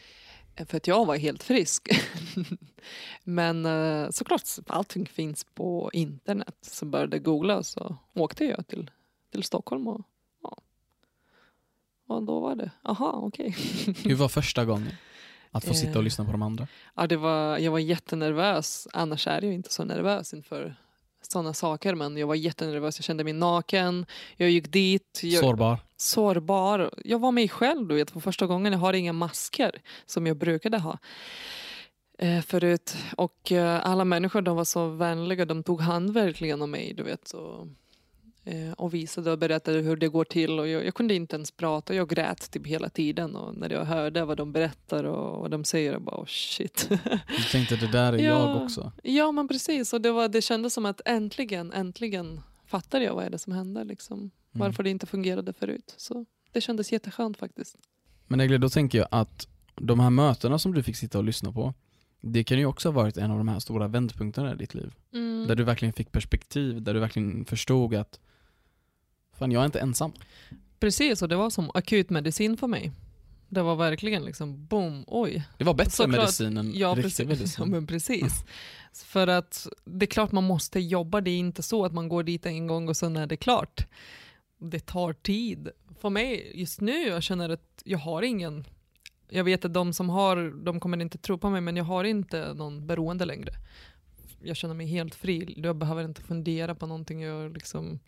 För 0.56 0.76
att 0.76 0.86
jag 0.86 1.06
var 1.06 1.16
helt 1.16 1.42
frisk. 1.42 1.88
Men 3.24 3.66
eh, 3.66 4.10
såklart, 4.10 4.42
allting 4.66 5.06
finns 5.06 5.44
på 5.44 5.90
internet. 5.92 6.56
Så 6.60 6.86
började 6.86 7.16
jag 7.16 7.24
googla 7.24 7.56
och 7.56 7.66
så 7.66 7.96
åkte 8.14 8.44
jag 8.44 8.66
till, 8.66 8.90
till 9.30 9.42
Stockholm 9.42 9.88
och 9.88 10.00
ja. 10.42 10.58
Och 12.06 12.22
då 12.22 12.40
var 12.40 12.54
det, 12.54 12.70
aha 12.82 13.12
okej. 13.12 13.56
Hur 14.04 14.14
var 14.14 14.28
första 14.28 14.64
gången? 14.64 14.92
Att 15.50 15.64
få 15.64 15.74
sitta 15.74 15.90
och 15.90 15.96
Eh. 15.96 16.02
lyssna 16.02 16.24
på 16.24 16.32
de 16.32 16.42
andra? 16.42 16.68
Ja, 16.94 17.06
det 17.06 17.16
var, 17.16 17.58
jag 17.58 17.72
var 17.72 17.78
jättenervös. 17.78 18.88
Annars 18.92 19.26
är 19.26 19.42
jag 19.42 19.52
inte 19.54 19.72
så 19.72 19.84
nervös 19.84 20.34
inför 20.34 20.76
sådana 21.32 21.54
saker. 21.54 21.94
Men 21.94 22.16
jag 22.16 22.26
var 22.26 22.34
jättenervös. 22.34 22.98
Jag 22.98 23.04
kände 23.04 23.24
mig 23.24 23.32
naken. 23.32 24.06
Jag 24.36 24.50
gick 24.50 24.72
dit. 24.72 25.20
Jag, 25.22 25.40
Sårbar? 25.44 25.78
sårbar. 25.96 26.90
Jag 27.04 27.18
var 27.18 27.32
mig 27.32 27.48
själv 27.48 27.88
du 27.88 27.94
vet, 27.94 28.10
för 28.10 28.20
första 28.20 28.46
gången. 28.46 28.72
Jag 28.72 28.80
har 28.80 28.92
inga 28.92 29.12
masker 29.12 29.82
som 30.06 30.26
jag 30.26 30.36
brukade 30.36 30.78
ha 30.78 30.98
eh, 32.18 32.40
förut. 32.40 32.96
Och 33.16 33.52
eh, 33.52 33.86
alla 33.86 34.04
människor 34.04 34.42
de 34.42 34.56
var 34.56 34.64
så 34.64 34.88
vänliga. 34.88 35.44
De 35.44 35.62
tog 35.62 35.80
hand 35.80 36.10
verkligen 36.10 36.62
om 36.62 36.70
mig. 36.70 36.94
Du 36.94 37.02
vet, 37.02 37.34
eh, 37.34 37.64
och 38.76 38.94
visade 38.94 39.32
och 39.32 39.38
berättade 39.38 39.78
hur 39.78 39.96
det 39.96 40.08
går 40.08 40.24
till. 40.24 40.58
Och 40.58 40.68
jag, 40.68 40.86
jag 40.86 40.94
kunde 40.94 41.14
inte 41.14 41.36
ens 41.36 41.50
prata. 41.50 41.94
Jag 41.94 42.08
grät 42.08 42.50
typ 42.50 42.66
hela 42.66 42.88
tiden. 42.88 43.36
Och 43.36 43.56
när 43.56 43.70
jag 43.70 43.84
hörde 43.84 44.24
vad 44.24 44.36
de 44.36 44.52
berättar 44.52 45.04
och 45.04 45.40
vad 45.40 45.50
de 45.50 45.64
säger, 45.64 45.92
jag 45.92 46.02
bara 46.02 46.20
oh, 46.20 46.26
shit. 46.26 46.88
Du 47.36 47.42
tänkte 47.52 47.76
det 47.76 47.92
där 47.92 48.12
är 48.12 48.18
Ja. 48.22 48.22
jag 48.24 48.62
också? 48.62 48.92
ja 49.02 49.32
men 49.32 49.48
precis. 49.48 49.92
Och 49.92 50.00
det, 50.00 50.12
var, 50.12 50.28
det 50.28 50.42
kändes 50.42 50.74
som 50.74 50.86
att 50.86 51.00
äntligen, 51.04 51.72
äntligen 51.72 52.40
fattade 52.66 53.04
jag 53.04 53.14
vad 53.14 53.24
är 53.24 53.30
det 53.30 53.38
som 53.38 53.52
hände. 53.52 53.84
Liksom. 53.84 54.18
Mm. 54.18 54.30
Varför 54.50 54.82
det 54.82 54.90
inte 54.90 55.06
fungerade 55.06 55.52
förut. 55.52 55.94
Så 55.96 56.26
det 56.52 56.60
kändes 56.60 56.92
jätteskönt 56.92 57.36
faktiskt. 57.36 57.76
Men 58.26 58.40
Egle, 58.40 58.58
då 58.58 58.68
tänker 58.68 58.98
jag 58.98 59.08
att 59.10 59.48
de 59.74 60.00
här 60.00 60.10
mötena 60.10 60.58
som 60.58 60.74
du 60.74 60.82
fick 60.82 60.96
sitta 60.96 61.18
och 61.18 61.24
lyssna 61.24 61.52
på, 61.52 61.74
det 62.20 62.44
kan 62.44 62.58
ju 62.58 62.66
också 62.66 62.88
ha 62.88 62.92
varit 62.92 63.16
en 63.16 63.30
av 63.30 63.38
de 63.38 63.48
här 63.48 63.58
stora 63.58 63.88
vändpunkterna 63.88 64.52
i 64.52 64.56
ditt 64.56 64.74
liv. 64.74 64.94
Mm. 65.12 65.46
Där 65.48 65.54
du 65.54 65.64
verkligen 65.64 65.92
fick 65.92 66.12
perspektiv, 66.12 66.82
där 66.82 66.94
du 66.94 67.00
verkligen 67.00 67.44
förstod 67.44 67.94
att 67.94 68.20
fan 69.32 69.52
jag 69.52 69.60
är 69.62 69.66
inte 69.66 69.80
ensam. 69.80 70.12
Precis, 70.80 71.22
och 71.22 71.28
det 71.28 71.36
var 71.36 71.50
som 71.50 71.70
akut 71.74 72.10
medicin 72.10 72.56
för 72.56 72.66
mig. 72.66 72.92
Det 73.48 73.62
var 73.62 73.76
verkligen 73.76 74.24
liksom 74.24 74.66
boom, 74.66 75.04
oj. 75.06 75.42
Det 75.58 75.64
var 75.64 75.74
bättre 75.74 75.90
Såklart. 75.90 76.16
medicin 76.20 76.56
än 76.56 76.72
Ja, 76.74 76.94
riktig 76.98 77.28
precis. 77.28 77.28
Ja, 77.58 77.64
medicin. 77.64 77.70
men 77.70 77.86
precis. 77.86 78.44
För 79.04 79.26
att 79.26 79.68
det 79.84 80.04
är 80.04 80.10
klart 80.10 80.32
man 80.32 80.44
måste 80.44 80.80
jobba, 80.80 81.20
det 81.20 81.30
är 81.30 81.38
inte 81.38 81.62
så 81.62 81.84
att 81.84 81.92
man 81.92 82.08
går 82.08 82.22
dit 82.22 82.46
en 82.46 82.66
gång 82.66 82.88
och 82.88 82.96
sen 82.96 83.16
är 83.16 83.26
det 83.26 83.36
klart. 83.36 83.86
Det 84.58 84.80
tar 84.80 85.12
tid. 85.12 85.68
För 86.00 86.10
mig 86.10 86.52
just 86.54 86.80
nu, 86.80 86.92
jag 87.06 87.22
känner 87.22 87.48
att 87.48 87.82
jag 87.84 87.98
har 87.98 88.22
ingen, 88.22 88.64
jag 89.28 89.44
vet 89.44 89.64
att 89.64 89.74
de 89.74 89.92
som 89.92 90.08
har, 90.10 90.64
de 90.64 90.80
kommer 90.80 91.00
inte 91.00 91.18
tro 91.18 91.38
på 91.38 91.50
mig, 91.50 91.60
men 91.60 91.76
jag 91.76 91.84
har 91.84 92.04
inte 92.04 92.54
någon 92.54 92.86
beroende 92.86 93.24
längre. 93.24 93.52
Jag 94.42 94.56
känner 94.56 94.74
mig 94.74 94.86
helt 94.86 95.14
fri, 95.14 95.54
jag 95.56 95.76
behöver 95.76 96.04
inte 96.04 96.22
fundera 96.22 96.74
på 96.74 96.86
någonting, 96.86 97.20
jag, 97.22 97.52
liksom, 97.54 97.98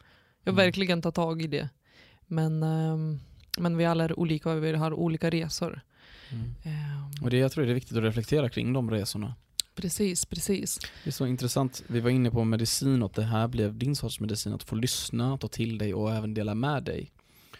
jag 0.44 0.52
Mm. 0.52 0.64
verkligen 0.64 1.02
tar 1.02 1.10
tag 1.10 1.42
i 1.42 1.46
det. 1.46 1.68
Men, 2.26 2.62
ehm, 2.62 3.20
men 3.58 3.76
vi 3.76 3.84
alla 3.84 4.04
är 4.04 4.18
olika 4.18 4.50
och 4.50 4.64
vi 4.64 4.72
har 4.72 4.92
olika 4.92 5.30
resor. 5.30 5.80
Mm. 6.30 6.54
Ehm, 6.62 7.22
Och 7.24 7.30
det, 7.30 7.36
jag 7.38 7.52
tror 7.52 7.64
det 7.64 7.70
är 7.72 7.74
viktigt 7.74 7.96
att 7.96 8.02
reflektera 8.02 8.48
kring 8.48 8.72
de 8.72 8.90
resorna. 8.90 9.34
precis, 9.74 10.24
precis. 10.26 10.78
Det 11.04 11.10
är 11.10 11.12
så 11.12 11.26
intressant, 11.26 11.82
vi 11.86 12.00
var 12.00 12.10
inne 12.10 12.30
på 12.30 12.44
medicin 12.44 13.02
och 13.02 13.06
att 13.10 13.14
det 13.16 13.22
här 13.24 13.48
blev 13.48 13.78
din 13.78 13.96
sorts 13.96 14.20
medicin, 14.20 14.52
att 14.52 14.62
få 14.62 14.76
lyssna, 14.76 15.38
ta 15.38 15.48
till 15.48 15.78
dig 15.78 15.94
och 15.94 16.12
även 16.14 16.34
dela 16.34 16.54
med 16.54 16.82
dig. 16.82 17.10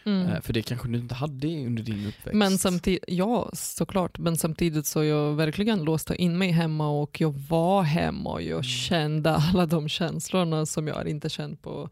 Mm. 0.07 0.27
Eh, 0.29 0.41
För 0.41 0.53
det 0.53 0.63
kanske 0.63 0.89
du 0.89 0.99
inte 0.99 1.15
hade 1.15 1.47
under 1.67 1.83
din 1.83 2.07
uppväxt. 2.07 2.35
Men 2.39 2.59
samtidigt, 2.59 3.05
ja 3.09 3.51
såklart, 3.53 4.19
men 4.19 4.37
samtidigt 4.37 4.87
så 4.87 5.05
jag 5.05 5.33
verkligen 5.35 5.85
låste 5.85 6.15
in 6.23 6.39
mig 6.39 6.51
hemma 6.51 6.89
och 6.89 7.21
jag 7.21 7.35
var 7.49 7.83
hemma 7.83 8.31
och 8.31 8.43
jag 8.43 8.51
Mm. 8.51 8.63
kände 8.63 9.31
alla 9.35 9.67
de 9.67 9.89
känslorna 9.89 10.67
som 10.67 10.89
jag 10.89 11.09
inte 11.09 11.29
känt 11.29 11.63
på 11.63 11.89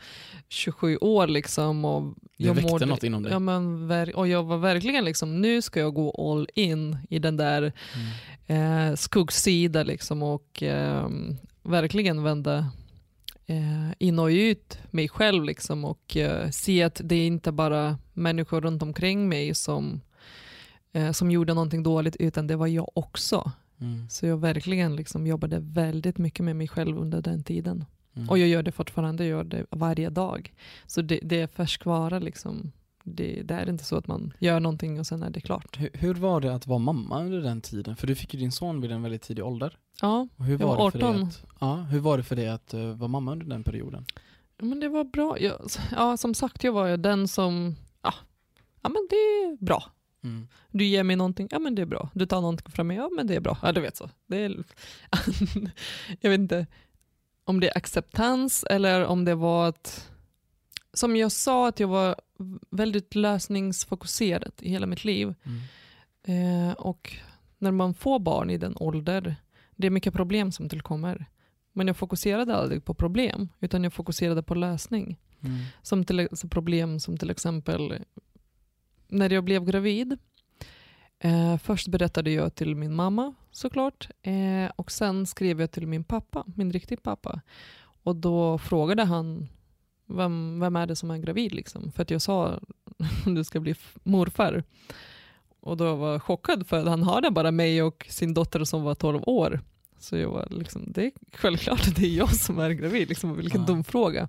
27 0.49 0.97
år. 1.01 1.27
Liksom, 1.27 1.85
och 1.85 2.03
det 2.37 2.45
jag 2.45 2.55
väckte 2.55 2.71
mådde- 2.73 2.87
något 2.87 3.03
inom 3.05 3.23
dig. 3.23 3.33
Ja, 3.33 3.39
men, 3.39 3.89
och 4.15 4.29
jag 4.29 4.43
var 4.45 4.59
verkligen 4.59 5.05
liksom, 5.05 5.41
nu 5.41 5.63
ska 5.63 5.81
jag 5.81 5.95
gå 5.95 6.31
all 6.33 6.49
in 6.55 6.97
i 7.11 7.19
den 7.19 7.37
där 7.37 7.73
Mm. 8.47 8.91
eh, 8.91 8.97
skuggsida 8.97 9.83
liksom, 9.83 10.23
och 10.23 10.63
eh, 10.63 11.09
verkligen 11.63 12.23
vända 12.23 12.71
eh, 13.53 13.93
in 13.99 14.19
och 14.19 14.27
ut 14.27 14.79
mig 14.91 15.09
själv 15.09 15.45
liksom, 15.45 15.85
och 15.85 16.17
eh, 16.17 16.51
se 16.51 16.83
att 16.83 17.01
det 17.05 17.15
är 17.15 17.27
inte 17.27 17.53
bara 17.53 17.99
människor 18.13 18.61
runt 18.61 18.83
omkring 18.83 19.29
mig 19.29 19.55
som, 19.55 20.01
eh, 20.93 21.13
som 21.13 21.31
gjorde 21.31 21.55
någonting 21.55 21.83
dåligt 21.83 22.17
utan 22.17 22.47
det 22.47 22.57
var 22.57 22.67
jag 22.67 22.91
också. 22.95 23.53
Mm. 23.81 24.09
Så 24.09 24.27
jag 24.27 24.37
verkligen 24.37 24.97
liksom 24.97 25.27
jobbade 25.27 25.59
väldigt 25.61 26.19
mycket 26.19 26.45
med 26.45 26.57
mig 26.57 26.69
själv 26.69 26.99
under 26.99 27.23
den 27.23 27.45
tiden. 27.45 27.85
Mm. 28.17 28.29
Och 28.29 28.39
jag 28.39 28.49
gör 28.49 28.63
det 28.63 28.73
fortfarande, 28.73 29.25
jag 29.25 29.31
gör 29.31 29.45
det 29.45 29.67
varje 29.71 30.11
dag. 30.11 30.53
Så 30.87 31.03
det, 31.03 31.21
det 31.23 31.41
är 31.41 31.47
färskvara 31.47 32.19
liksom. 32.19 32.73
Det, 33.05 33.43
det 33.43 33.55
är 33.55 33.69
inte 33.69 33.85
så 33.85 33.97
att 33.97 34.07
man 34.07 34.33
gör 34.39 34.61
någonting 34.61 35.01
och 35.01 35.07
sen 35.07 35.23
är 35.23 35.31
det 35.31 35.41
klart. 35.41 35.81
Hur, 35.81 35.91
hur 35.93 36.15
var 36.15 36.41
det 36.41 36.55
att 36.55 36.67
vara 36.67 36.79
mamma 36.79 37.21
under 37.21 37.41
den 37.41 37.61
tiden? 37.61 37.97
För 37.97 38.07
du 38.07 38.15
fick 38.15 38.35
ju 38.35 38.41
din 38.41 38.53
son 38.53 38.81
vid 38.81 38.93
en 38.93 39.03
väldigt 39.03 39.23
tidig 39.23 39.45
ålder. 39.45 39.79
Ja, 40.01 40.29
Och 40.37 40.45
hur 40.45 40.59
Jag 40.59 40.67
var 40.67 40.77
var 40.77 40.85
det 40.85 40.91
för 40.91 40.99
dig 40.99 41.09
18. 41.09 41.23
att, 41.23 41.45
ja, 41.61 41.75
hur 41.77 42.01
var 42.01 42.17
det 42.17 42.23
för 42.23 42.37
dig 42.37 42.49
att 42.49 42.75
uh, 42.75 42.93
vara 42.95 43.09
mamma 43.09 43.33
under 43.33 43.47
den 43.47 43.65
perioden? 43.65 44.07
Men 44.59 44.81
det 44.81 44.89
var 44.89 45.05
bra. 45.05 45.41
Jag, 45.41 45.55
ja, 45.93 46.17
som 46.17 46.35
sagt, 46.35 46.65
jag 46.65 46.73
var 46.73 46.87
ju 46.87 46.97
den 46.97 47.29
som, 47.29 47.77
ja, 48.03 48.15
ja 48.83 48.89
men 48.89 49.07
det 49.11 49.17
är 49.17 49.65
bra. 49.65 49.85
Mm. 50.25 50.49
Du 50.71 50.85
ger 50.85 51.03
mig 51.03 51.17
någonting, 51.17 51.49
ja 51.51 51.59
men 51.59 51.75
det 51.75 51.83
är 51.83 51.87
bra. 51.87 52.11
Du 52.15 52.27
tar 52.27 52.41
någonting 52.41 52.71
från 52.73 52.87
mig, 52.87 52.97
ja 52.97 53.11
men 53.17 53.27
det 53.27 53.35
är 53.35 53.41
bra. 53.41 53.59
Ja 53.63 53.73
du 53.73 53.81
vet 53.81 53.97
så. 53.97 54.11
Det 54.27 54.37
är, 54.45 54.65
jag 56.21 56.31
vet 56.31 56.41
inte 56.41 56.67
om 57.45 57.61
det 57.61 57.69
är 57.69 57.77
acceptans 57.77 58.65
eller 58.71 59.05
om 59.05 59.25
det 59.25 59.35
var 59.35 59.69
att, 59.69 60.11
som 60.93 61.17
jag 61.17 61.33
sa, 61.33 61.69
att 61.69 61.81
jag 61.81 61.89
var 61.89 62.17
väldigt 62.71 63.15
lösningsfokuserad 63.15 64.53
i 64.61 64.69
hela 64.69 64.87
mitt 64.87 65.05
liv. 65.05 65.35
Mm. 65.43 66.69
Eh, 66.69 66.73
och 66.73 67.17
när 67.59 67.71
man 67.71 67.95
får 67.95 68.19
barn 68.19 68.51
i 68.51 68.59
den 68.59 68.77
ålder, 68.77 69.37
det 69.77 69.87
är 69.87 69.91
mycket 69.91 70.15
problem 70.15 70.53
som 70.53 70.69
tillkommer. 70.69 71.27
Men 71.73 71.87
jag 71.87 71.97
fokuserade 71.97 72.57
aldrig 72.57 72.85
på 72.85 72.95
problem, 72.95 73.49
utan 73.61 73.85
jag 73.85 73.93
fokuserade 73.93 74.43
på 74.43 74.55
lösning. 74.55 75.19
Mm. 75.41 75.61
Som 75.83 76.05
till, 76.05 76.29
problem 76.51 77.01
som 77.01 77.17
till 77.17 77.31
exempel 77.31 78.05
när 79.09 79.31
jag 79.31 79.45
blev 79.45 79.65
gravid. 79.65 80.19
Eh, 81.19 81.59
först 81.59 81.89
berättade 81.89 82.31
jag 82.31 82.55
till 82.55 82.77
min 82.77 82.95
mamma 82.95 83.35
såklart 83.51 84.09
eh, 84.23 84.73
och 84.77 84.93
sen 84.93 85.27
skrev 85.27 85.61
jag 85.61 85.71
till 85.71 85.87
min 85.87 86.05
pappa, 86.05 86.45
min 86.57 86.73
riktiga 86.73 86.99
pappa. 87.03 87.41
Och 88.03 88.17
då 88.17 88.59
frågade 88.59 89.05
han 89.05 89.49
vem, 90.17 90.61
vem 90.61 90.77
är 90.77 90.87
det 90.87 90.97
som 90.97 91.11
är 91.11 91.19
gravid 91.19 91.55
liksom? 91.55 91.93
För 91.93 92.03
att 92.03 92.11
jag 92.11 92.23
sa 92.23 92.61
du 93.27 93.45
ska 93.45 93.61
bli 93.61 93.75
morfar. 94.03 94.65
Och 95.61 95.77
då 95.77 95.95
var 95.95 96.13
jag 96.13 96.23
chockad 96.23 96.67
för 96.67 96.79
att 96.81 96.87
han 96.89 97.03
hade 97.03 97.31
bara 97.31 97.51
mig 97.51 97.83
och 97.83 98.07
sin 98.11 98.35
dotter 98.35 98.65
som 98.65 98.83
var 98.83 98.95
12 98.95 99.21
år. 99.27 99.61
Så 99.99 100.17
jag 100.17 100.31
var 100.31 100.47
liksom, 100.51 100.83
det 100.87 101.05
är 101.05 101.13
självklart 101.37 101.81
att 101.89 101.97
det 101.97 102.07
är 102.07 102.17
jag 102.17 102.35
som 102.35 102.59
är 102.59 102.71
gravid, 102.71 103.09
liksom, 103.09 103.37
vilken 103.37 103.61
Ja. 103.61 103.67
dum 103.67 103.85
fråga. 103.85 104.29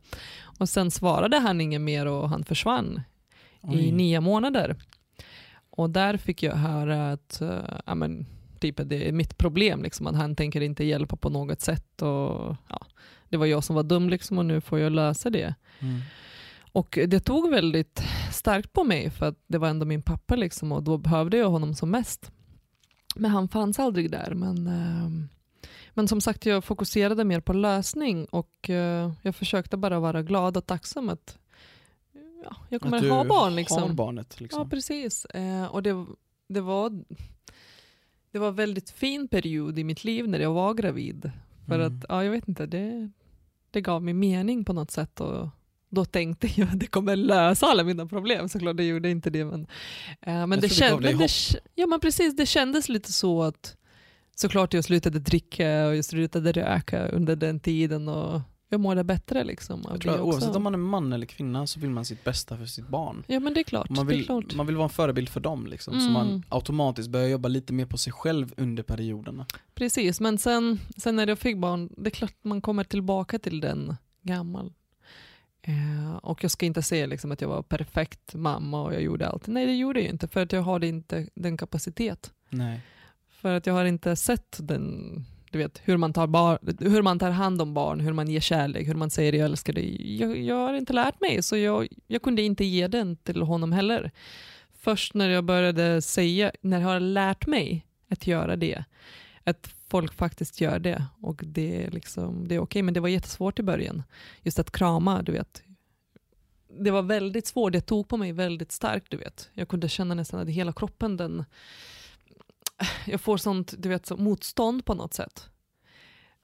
Och 0.60 0.70
sen 0.70 0.92
svarade 0.92 1.40
han 1.40 1.62
inget 1.62 1.82
mer 1.82 2.06
och 2.06 2.30
han 2.30 2.44
försvann 2.44 3.02
Oj. 3.62 3.80
i 3.80 3.92
nio 3.92 4.20
månader. 4.22 4.76
Och 5.70 5.90
där 5.90 6.18
fick 6.18 6.44
jag 6.44 6.56
höra 6.56 7.12
att 7.12 7.42
ja, 7.86 7.96
men, 7.96 8.26
typ, 8.60 8.80
det 8.86 9.08
är 9.08 9.12
mitt 9.12 9.38
problem, 9.38 9.84
liksom, 9.84 10.08
att 10.08 10.16
han 10.16 10.36
tänker 10.36 10.62
inte 10.62 10.84
hjälpa 10.84 11.16
på 11.16 11.30
något 11.30 11.62
sätt. 11.62 12.02
Och, 12.02 12.56
ja, 12.70 12.86
det 13.34 13.38
var 13.38 13.46
jag 13.46 13.64
som 13.64 13.76
var 13.76 13.84
dum 13.84 14.10
liksom, 14.10 14.38
och 14.38 14.46
nu 14.46 14.62
får 14.62 14.80
jag 14.80 14.92
lösa 14.92 15.30
det. 15.30 15.56
Mm. 15.80 16.02
Och 16.72 17.00
det 17.08 17.20
tog 17.20 17.50
väldigt 17.50 18.04
starkt 18.32 18.74
på 18.74 18.84
mig 18.84 19.10
för 19.10 19.26
att 19.26 19.40
det 19.48 19.58
var 19.58 19.68
ändå 19.68 19.86
min 19.86 20.02
pappa 20.02 20.36
liksom, 20.36 20.72
och 20.72 20.84
då 20.84 20.98
behövde 20.98 21.38
jag 21.38 21.50
honom 21.50 21.74
som 21.76 21.92
mest. 21.92 22.32
Men 23.16 23.32
han 23.32 23.48
fanns 23.48 23.80
aldrig 23.80 24.12
där. 24.12 24.34
Men, 24.34 24.68
ehm, 24.68 25.30
men 25.94 26.08
som 26.08 26.22
sagt, 26.22 26.46
jag 26.46 26.64
fokuserade 26.64 27.24
mer 27.24 27.40
på 27.40 27.54
lösning 27.54 28.26
och 28.26 28.70
eh, 28.70 29.12
jag 29.22 29.36
försökte 29.36 29.78
bara 29.78 30.00
vara 30.00 30.22
glad 30.24 30.58
och 30.58 30.66
tacksam 30.66 31.10
att 31.10 31.38
ja, 32.44 32.56
jag 32.70 32.82
kommer 32.82 32.98
Att 32.98 33.10
ha 33.10 33.24
barn. 33.24 33.56
Liksom. 33.56 33.82
har 33.82 33.90
barnet. 33.94 34.42
Liksom. 34.42 34.62
Ja, 34.62 34.68
precis. 34.70 35.26
Eh, 35.26 35.66
och 35.66 35.84
det, 35.84 36.06
det, 36.48 36.62
var, 36.62 37.04
det 38.32 38.40
var 38.40 38.48
en 38.48 38.56
väldigt 38.56 38.90
fin 38.92 39.28
period 39.28 39.80
i 39.80 39.84
mitt 39.84 40.04
liv 40.04 40.28
när 40.28 40.40
jag 40.40 40.54
var 40.54 40.74
gravid. 40.74 41.32
För 41.68 41.76
Mm. 41.80 41.88
att, 41.88 42.06
ja, 42.10 42.24
jag 42.24 42.32
vet 42.32 42.48
inte, 42.48 42.66
det, 42.66 43.12
det 43.74 43.82
gav 43.82 44.04
mig 44.04 44.14
mening 44.14 44.66
på 44.66 44.74
något 44.74 44.92
sätt. 44.92 45.22
Och 45.22 45.50
då 45.90 46.06
tänkte 46.06 46.48
jag 46.56 46.70
att 46.70 46.80
det 46.80 46.88
kommer 46.88 47.16
lösa 47.16 47.66
alla 47.66 47.84
mina 47.84 48.06
problem. 48.06 48.50
Såklart 48.50 48.78
det 48.78 48.84
gjorde 48.84 49.10
inte 49.10 49.30
det. 49.30 49.46
Men, 49.46 49.62
eh, 50.22 50.48
men, 50.48 50.50
Jag 50.50 50.62
det, 50.62 50.68
det 50.68 50.70
känd, 50.70 51.02
dig 51.02 51.12
men 51.14 51.20
det, 51.20 51.60
ja, 51.76 51.88
men 51.88 52.00
precis, 52.00 52.36
det 52.36 52.46
kändes 52.46 52.90
lite 52.90 53.14
så 53.14 53.44
att 53.44 53.78
såklart 54.36 54.74
jag 54.74 54.84
slutade 54.84 55.20
dricka 55.20 55.88
och 55.88 55.96
jag 55.96 56.06
slutade 56.06 56.52
röka 56.52 57.08
under 57.08 57.36
den 57.36 57.60
tiden. 57.60 58.08
Och 58.08 58.42
jag 58.74 58.82
mådde 58.82 59.04
bättre. 59.04 59.44
Liksom, 59.44 59.86
Jag 59.90 60.02
tror 60.02 60.14
det 60.14 60.22
oavsett 60.22 60.56
om 60.56 60.64
man 60.64 60.74
är 60.74 60.78
man 60.78 61.14
eller 61.14 61.26
kvinna 61.26 61.68
så 61.68 61.80
vill 61.80 61.90
man 61.90 62.06
sitt 62.06 62.24
bästa 62.24 62.58
för 62.58 62.66
sitt 62.66 62.88
barn. 62.88 63.24
Ja 63.28 63.40
men 63.40 63.54
det 63.54 63.60
är 63.60 63.64
klart. 63.64 63.90
Man 63.90 64.06
det 64.08 64.14
vill, 64.16 64.26
klart. 64.26 64.56
man 64.56 64.66
vill 64.68 64.76
vara 64.76 64.84
en 64.84 64.90
förebild 64.90 65.30
för 65.30 65.40
dem 65.40 65.68
liksom. 65.68 65.94
Så 65.94 66.00
Mm. 66.00 66.14
man 66.14 66.44
automatiskt 66.50 67.10
börjar 67.10 67.28
jobba 67.28 67.50
lite 67.50 67.74
mer 67.74 67.86
på 67.86 67.98
sig 67.98 68.14
själv 68.14 68.54
under 68.58 68.84
perioderna. 68.84 69.46
Precis, 69.76 70.20
men 70.20 70.38
sen, 70.38 70.80
sen 70.98 71.16
när 71.16 71.28
jag 71.28 71.40
fick 71.40 71.58
barn, 71.58 71.90
det 71.98 72.08
är 72.10 72.12
klart 72.12 72.36
man 72.42 72.62
kommer 72.62 72.84
tillbaka 72.84 73.40
till 73.40 73.60
den 73.60 73.96
gammal. 74.22 74.74
Eh, 75.62 76.16
och 76.16 76.44
jag 76.44 76.52
ska 76.52 76.66
inte 76.66 76.82
säga 76.82 77.06
liksom 77.06 77.32
att 77.32 77.42
jag 77.42 77.50
var 77.50 77.62
perfekt 77.64 78.36
mamma 78.36 78.82
och 78.84 78.94
jag 78.94 79.02
gjorde 79.02 79.28
allt. 79.28 79.48
Nej, 79.48 79.66
det 79.66 79.76
gjorde 79.76 80.02
jag 80.02 80.10
inte 80.10 80.28
för 80.28 80.42
att 80.42 80.52
jag 80.52 80.62
hade 80.64 80.88
inte 80.88 81.28
den 81.36 81.58
kapacitet. 81.58 82.32
Nej. 82.50 82.82
För 83.30 83.54
att 83.54 83.66
jag 83.66 83.74
har 83.74 83.86
inte 83.86 84.16
sett 84.16 84.58
den, 84.62 85.26
du 85.54 85.60
vet, 85.60 85.82
hur 85.84 85.98
man 85.98 86.14
tar, 86.14 86.28
bar, 86.28 86.60
hur 86.80 87.02
man 87.02 87.20
tar 87.20 87.32
hand 87.32 87.62
om 87.62 87.74
barn, 87.74 88.00
hur 88.00 88.14
man 88.14 88.28
ger 88.28 88.40
kärlek, 88.40 88.88
hur 88.88 88.96
man 88.96 89.10
säger 89.10 89.34
jag 89.34 89.46
älskar 89.46 89.74
dig. 89.74 90.18
Jag, 90.20 90.38
jag 90.38 90.56
har 90.56 90.74
inte 90.74 90.94
lärt 90.94 91.22
mig, 91.22 91.44
så 91.44 91.58
jag, 91.58 91.88
jag 92.08 92.22
kunde 92.22 92.42
inte 92.42 92.66
ge 92.66 92.88
den 92.88 93.16
till 93.16 93.42
honom 93.42 93.72
heller. 93.72 94.12
Först 94.74 95.14
när 95.14 95.30
jag 95.30 95.44
började 95.44 96.02
säga, 96.02 96.52
när 96.62 96.82
jag 96.82 96.88
har 96.88 97.00
lärt 97.00 97.48
mig 97.48 97.86
att 98.10 98.28
göra 98.28 98.56
det, 98.56 98.84
att 99.44 99.76
folk 99.88 100.14
faktiskt 100.14 100.62
gör 100.62 100.80
det 100.80 101.06
och 101.22 101.42
det 101.46 101.84
är, 101.84 101.92
liksom, 101.92 102.48
det 102.48 102.56
är 102.56 102.60
okej, 102.60 102.82
men 102.82 102.94
det 102.94 103.00
var 103.00 103.10
jättesvårt 103.10 103.60
i 103.60 103.64
början. 103.64 104.04
Just 104.42 104.60
att 104.60 104.72
krama, 104.72 105.22
du 105.22 105.32
vet. 105.32 105.64
Det 106.80 106.92
var 106.92 107.02
väldigt 107.02 107.48
svårt, 107.48 107.74
det 107.74 107.82
tog 107.82 108.08
på 108.08 108.18
mig 108.18 108.32
väldigt 108.32 108.72
starkt, 108.72 109.12
du 109.12 109.18
vet. 109.18 109.50
Jag 109.54 109.68
kunde 109.68 109.90
känna 109.90 110.16
nästan 110.16 110.40
att 110.40 110.50
hela 110.50 110.74
kroppen, 110.74 111.18
den, 111.18 111.46
jag 113.08 113.22
får 113.22 113.38
sånt 113.38 113.74
du 113.78 113.90
vet, 113.90 114.06
så 114.06 114.18
motstånd 114.18 114.86
på 114.86 114.94
något 114.94 115.14
sätt. 115.14 115.50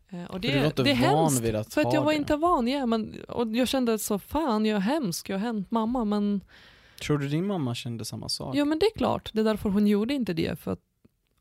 Eh, 0.09 0.23
Och 0.23 0.31
För 0.31 0.39
det, 0.39 0.51
du 0.51 0.59
var 0.59 0.65
inte 0.65 0.83
det 0.83 0.91
är 0.91 1.11
van 1.11 1.23
hemskt. 1.25 1.41
vid 1.41 1.55
att 1.55 1.73
För 1.73 1.81
att 1.81 1.93
jag 1.93 2.03
var 2.03 2.11
det. 2.11 2.17
inte 2.17 2.35
van, 2.35 2.67
ja, 2.67 2.85
men, 2.85 3.21
och 3.27 3.55
jag 3.55 3.67
kände 3.67 3.99
så 3.99 4.19
fan 4.19 4.65
jag 4.65 4.75
är 4.75 4.79
hemsk, 4.81 5.29
jag 5.29 5.35
har 5.37 5.45
hänt 5.45 5.71
mamma 5.71 6.05
men 6.05 6.41
Tror 7.01 7.17
du 7.17 7.27
din 7.27 7.47
mamma 7.47 7.75
kände 7.75 8.05
samma 8.05 8.29
sak? 8.29 8.55
ja 8.55 8.65
men 8.65 8.79
det 8.79 8.85
är 8.85 8.97
klart, 8.97 9.29
det 9.33 9.39
är 9.39 9.45
därför 9.45 9.69
hon 9.69 9.87
gjorde 9.87 10.13
inte 10.13 10.33
det 10.33 10.59
för 10.59 10.71
att 10.71 10.79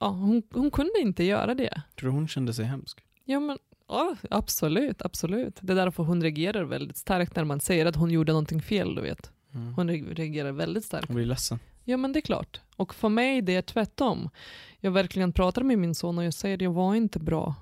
ja, 0.01 0.09
hon, 0.09 0.43
hon 0.55 0.71
kunde 0.71 1.01
inte 1.01 1.25
göra 1.25 1.55
det. 1.55 1.83
Tror 2.01 2.11
du 2.11 2.15
hon 2.17 2.29
kände 2.29 2.55
sig 2.55 2.65
hemsk? 2.65 3.05
Ja 3.25 3.41
men 3.41 3.59
ja, 3.89 4.17
absolut, 4.31 5.03
absolut. 5.03 5.59
Det 5.61 5.73
är 5.73 5.77
därför 5.77 6.03
hon 6.03 6.23
reagerar 6.23 6.65
väldigt 6.65 6.97
starkt 6.97 7.37
när 7.37 7.45
man 7.45 7.61
säger 7.61 7.87
att 7.87 7.97
hon 7.97 8.11
gjorde 8.11 8.33
någonting 8.33 8.63
fel, 8.63 8.95
du 8.95 9.03
vet. 9.03 9.31
Mm. 9.55 9.75
Hon 9.75 9.91
re- 9.91 10.15
reagerar 10.15 10.53
väldigt 10.53 10.85
starkt. 10.85 11.07
Hon 11.09 11.17
blir 11.17 11.27
ledsen. 11.27 11.59
Ja 11.89 11.97
men 11.97 12.13
det 12.13 12.19
är 12.19 12.21
klart. 12.21 12.61
Och 12.77 12.95
för 12.95 13.09
mig 13.09 13.43
det 13.43 13.55
är 13.55 13.63
tvärtom. 13.63 14.31
Jag 14.81 14.91
verkligen 14.91 15.33
pratar 15.33 15.63
med 15.63 15.79
min 15.79 15.95
son 15.95 16.19
och 16.19 16.25
jag 16.25 16.35
säger 16.35 16.63
jag 16.63 16.73
var 16.73 16.95
inte 16.95 17.19
bra. 17.19 17.55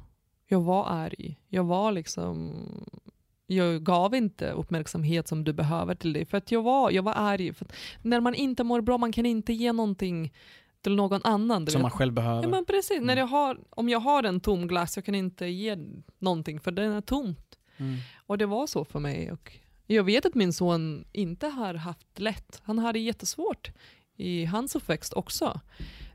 Jag 0.48 0.60
var 0.60 0.86
arg. 0.88 1.40
Jag 1.48 1.64
var 1.64 1.92
liksom 1.92 2.52
jag 3.46 3.84
gav 3.84 4.14
inte 4.14 4.50
uppmärksamhet 4.50 5.28
som 5.28 5.44
du 5.44 5.52
behöver 5.52 5.94
till 5.94 6.12
dig. 6.12 6.24
För 6.26 6.38
att 6.38 6.50
jag 6.50 6.62
var, 6.62 6.90
jag 6.90 7.02
var 7.02 7.12
arg. 7.16 7.52
För 7.52 7.66
när 8.02 8.20
man 8.20 8.34
inte 8.34 8.64
mår 8.64 8.80
bra, 8.80 8.98
man 8.98 9.12
kan 9.12 9.26
inte 9.26 9.52
ge 9.52 9.72
någonting 9.72 10.32
till 10.80 10.94
någon 10.96 11.20
annan. 11.24 11.66
Som 11.66 11.78
vet. 11.78 11.82
man 11.82 11.90
själv 11.90 12.12
behöver. 12.12 12.42
Ja 12.42 12.48
men 12.48 12.64
precis, 12.64 12.90
Mm. 12.96 13.06
när 13.06 13.16
jag 13.16 13.26
har, 13.26 13.58
om 13.70 13.88
jag 13.88 14.00
har 14.00 14.22
en 14.22 14.40
tom 14.40 14.66
glass, 14.68 14.96
jag 14.96 15.04
kan 15.04 15.14
inte 15.14 15.46
ge 15.46 15.76
någonting 16.18 16.60
för 16.60 16.70
den 16.70 16.92
är 16.92 17.00
tomt. 17.00 17.58
Mm. 17.76 17.96
Och 18.26 18.38
det 18.38 18.46
var 18.46 18.66
så 18.66 18.84
för 18.84 18.98
mig. 19.00 19.32
Och 19.32 19.52
jag 19.86 20.04
vet 20.04 20.26
att 20.26 20.34
min 20.34 20.52
son 20.52 21.04
inte 21.12 21.46
har 21.46 21.74
haft 21.74 22.18
lätt. 22.18 22.60
Han 22.64 22.78
hade 22.78 22.98
jättesvårt 22.98 23.70
i 24.16 24.44
hans 24.44 24.76
uppväxt 24.76 25.12
också. 25.12 25.60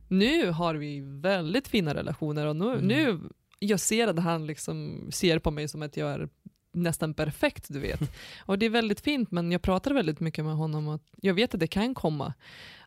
Nu 0.08 0.50
har 0.52 0.76
vi 0.76 1.00
väldigt 1.06 1.68
fina 1.68 1.94
relationer 1.94 2.46
och 2.48 2.56
nu, 2.56 2.72
Mm. 2.74 2.86
nu 2.88 3.20
jag 3.60 3.80
ser 3.80 4.08
att 4.08 4.20
han 4.20 4.46
liksom 4.48 5.08
ser 5.12 5.40
på 5.40 5.52
mig 5.52 5.68
som 5.68 5.82
att 5.82 5.98
jag 5.98 6.12
är 6.12 6.30
nästan 6.74 7.14
perfekt, 7.14 7.66
du 7.70 7.80
vet. 7.80 8.00
Och 8.46 8.60
det 8.60 8.66
är 8.66 8.70
väldigt 8.70 9.02
fint, 9.02 9.32
men 9.32 9.52
jag 9.52 9.62
pratar 9.62 9.94
väldigt 9.94 10.20
mycket 10.20 10.46
med 10.46 10.56
honom 10.56 10.88
och 10.88 11.02
jag 11.22 11.34
vet 11.34 11.54
att 11.54 11.60
det 11.60 11.68
kan 11.68 11.96
komma 11.96 12.34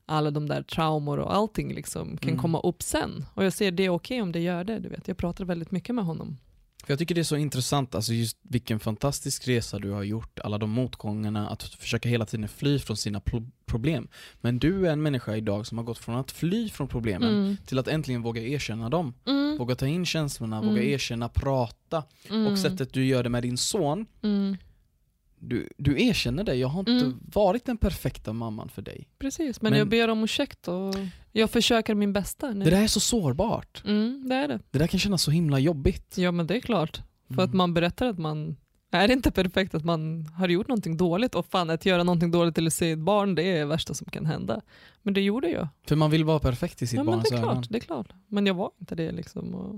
alla 0.07 0.31
de 0.31 0.49
där 0.49 0.62
traumor 0.62 1.19
och 1.19 1.35
allting 1.35 1.75
liksom 1.75 2.17
kan 2.17 2.29
Mm. 2.31 2.41
komma 2.43 2.61
upp 2.61 2.83
sen. 2.83 3.25
Och 3.35 3.45
jag 3.45 3.53
ser 3.53 3.71
det 3.71 3.85
är 3.85 3.91
okej 3.91 4.23
om 4.23 4.33
det 4.33 4.41
gör 4.41 4.65
det, 4.65 4.79
du 4.79 4.89
vet. 4.89 5.09
Jag 5.09 5.17
pratar 5.17 5.45
väldigt 5.45 5.71
mycket 5.71 5.95
med 5.95 6.05
honom. 6.05 6.37
För 6.87 6.93
jag 6.93 6.99
tycker 6.99 7.14
det 7.14 7.20
är 7.20 7.22
så 7.24 7.37
intressant, 7.37 7.95
alltså 7.95 8.12
just 8.12 8.37
vilken 8.43 8.80
fantastisk 8.80 9.49
resa 9.49 9.78
du 9.78 9.91
har 9.91 10.03
gjort, 10.03 10.39
alla 10.45 10.59
de 10.59 10.70
motgångarna, 10.70 11.49
att 11.49 11.62
försöka 11.62 12.09
hela 12.09 12.26
tiden 12.26 12.49
fly 12.49 12.78
från 12.78 12.97
sina 12.97 13.20
pro- 13.20 13.51
problem. 13.66 14.09
Men 14.41 14.59
du 14.59 14.87
är 14.89 14.93
en 14.93 15.03
människa 15.03 15.37
idag 15.37 15.66
som 15.66 15.78
har 15.78 15.85
gått 15.85 15.99
från 15.99 16.16
att 16.16 16.30
fly 16.30 16.68
från 16.68 16.89
problemen 16.89 17.28
Mm. 17.35 17.57
till 17.66 17.78
att 17.78 17.89
äntligen 17.89 18.22
våga 18.22 18.43
erkänna 18.43 18.89
dem. 18.89 19.14
Mm. 19.26 19.59
Våga 19.59 19.74
ta 19.74 19.87
in 19.87 20.07
känslorna, 20.07 20.57
Mm. 20.57 20.68
våga 20.68 20.82
erkänna, 20.82 21.28
prata. 21.28 22.03
Mm. 22.30 22.47
Och 22.47 22.59
sättet 22.59 22.93
du 22.93 23.05
gör 23.07 23.22
det 23.22 23.28
med 23.30 23.43
din 23.43 23.59
son, 23.59 24.07
Mm. 24.22 24.57
Du, 25.49 25.69
du 25.77 26.03
erkänner 26.07 26.45
det. 26.45 26.55
Jag 26.55 26.69
har 26.69 26.81
inte 26.81 26.93
Mm. 26.93 27.19
varit 27.35 27.65
den 27.65 27.77
perfekta 27.77 28.33
mamman 28.33 28.69
för 28.69 28.83
dig. 28.83 29.09
Precis, 29.19 29.63
men, 29.63 29.71
Men- 29.71 29.79
jag 29.79 29.89
ber 29.89 30.09
om 30.09 30.25
ursäkt 30.25 30.69
och 30.69 30.95
jag 31.33 31.51
försöker 31.51 31.95
min 31.95 32.13
bästa 32.13 32.51
nu. 32.53 32.65
Det 32.65 32.71
där 32.71 32.83
är 32.83 32.87
så 32.87 33.01
sårbart. 33.01 33.83
Mm, 33.87 34.29
det 34.29 34.35
är 34.35 34.49
det. 34.49 34.61
Det 34.71 34.79
där 34.79 34.87
kan 34.87 35.01
kännas 35.01 35.23
så 35.23 35.31
himla 35.31 35.59
jobbigt. 35.59 36.19
Ja 36.19 36.31
men 36.31 36.47
det 36.47 36.57
är 36.57 36.61
klart. 36.61 36.97
För 37.27 37.35
Mm. 37.35 37.45
att 37.45 37.55
man 37.55 37.75
berättar 37.75 38.07
att 38.07 38.19
man 38.19 38.57
är 38.91 39.11
inte 39.11 39.31
perfekt, 39.31 39.75
att 39.75 39.85
man 39.85 40.27
har 40.27 40.49
gjort 40.49 40.69
någonting 40.69 40.97
dåligt 40.97 41.35
och 41.35 41.47
fan 41.47 41.71
att 41.71 41.87
göra 41.87 42.03
någonting 42.03 42.31
dåligt 42.31 42.55
till 42.55 42.71
sitt 42.71 42.99
barn 42.99 43.35
det 43.35 43.43
är 43.43 43.59
det 43.59 43.65
värsta 43.65 43.95
som 43.95 44.07
kan 44.11 44.27
hända. 44.27 44.61
Men 45.03 45.15
det 45.15 45.21
gjorde 45.21 45.49
jag. 45.49 45.69
För 45.89 45.97
man 45.97 46.11
vill 46.11 46.25
vara 46.25 46.39
perfekt 46.39 46.83
i 46.83 46.87
sitt 46.87 46.97
Ja 46.97 47.05
men 47.05 47.13
barns 47.15 47.29
det 47.31 47.37
är 47.37 47.39
ögon. 47.39 47.53
klart, 47.55 47.67
det 47.71 47.79
är 47.79 47.81
klart. 47.81 48.13
Men 48.29 48.47
jag 48.47 48.55
var 48.55 48.71
inte 48.81 48.95
det 48.95 49.13
liksom. 49.13 49.55
Och, 49.55 49.75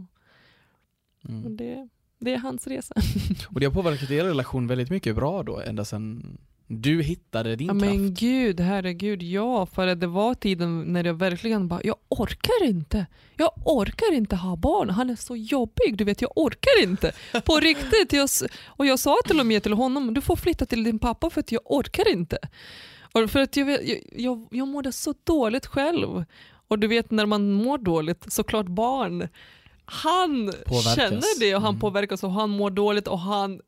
och 1.23 1.31
Mm. 1.31 1.57
det, 1.57 1.89
det 2.19 2.35
är 2.35 2.39
hans 2.39 2.67
resa. 2.67 2.95
Och 3.55 3.61
det 3.61 3.67
har 3.67 3.73
påverkat 3.73 4.11
er 4.11 4.25
relation 4.25 4.67
väldigt 4.67 4.91
mycket 4.91 5.15
bra 5.17 5.43
då, 5.43 5.61
ända 5.61 5.85
sedan 5.85 6.39
du 6.69 7.03
hittade 7.03 7.57
din 7.57 7.67
Ja, 7.67 7.73
kraft? 7.73 7.85
men 7.85 8.15
gud, 8.15 8.61
herregud, 8.61 9.23
ja. 9.23 9.67
För 9.67 9.87
att 9.87 10.01
det 10.01 10.07
var 10.07 10.35
tiden 10.35 10.81
när 10.83 11.05
jag 11.05 11.15
verkligen 11.15 11.69
bara, 11.69 11.81
jag 11.85 11.97
orkar 12.09 12.65
inte. 12.65 13.07
Jag 13.37 13.51
orkar 13.65 14.13
inte 14.15 14.37
ha 14.37 14.57
barn. 14.57 14.91
Han 14.91 15.11
är 15.11 15.17
så 15.17 15.37
jobbig, 15.37 15.97
du 15.97 16.05
vet, 16.05 16.21
jag 16.23 16.31
orkar 16.37 16.83
inte. 16.83 17.13
På 17.45 17.57
riktigt. 17.61 18.13
Jag, 18.13 18.29
och 18.67 18.87
jag 18.87 18.99
sa 18.99 19.17
till 19.27 19.41
och 19.41 19.47
med 19.47 19.63
till 19.63 19.73
honom, 19.73 20.15
du 20.15 20.21
får 20.21 20.37
flytta 20.37 20.67
till 20.67 20.85
din 20.85 20.99
pappa 20.99 21.31
för 21.31 21.41
att 21.41 21.53
jag 21.53 21.61
orkar 21.65 22.09
inte. 22.13 22.39
Och 23.13 23.31
för 23.31 23.41
att 23.41 23.57
jag, 23.57 23.71
jag, 23.71 23.99
jag, 24.17 24.47
jag 24.51 24.69
mådde 24.69 24.93
så 24.93 25.15
dåligt 25.25 25.67
själv. 25.67 26.25
Och 26.69 26.79
du 26.79 26.87
vet 26.87 27.11
när 27.11 27.27
man 27.27 27.53
mår 27.53 27.79
dåligt, 27.79 28.33
såklart 28.33 28.67
barn, 28.67 29.29
han 29.87 30.53
Påverkas. 30.67 30.95
känner 30.95 31.41
det 31.41 31.55
och 31.57 31.63
han 31.63 31.71
Mm. 31.75 31.81
påverkas 31.81 32.25
och 32.25 32.33
han 32.33 32.51
mår 32.51 32.71
dåligt 32.71 33.09
och 33.09 33.19
han 33.19 33.61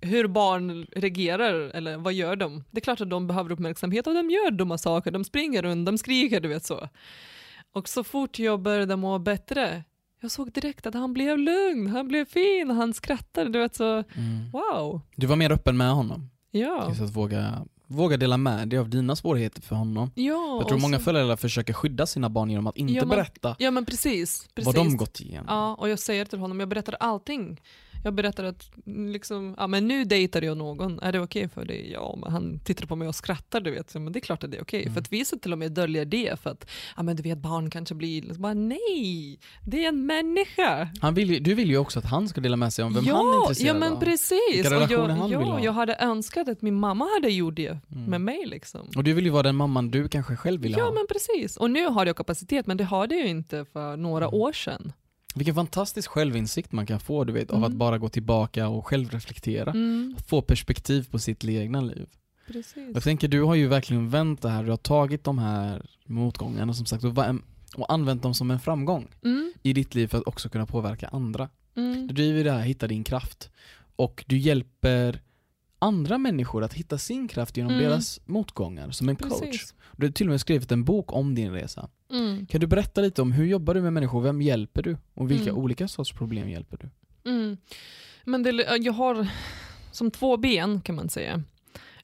hur 0.00 0.26
barn 0.28 0.86
reagerar 0.92 1.54
eller 1.54 1.96
vad 1.96 2.12
gör 2.12 2.36
de? 2.36 2.64
Det 2.70 2.78
är 2.78 2.80
klart 2.80 3.00
att 3.00 3.10
de 3.10 3.26
behöver 3.26 3.52
uppmärksamhet 3.52 4.06
och 4.06 4.14
de 4.14 4.30
gör 4.30 4.50
dumma 4.50 4.78
saker, 4.78 5.10
de 5.10 5.24
springer 5.24 5.62
runt, 5.62 5.86
de 5.86 5.98
skriker, 5.98 6.40
du 6.40 6.48
vet 6.48 6.64
så. 6.64 6.88
Och 7.72 7.88
så 7.88 8.04
fort 8.04 8.38
jag 8.38 8.60
började 8.60 8.96
må 8.96 9.18
bättre, 9.18 9.84
jag 10.20 10.30
såg 10.30 10.52
direkt 10.52 10.86
att 10.86 10.94
han 10.94 11.12
blev 11.12 11.38
lugn, 11.38 11.86
han 11.86 12.08
blev 12.08 12.24
fin, 12.24 12.70
han 12.70 12.94
skrattade, 12.94 13.50
du 13.50 13.58
vet 13.58 13.74
så, 13.76 13.92
Mm. 14.14 14.50
wow. 14.52 15.00
Du 15.16 15.26
var 15.26 15.36
mer 15.36 15.52
öppen 15.52 15.76
med 15.76 15.90
honom? 15.90 16.30
Ja. 16.50 16.82
Att 16.82 17.10
våga, 17.10 17.66
våga 17.86 18.16
dela 18.16 18.36
med 18.36 18.68
dig 18.68 18.78
av 18.78 18.88
dina 18.90 19.16
svårigheter 19.16 19.62
för 19.62 19.76
honom. 19.76 20.10
Ja, 20.14 20.56
Jag 20.60 20.68
tror 20.68 20.78
många 20.78 20.98
så- 20.98 21.04
föräldrar 21.04 21.36
försöker 21.36 21.72
skydda 21.72 22.06
sina 22.06 22.28
barn 22.30 22.50
genom 22.50 22.66
att 22.66 22.76
inte 22.76 22.92
Ja, 22.92 23.00
men- 23.00 23.08
berätta 23.08 23.56
Ja 23.58 23.70
men 23.70 23.84
precis. 23.86 24.48
precis. 24.54 24.66
vad 24.66 24.74
de 24.74 24.96
gått 24.96 25.20
igenom. 25.20 25.44
Ja, 25.48 25.74
och 25.74 25.88
jag 25.88 25.98
säger 25.98 26.24
till 26.24 26.38
honom, 26.38 26.60
jag 26.60 26.68
berättar 26.68 26.96
allting. 27.00 27.60
Jag 28.06 28.14
berättar 28.14 28.44
att 28.44 28.70
liksom, 28.86 29.54
ja, 29.58 29.66
men 29.66 29.88
nu 29.88 30.04
dejtar 30.04 30.42
jag 30.42 30.56
någon, 30.56 31.00
är 31.00 31.12
det 31.12 31.20
okej 31.20 31.48
för 31.48 31.64
dig? 31.64 31.90
Ja, 31.92 32.18
men 32.22 32.32
han 32.32 32.60
tittar 32.64 32.86
på 32.86 32.96
mig 32.96 33.08
och 33.08 33.14
skrattar, 33.14 33.60
du 33.60 33.70
vet. 33.70 33.90
Så, 33.90 34.00
Men 34.00 34.12
det 34.12 34.18
är 34.18 34.20
klart 34.20 34.44
att 34.44 34.50
det 34.50 34.56
är 34.56 34.62
okej. 34.62 34.82
Mm. 34.82 34.94
För 34.94 35.00
att 35.00 35.12
vissa 35.12 35.36
till 35.38 35.52
och 35.52 35.58
med 35.58 35.72
döljer 35.72 36.04
det 36.04 36.40
för 36.40 36.50
att, 36.50 36.66
ja 36.96 37.02
men 37.02 37.16
du 37.16 37.22
vet 37.22 37.38
barn 37.38 37.70
kanske 37.70 37.94
blir, 37.94 38.22
liksom, 38.22 38.42
bara, 38.42 38.54
nej, 38.54 39.38
det 39.64 39.84
är 39.84 39.88
en 39.88 40.06
människa. 40.06 40.88
Han 41.00 41.14
vill, 41.14 41.30
ju- 41.30 41.38
du 41.40 41.54
vill 41.54 41.70
ju 41.70 41.78
också 41.78 41.98
att 41.98 42.04
han 42.04 42.28
ska 42.28 42.40
dela 42.40 42.56
med 42.56 42.72
sig 42.72 42.84
om 42.84 42.94
vem 42.94 43.06
han 43.06 43.14
är 43.16 43.18
ja, 43.32 43.40
intresserad 43.42 43.76
ja 43.76 43.80
men 43.80 43.92
av. 43.92 44.00
precis. 44.00 44.40
Vilka 44.54 44.68
Och 44.68 44.74
relationer 44.74 45.08
jag, 45.08 45.16
han 45.16 45.30
vill 45.30 45.38
ja, 45.40 45.44
ha. 45.54 45.60
jag 45.64 45.72
hade 45.72 45.94
önskat 46.00 46.48
att 46.48 46.62
min 46.62 46.74
mamma 46.74 47.04
hade 47.14 47.28
gjort 47.32 47.56
det 47.56 47.66
Mm. 47.92 48.04
med 48.10 48.20
mig. 48.20 48.46
Liksom. 48.46 48.88
Och 48.96 49.04
du 49.04 49.12
vill 49.12 49.24
ju 49.24 49.30
vara 49.30 49.42
den 49.42 49.56
mamman 49.56 49.90
du 49.90 50.08
kanske 50.08 50.36
själv 50.36 50.60
vill 50.62 50.72
Ja 50.78 50.84
ha. 50.84 50.92
men 50.92 51.06
precis. 51.06 51.56
Och 51.56 51.70
nu 51.70 51.86
har 51.86 52.06
jag 52.06 52.16
kapacitet 52.16 52.66
men 52.66 52.76
det 52.76 52.84
hade 52.84 53.14
jag 53.14 53.28
inte 53.28 53.64
för 53.72 53.96
några 53.96 54.24
Mm. 54.24 54.40
år 54.40 54.52
sedan. 54.52 54.92
Vilken 55.36 55.54
fantastisk 55.54 56.10
självinsikt 56.10 56.72
man 56.72 56.86
kan 56.86 57.00
få 57.00 57.24
du 57.24 57.32
vet, 57.32 57.50
av 57.50 57.56
Mm. 57.56 57.70
att 57.72 57.76
bara 57.76 57.98
gå 57.98 58.08
tillbaka 58.08 58.68
och 58.68 58.86
självreflektera. 58.86 59.70
Mm, 59.70 60.16
Få 60.26 60.42
perspektiv 60.42 61.08
på 61.10 61.18
sitt 61.18 61.44
egna 61.44 61.80
liv. 61.80 62.06
precis. 62.46 62.76
Jag 62.94 63.02
tänker 63.02 63.28
du 63.28 63.42
har 63.42 63.54
ju 63.54 63.66
verkligen 63.68 64.10
vänt 64.10 64.42
det 64.42 64.48
här, 64.48 64.64
du 64.64 64.70
har 64.70 64.76
tagit 64.76 65.24
de 65.24 65.38
här 65.38 65.86
motgångarna 66.06 66.74
som 66.74 66.86
sagt 66.86 67.04
och 67.76 67.92
använt 67.92 68.22
dem 68.22 68.34
som 68.34 68.50
en 68.50 68.60
framgång 68.60 69.08
Mm, 69.24 69.52
i 69.62 69.72
ditt 69.72 69.94
liv 69.94 70.06
för 70.06 70.18
att 70.18 70.26
också 70.26 70.48
kunna 70.48 70.66
påverka 70.66 71.08
andra. 71.08 71.48
mm. 71.76 72.06
Du 72.06 72.14
driver 72.14 72.44
det 72.44 72.52
här, 72.52 72.60
hitta 72.60 72.86
din 72.86 73.04
kraft. 73.04 73.50
Och 73.96 74.24
du 74.28 74.38
hjälper 74.38 75.20
andra 75.78 76.18
människor 76.18 76.64
att 76.64 76.72
hitta 76.74 76.98
sin 76.98 77.28
kraft 77.28 77.56
genom 77.56 77.72
Mm. 77.72 77.84
deras 77.84 78.20
motgångar 78.26 78.90
som 78.90 79.08
en 79.08 79.16
coach. 79.16 79.40
Precis. 79.40 79.74
Du 79.96 80.06
har 80.06 80.12
till 80.12 80.26
och 80.26 80.30
med 80.30 80.40
skrivit 80.40 80.72
en 80.72 80.84
bok 80.84 81.12
om 81.12 81.34
din 81.34 81.52
resa. 81.52 81.88
Mm. 82.10 82.46
Kan 82.46 82.60
du 82.60 82.66
berätta 82.66 83.00
lite 83.00 83.22
om 83.22 83.32
hur 83.32 83.44
jobbar 83.46 83.74
du 83.74 83.82
med 83.82 83.92
människor, 83.92 84.20
vem 84.20 84.42
hjälper 84.42 84.82
du? 84.82 84.96
Och 85.14 85.30
vilka 85.30 85.50
Mm. 85.50 85.56
olika 85.62 85.88
sorts 85.88 86.12
problem 86.12 86.48
hjälper 86.48 86.76
du? 86.76 86.90
Mm. 87.30 87.56
Men 88.24 88.42
det, 88.42 88.50
jag 88.80 88.92
har 88.92 89.28
som 89.92 90.10
två 90.10 90.36
ben 90.36 90.80
kan 90.80 90.94
man 90.94 91.08
säga. 91.08 91.42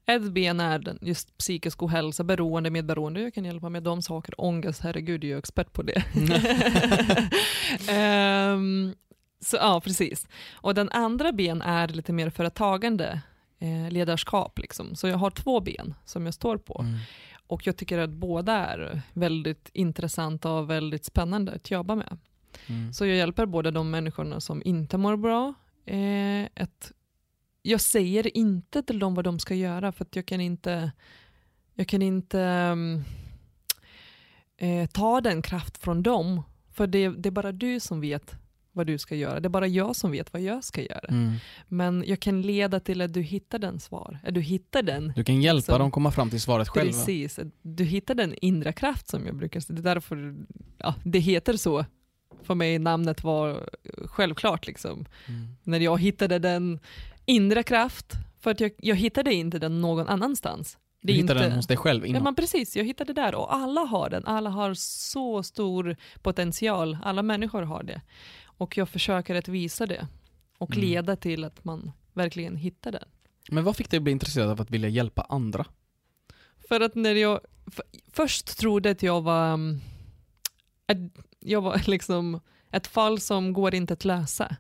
Ett 0.07 0.23
ben 0.33 0.61
är 0.61 0.99
just 1.01 1.39
psykisk 1.39 1.83
ohälsa, 1.83 2.25
beroende, 2.25 2.71
medberoende. 2.71 3.21
Jag 3.21 3.35
kan 3.35 3.45
hjälpa 3.45 3.69
med 3.69 3.83
de 3.83 4.03
saker. 4.03 4.41
Ångest, 4.41 4.81
herregud, 4.83 5.25
jag 5.25 5.31
är 5.35 5.39
expert 5.39 5.73
på 5.73 5.83
det. 5.83 6.03
Ehm, 7.89 8.95
så 9.41 9.57
ja, 9.57 9.81
precis. 9.85 10.27
Och 10.53 10.75
den 10.75 10.89
andra 10.91 11.33
ben 11.33 11.63
är 11.63 11.89
lite 11.89 12.13
mer 12.13 12.31
företagande, 12.31 13.21
eh, 13.59 13.91
ledarskap. 13.91 14.59
Liksom. 14.59 14.95
Så 14.97 15.09
jag 15.09 15.17
har 15.19 15.31
två 15.31 15.61
ben 15.61 15.95
som 16.05 16.25
jag 16.25 16.35
står 16.35 16.57
på. 16.57 16.81
Mm. 16.81 16.99
Och 17.53 17.67
jag 17.67 17.77
tycker 17.77 17.99
att 17.99 18.11
båda 18.11 18.53
är 18.53 19.03
väldigt 19.13 19.71
intressanta 19.73 20.53
och 20.53 20.71
väldigt 20.71 21.05
spännande 21.05 21.53
att 21.53 21.71
jobba 21.71 21.95
med. 21.95 22.19
Mm. 22.67 22.93
Så 22.93 23.07
jag 23.07 23.17
hjälper 23.17 23.47
både 23.47 23.71
de 23.71 23.91
människorna 23.91 24.41
som 24.41 24.63
inte 24.65 24.99
mår 24.99 25.17
bra. 25.17 25.55
Eh, 25.85 26.43
ett, 26.55 26.93
jag 27.63 27.81
säger 27.81 28.37
inte 28.37 28.83
till 28.83 28.99
dem 28.99 29.15
vad 29.15 29.25
de 29.25 29.39
ska 29.39 29.55
göra 29.55 29.93
för 29.93 30.05
att 30.05 30.17
jag 30.17 30.27
kan 30.27 30.41
inte, 30.41 30.93
jag 31.75 31.89
kan 31.89 32.03
inte 32.03 32.41
mm, 32.41 33.05
eh, 34.57 34.87
ta 34.87 35.21
den 35.21 35.43
kraft 35.43 35.79
från 35.79 36.03
dem. 36.03 36.43
För 36.71 36.87
det, 36.87 37.09
det 37.09 37.29
är 37.29 37.31
bara 37.31 37.53
du 37.53 37.81
som 37.81 38.01
vet 38.01 38.35
vad 38.73 38.87
du 38.87 38.99
ska 38.99 39.15
göra. 39.15 39.41
Det 39.41 39.47
är 39.47 39.51
bara 39.51 39.67
jag 39.67 39.97
som 39.97 40.11
vet 40.11 40.33
vad 40.33 40.43
jag 40.43 40.65
ska 40.65 40.83
göra. 40.83 41.07
Mm. 41.09 41.33
Men 41.69 42.05
jag 42.07 42.21
kan 42.21 42.43
leda 42.43 42.81
till 42.81 43.01
att 43.01 43.13
du 43.15 43.21
hittar 43.23 43.59
den 43.59 43.81
svar. 43.81 44.19
Att 44.25 44.35
du 44.35 44.41
hittar 44.41 44.83
den 44.83 45.13
Du 45.17 45.25
kan 45.25 45.43
hjälpa 45.43 45.73
Så- 45.73 45.79
dem 45.79 45.91
komma 45.91 46.11
fram 46.11 46.31
till 46.31 46.41
svaret 46.41 46.69
själva. 46.69 46.93
Precis, 46.93 47.39
du 47.63 47.85
hittar 47.85 48.15
den 48.15 48.35
inre 48.41 48.73
kraft 48.73 49.09
som 49.09 49.27
jag 49.27 49.37
brukar 49.37 49.61
säga. 49.61 49.75
Det 49.81 49.91
är 49.91 49.95
därför 49.95 50.35
ja, 50.79 50.95
det 51.05 51.19
heter 51.19 51.57
så. 51.57 51.85
För 52.43 52.55
mig 52.55 52.79
namnet 52.79 53.25
var 53.25 53.69
självklart 54.07 54.67
liksom. 54.67 55.05
Mm. 55.29 55.49
När 55.63 55.81
jag 55.81 56.01
hittade 56.01 56.39
den 56.39 56.79
inre 57.27 57.63
kraft, 57.63 58.13
för 58.41 58.51
att 58.51 58.61
jag, 58.61 58.71
jag 58.79 58.97
hittade 58.97 59.35
inte 59.35 59.59
den 59.59 59.81
någon 59.81 60.09
annanstans. 60.09 60.79
Det 61.01 61.07
Du 61.07 61.13
är 61.13 61.17
hittar 61.23 61.35
inte, 61.35 61.45
den 61.49 61.57
hos 61.57 61.67
dig 61.67 61.77
själv 61.77 62.07
Ja, 62.07 62.21
men 62.23 62.35
precis, 62.35 62.77
jag 62.77 62.85
hittade 62.85 63.13
där 63.13 63.35
och 63.35 63.55
alla 63.55 63.81
har 63.81 64.11
den. 64.11 64.25
Alla 64.25 64.51
har 64.51 64.75
så 64.75 65.43
stor 65.43 65.97
potential. 66.23 66.99
Alla 67.05 67.23
människor 67.23 67.63
har 67.63 67.83
det. 67.83 68.01
Och 68.63 68.77
jag 68.77 68.89
försöker 68.89 69.35
att 69.35 69.49
visa 69.49 69.87
det 69.87 70.07
och 70.59 70.71
Mm. 70.71 70.81
leda 70.89 71.17
till 71.17 71.45
att 71.45 71.65
man 71.65 71.93
verkligen 72.13 72.57
hittar 72.57 72.93
den. 72.93 73.09
Men 73.51 73.65
vad 73.65 73.77
fick 73.77 73.91
dig 73.91 73.97
att 73.97 74.03
bli 74.03 74.13
intresserad 74.13 74.51
av 74.51 74.61
att 74.61 74.71
vilja 74.71 74.89
hjälpa 74.89 75.23
andra? 75.23 75.67
För 76.69 76.81
att 76.81 76.95
när 76.95 77.15
jag 77.15 77.41
för, 77.67 77.85
först 78.13 78.59
trodde 78.59 78.91
att 78.91 79.03
jag 79.03 79.23
var, 79.23 79.53
um, 79.53 79.81
att 80.87 80.97
jag 81.41 81.61
var 81.61 81.83
liksom 81.87 82.41
ett 82.71 82.87
fall 82.87 83.21
som 83.21 83.53
går 83.53 83.75
inte 83.75 83.93
att 83.93 84.05
lösa. 84.05 84.57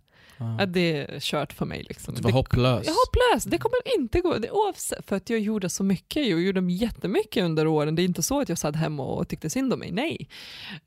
Att 0.58 0.72
det 0.72 0.96
är 0.96 1.20
kört 1.20 1.52
för 1.52 1.66
mig. 1.66 1.84
Liksom. 1.88 2.14
Var 2.14 2.22
det, 2.22 2.32
hopplös. 2.32 2.86
jag 2.86 2.94
är 2.94 3.06
hopplös, 3.06 3.44
det 3.44 3.58
kommer 3.58 3.94
inte 3.98 4.20
gå. 4.20 4.38
Det, 4.38 4.50
oavsett, 4.50 5.08
för 5.08 5.16
att 5.16 5.30
jag 5.30 5.40
gjorde 5.40 5.68
så 5.68 5.84
mycket, 5.84 6.26
jag 6.26 6.40
gjorde 6.40 6.72
jättemycket 6.72 7.44
under 7.44 7.66
åren. 7.66 7.94
Det 7.94 8.02
är 8.02 8.04
inte 8.04 8.22
så 8.22 8.40
att 8.40 8.48
jag 8.48 8.58
satt 8.58 8.76
hemma 8.76 9.02
och 9.02 9.28
tyckte 9.28 9.50
synd 9.50 9.72
om 9.72 9.78
mig, 9.78 9.92
nej. 9.92 10.28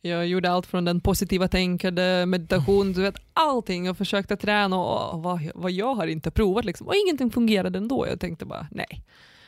Jag 0.01 0.27
gjorde 0.27 0.51
allt 0.51 0.65
från 0.65 0.85
den 0.85 1.01
positiva 1.01 1.47
tänkande, 1.47 2.25
meditation, 2.25 2.93
du 2.93 3.01
vet 3.01 3.15
allting. 3.33 3.85
Jag 3.85 3.97
försökte 3.97 4.37
träna 4.37 4.77
och 4.77 5.23
vad, 5.23 5.51
vad 5.55 5.71
jag 5.71 5.95
har 5.95 6.07
inte 6.07 6.31
provat 6.31 6.65
liksom. 6.65 6.87
Och 6.87 6.95
ingenting 6.95 7.31
fungerade 7.31 7.77
ändå. 7.77 8.07
Jag 8.07 8.19
tänkte 8.19 8.45
bara, 8.45 8.67
nej, 8.71 9.03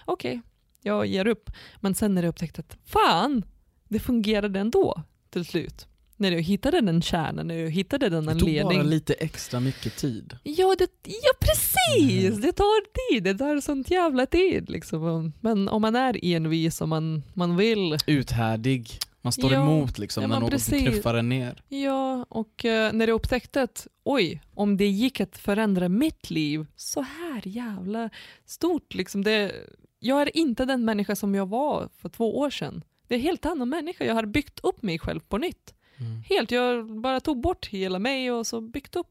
okej, 0.06 0.42
jag 0.82 1.06
ger 1.06 1.28
upp. 1.28 1.50
Men 1.80 1.96
sen 1.96 2.16
när 2.16 2.24
jag 2.24 2.30
upptäckte 2.30 2.62
att 2.62 2.78
fan, 2.86 3.46
det 3.88 4.00
fungerade 4.00 4.60
ändå 4.60 5.04
till 5.30 5.46
slut. 5.46 5.88
När 6.20 6.32
jag 6.32 6.42
hittade 6.42 6.82
den 6.82 7.02
kärnan, 7.02 7.48
när 7.48 7.56
jag 7.56 7.70
hittade 7.70 8.10
den 8.10 8.26
Det 8.26 8.36
tog 8.36 8.62
bara 8.64 8.84
lite 8.84 9.14
extra 9.14 9.60
mycket 9.60 9.96
tid. 9.98 10.38
Ja, 10.44 10.76
det, 10.80 10.90
ja 11.04 11.32
precis! 11.40 12.28
Mm. 12.30 12.42
Det 12.42 12.52
tar 12.52 13.12
tid, 13.12 13.24
det 13.24 13.34
tar 13.34 13.60
sånt 13.62 13.92
jävla 13.92 14.26
tid. 14.26 14.70
Liksom. 14.70 15.34
Men 15.42 15.68
om 15.70 15.82
man 15.82 15.96
är 15.96 16.20
envis 16.26 16.82
och 16.82 16.90
man, 16.90 17.24
man 17.34 17.58
vill, 17.58 17.98
Uthärdig. 18.08 19.00
Man 19.22 19.32
står 19.34 19.54
Ja, 19.54 19.62
emot 19.64 19.98
liksom 19.98 20.24
ja, 20.24 20.40
när 20.40 20.48
precis. 20.50 20.88
knuffar 20.88 21.14
en 21.16 21.30
ner. 21.30 21.64
ja, 21.68 22.26
och 22.30 22.66
eh, 22.66 22.94
när 22.94 23.08
jag 23.08 23.16
upptäckte 23.16 23.62
att 23.62 23.88
oj, 24.04 24.42
om 24.54 24.78
det 24.78 24.88
gick 24.88 25.20
att 25.22 25.38
förändra 25.38 25.90
mitt 25.90 26.30
liv 26.30 26.66
så 26.76 27.02
här 27.02 27.42
jävla 27.48 28.10
stort. 28.46 28.94
Liksom 28.94 29.24
det, 29.24 29.52
jag 30.00 30.22
är 30.22 30.38
inte 30.38 30.66
den 30.66 30.86
människa 30.86 31.16
som 31.16 31.36
jag 31.36 31.50
var 31.50 31.90
för 32.02 32.10
två 32.10 32.38
år 32.40 32.50
sedan. 32.50 32.84
Det 33.08 33.16
är 33.16 33.20
en 33.20 33.24
helt 33.24 33.46
annan 33.46 33.70
människa, 33.70 34.06
jag 34.06 34.14
har 34.14 34.26
byggt 34.26 34.60
upp 34.64 34.82
mig 34.84 35.00
själv 35.00 35.20
på 35.20 35.38
nytt. 35.38 35.74
Mm. 36.00 36.24
Helt, 36.30 36.52
jag 36.52 37.02
bara 37.02 37.20
tog 37.20 37.42
bort 37.42 37.66
hela 37.66 38.00
mig 38.00 38.32
och 38.32 38.48
så 38.48 38.62
byggt 38.62 38.96
upp 38.96 39.08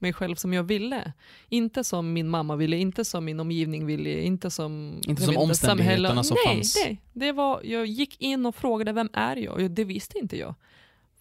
mig 0.00 0.12
själv 0.12 0.36
som 0.36 0.52
jag 0.52 0.62
ville. 0.62 1.12
Inte 1.48 1.84
som 1.84 2.12
min 2.12 2.28
mamma 2.28 2.56
ville, 2.56 2.76
inte 2.76 3.04
som 3.04 3.24
min 3.24 3.40
omgivning 3.40 3.86
ville, 3.86 4.20
inte 4.20 4.50
som, 4.50 5.00
Inte 5.06 5.22
som 5.22 5.36
omständigheterna 5.36 6.24
som 6.24 6.36
nej, 6.46 6.54
fanns. 6.54 6.76
Nej, 6.84 7.02
det 7.12 7.32
var, 7.32 7.60
jag 7.64 7.86
gick 7.86 8.20
in 8.20 8.46
och 8.46 8.54
frågade 8.54 8.92
vem 8.92 9.08
är 9.12 9.36
jag? 9.36 9.70
Det 9.70 9.84
visste 9.84 10.18
inte 10.18 10.36
jag. 10.36 10.54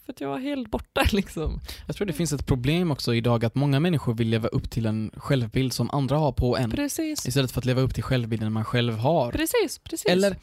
För 0.06 0.14
att 0.14 0.22
jag 0.22 0.30
var 0.30 0.38
helt 0.38 0.72
borta 0.72 1.04
liksom. 1.12 1.60
Jag 1.88 1.96
tror 1.96 2.08
det 2.08 2.14
finns 2.14 2.34
ett 2.34 2.46
problem 2.46 2.92
också 2.92 3.16
idag 3.16 3.46
att 3.46 3.56
många 3.56 3.80
människor 3.80 4.14
vill 4.14 4.30
leva 4.30 4.48
upp 4.48 4.70
till 4.72 4.86
en 4.86 5.12
självbild 5.16 5.74
som 5.74 5.90
andra 5.90 6.18
har 6.18 6.32
på 6.32 6.58
en. 6.58 6.72
Precis, 6.72 7.28
Istället 7.28 7.52
för 7.52 7.62
att 7.62 7.66
leva 7.66 7.82
upp 7.82 7.94
till 7.94 8.04
självbilden 8.04 8.54
man 8.54 8.66
själv 8.66 8.94
har. 8.94 9.32
precis, 9.32 9.80
precis. 9.80 10.06
Eller 10.06 10.36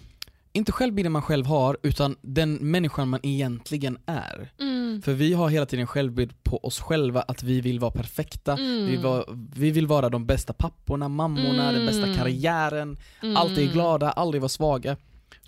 inte 0.57 0.73
självbilden 0.73 1.13
man 1.13 1.23
själv 1.23 1.47
har, 1.47 1.77
utan 1.83 2.17
den 2.23 2.55
människan 2.55 3.09
man 3.09 3.21
egentligen 3.23 3.99
är. 4.07 4.53
Mm. 4.61 5.03
För 5.03 5.13
vi 5.13 5.33
har 5.33 5.49
hela 5.49 5.67
tiden 5.67 5.81
en 5.81 5.87
självbild 5.87 6.43
på 6.43 6.59
oss 6.65 6.81
själva 6.81 7.21
att 7.23 7.43
vi 7.43 7.61
vill 7.61 7.81
vara 7.81 7.91
perfekta, 7.91 8.53
Mm. 8.53 8.87
vi, 8.87 8.97
var, 8.97 9.25
vi 9.57 9.71
vill 9.71 9.87
vara 9.87 10.09
de 10.09 10.27
bästa 10.27 10.53
papporna, 10.53 11.09
mammorna, 11.09 11.73
den 11.73 11.87
bästa 11.87 12.03
Mm. 12.03 12.17
karriären, 12.17 12.97
Mm. 13.23 13.37
alltid 13.37 13.73
glada, 13.73 14.11
aldrig 14.11 14.41
vara 14.43 14.49
svaga. 14.49 14.97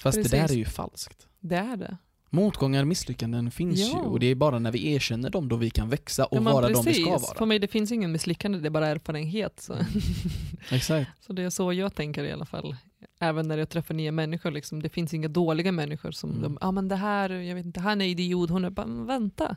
Fast 0.03 0.17
det 0.17 0.23
där 0.31 0.41
Precis. 0.41 0.55
är 0.55 0.59
ju 0.59 0.65
falskt. 0.65 1.27
Det 1.41 1.57
är 1.57 1.77
det. 1.77 1.97
Motgångar 2.31 2.81
och 2.83 2.89
misslyckanden 2.89 3.51
finns 3.51 3.81
Ja. 3.81 3.87
ju 3.87 3.95
och 4.11 4.21
det 4.21 4.27
är 4.27 4.35
bara 4.35 4.59
när 4.59 4.73
vi 4.73 4.93
erkänner 4.93 5.31
dem 5.31 5.49
då 5.49 5.57
vi 5.57 5.71
kan 5.71 5.89
växa 5.89 6.25
och 6.25 6.37
Ja, 6.37 6.41
vara 6.41 6.69
de 6.69 6.69
vi 6.69 6.75
ska 6.75 6.85
precis. 6.91 7.07
vara. 7.07 7.39
För 7.39 7.47
mig 7.47 7.59
det 7.59 7.69
finns 7.69 7.93
ingen 7.93 8.13
misslyckande, 8.13 8.59
det 8.59 8.69
är 8.69 8.71
bara 8.71 8.89
erfarenhet. 8.89 9.61
Så. 9.61 9.75
Exakt. 10.71 11.11
så 11.27 11.33
det 11.33 11.43
är 11.43 11.51
så 11.51 11.73
jag 11.73 11.95
tänker 11.95 12.25
i 12.25 12.33
alla 12.33 12.45
fall. 12.47 12.77
Även 13.21 13.49
när 13.49 13.59
jag 13.59 13.69
träffar 13.69 13.95
nya 13.95 14.13
människor, 14.13 14.51
liksom, 14.51 14.83
det 14.83 14.89
finns 14.89 15.15
inga 15.15 15.29
dåliga 15.29 15.73
människor 15.73 16.11
som 16.11 16.31
Mm. 16.31 16.43
de, 16.43 16.59
ah, 16.61 16.73
men 16.73 16.89
det 16.89 16.97
här, 16.97 17.31
jag 17.31 17.55
vet 17.55 17.67
inte, 17.67 17.81
han 17.81 18.01
är 18.01 18.07
idiot, 18.07 18.51
hon 18.51 18.65
är 18.65 18.71
bara, 18.71 18.87
vänta. 18.87 19.57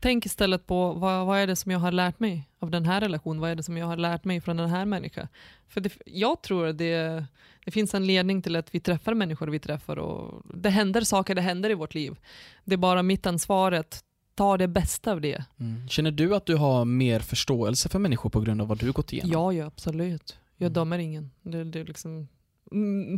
Tänk 0.00 0.26
istället 0.26 0.66
på 0.66 0.92
vad, 0.92 1.26
vad 1.26 1.38
är 1.38 1.46
det 1.46 1.56
som 1.56 1.70
jag 1.72 1.78
har 1.78 1.92
lärt 1.92 2.20
mig 2.20 2.48
av 2.58 2.70
den 2.70 2.84
här 2.84 3.00
relationen, 3.00 3.40
vad 3.40 3.50
är 3.50 3.54
det 3.56 3.62
som 3.62 3.76
jag 3.76 3.86
har 3.86 3.96
lärt 3.96 4.24
mig 4.24 4.40
från 4.40 4.56
den 4.56 4.70
här 4.70 4.84
människan. 4.84 5.28
För 5.68 5.80
det, 5.80 5.92
jag 6.06 6.42
tror 6.42 6.66
att 6.66 6.78
det, 6.78 7.24
det 7.64 7.70
finns 7.70 7.94
en 7.94 8.06
ledning 8.06 8.42
till 8.42 8.56
att 8.56 8.74
vi 8.74 8.80
träffar 8.80 9.14
människor 9.14 9.48
vi 9.48 9.58
träffar 9.58 9.98
och 9.98 10.42
det 10.54 10.70
händer 10.70 11.00
saker, 11.00 11.34
det 11.34 11.40
händer 11.42 11.70
i 11.70 11.74
vårt 11.74 11.94
liv. 11.94 12.16
Det 12.64 12.72
är 12.74 12.76
bara 12.78 13.02
mitt 13.02 13.26
ansvar 13.26 13.72
att 13.72 14.00
ta 14.34 14.56
det 14.56 14.68
bästa 14.68 15.12
av 15.12 15.20
det. 15.20 15.44
Mm. 15.60 15.88
Känner 15.88 16.10
du 16.10 16.34
att 16.36 16.46
du 16.46 16.56
har 16.56 16.84
mer 16.84 17.20
förståelse 17.20 17.88
för 17.88 17.98
människor 17.98 18.30
på 18.30 18.40
grund 18.40 18.60
av 18.60 18.68
vad 18.68 18.78
du 18.78 18.92
gått 18.92 19.12
igenom? 19.12 19.32
Ja, 19.32 19.52
ja 19.52 19.66
absolut. 19.66 20.36
Jag 20.56 20.66
Mm. 20.66 20.72
dömer 20.72 20.98
ingen. 20.98 21.30
Det, 21.42 21.64
det 21.64 21.84
liksom, 21.84 22.28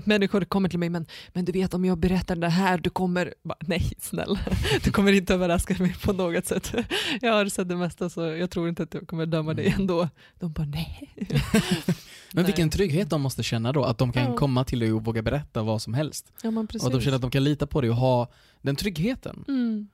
människor 0.04 0.44
kommer 0.44 0.68
till 0.68 0.78
mig, 0.78 0.88
men, 0.90 1.07
men 1.32 1.44
du 1.44 1.52
vet 1.52 1.74
om 1.74 1.84
jag 1.84 1.98
berättar 1.98 2.36
det 2.36 2.48
här, 2.48 2.78
du 2.78 2.90
kommer... 2.90 3.34
Bara, 3.42 3.59
nej, 3.61 3.92
snälla. 3.98 4.38
Du 4.84 4.90
kommer 4.90 5.12
inte 5.12 5.34
överraska 5.34 5.74
mig 5.78 5.94
på 6.04 6.12
något 6.12 6.46
sätt. 6.46 6.74
Jag 7.20 7.32
har 7.32 7.46
sett 7.46 7.68
det 7.68 7.76
mesta 7.76 8.11
så 8.11 8.20
jag 8.20 8.50
tror 8.50 8.68
inte 8.68 8.82
att 8.82 8.94
jag 8.94 9.07
kommer 9.09 9.26
döma 9.26 9.54
dig 9.54 9.66
Mm. 9.66 9.80
ändå. 9.80 10.09
De 10.38 10.52
bara, 10.52 10.66
nej. 10.66 11.14
Men 12.32 12.44
vilken 12.44 12.70
trygghet 12.70 13.11
de 13.11 13.20
måste 13.22 13.42
känna 13.42 13.72
då, 13.72 13.84
att 13.84 13.98
de 13.98 14.12
kan 14.12 14.24
Ja. 14.24 14.36
komma 14.36 14.64
till 14.64 14.78
dig 14.78 14.92
och 14.92 15.04
våga 15.04 15.22
berätta 15.22 15.62
vad 15.62 15.82
som 15.82 15.94
helst. 15.94 16.32
Ja, 16.42 16.48
Och 16.82 16.90
de 16.90 17.00
känner 17.00 17.16
att 17.16 17.22
de 17.22 17.30
kan 17.30 17.44
lita 17.44 17.66
på 17.66 17.80
dig 17.80 17.90
och 17.90 17.96
ha 17.96 18.28
den 18.62 18.76
tryggheten. 18.76 19.44
Mm. 19.48 19.88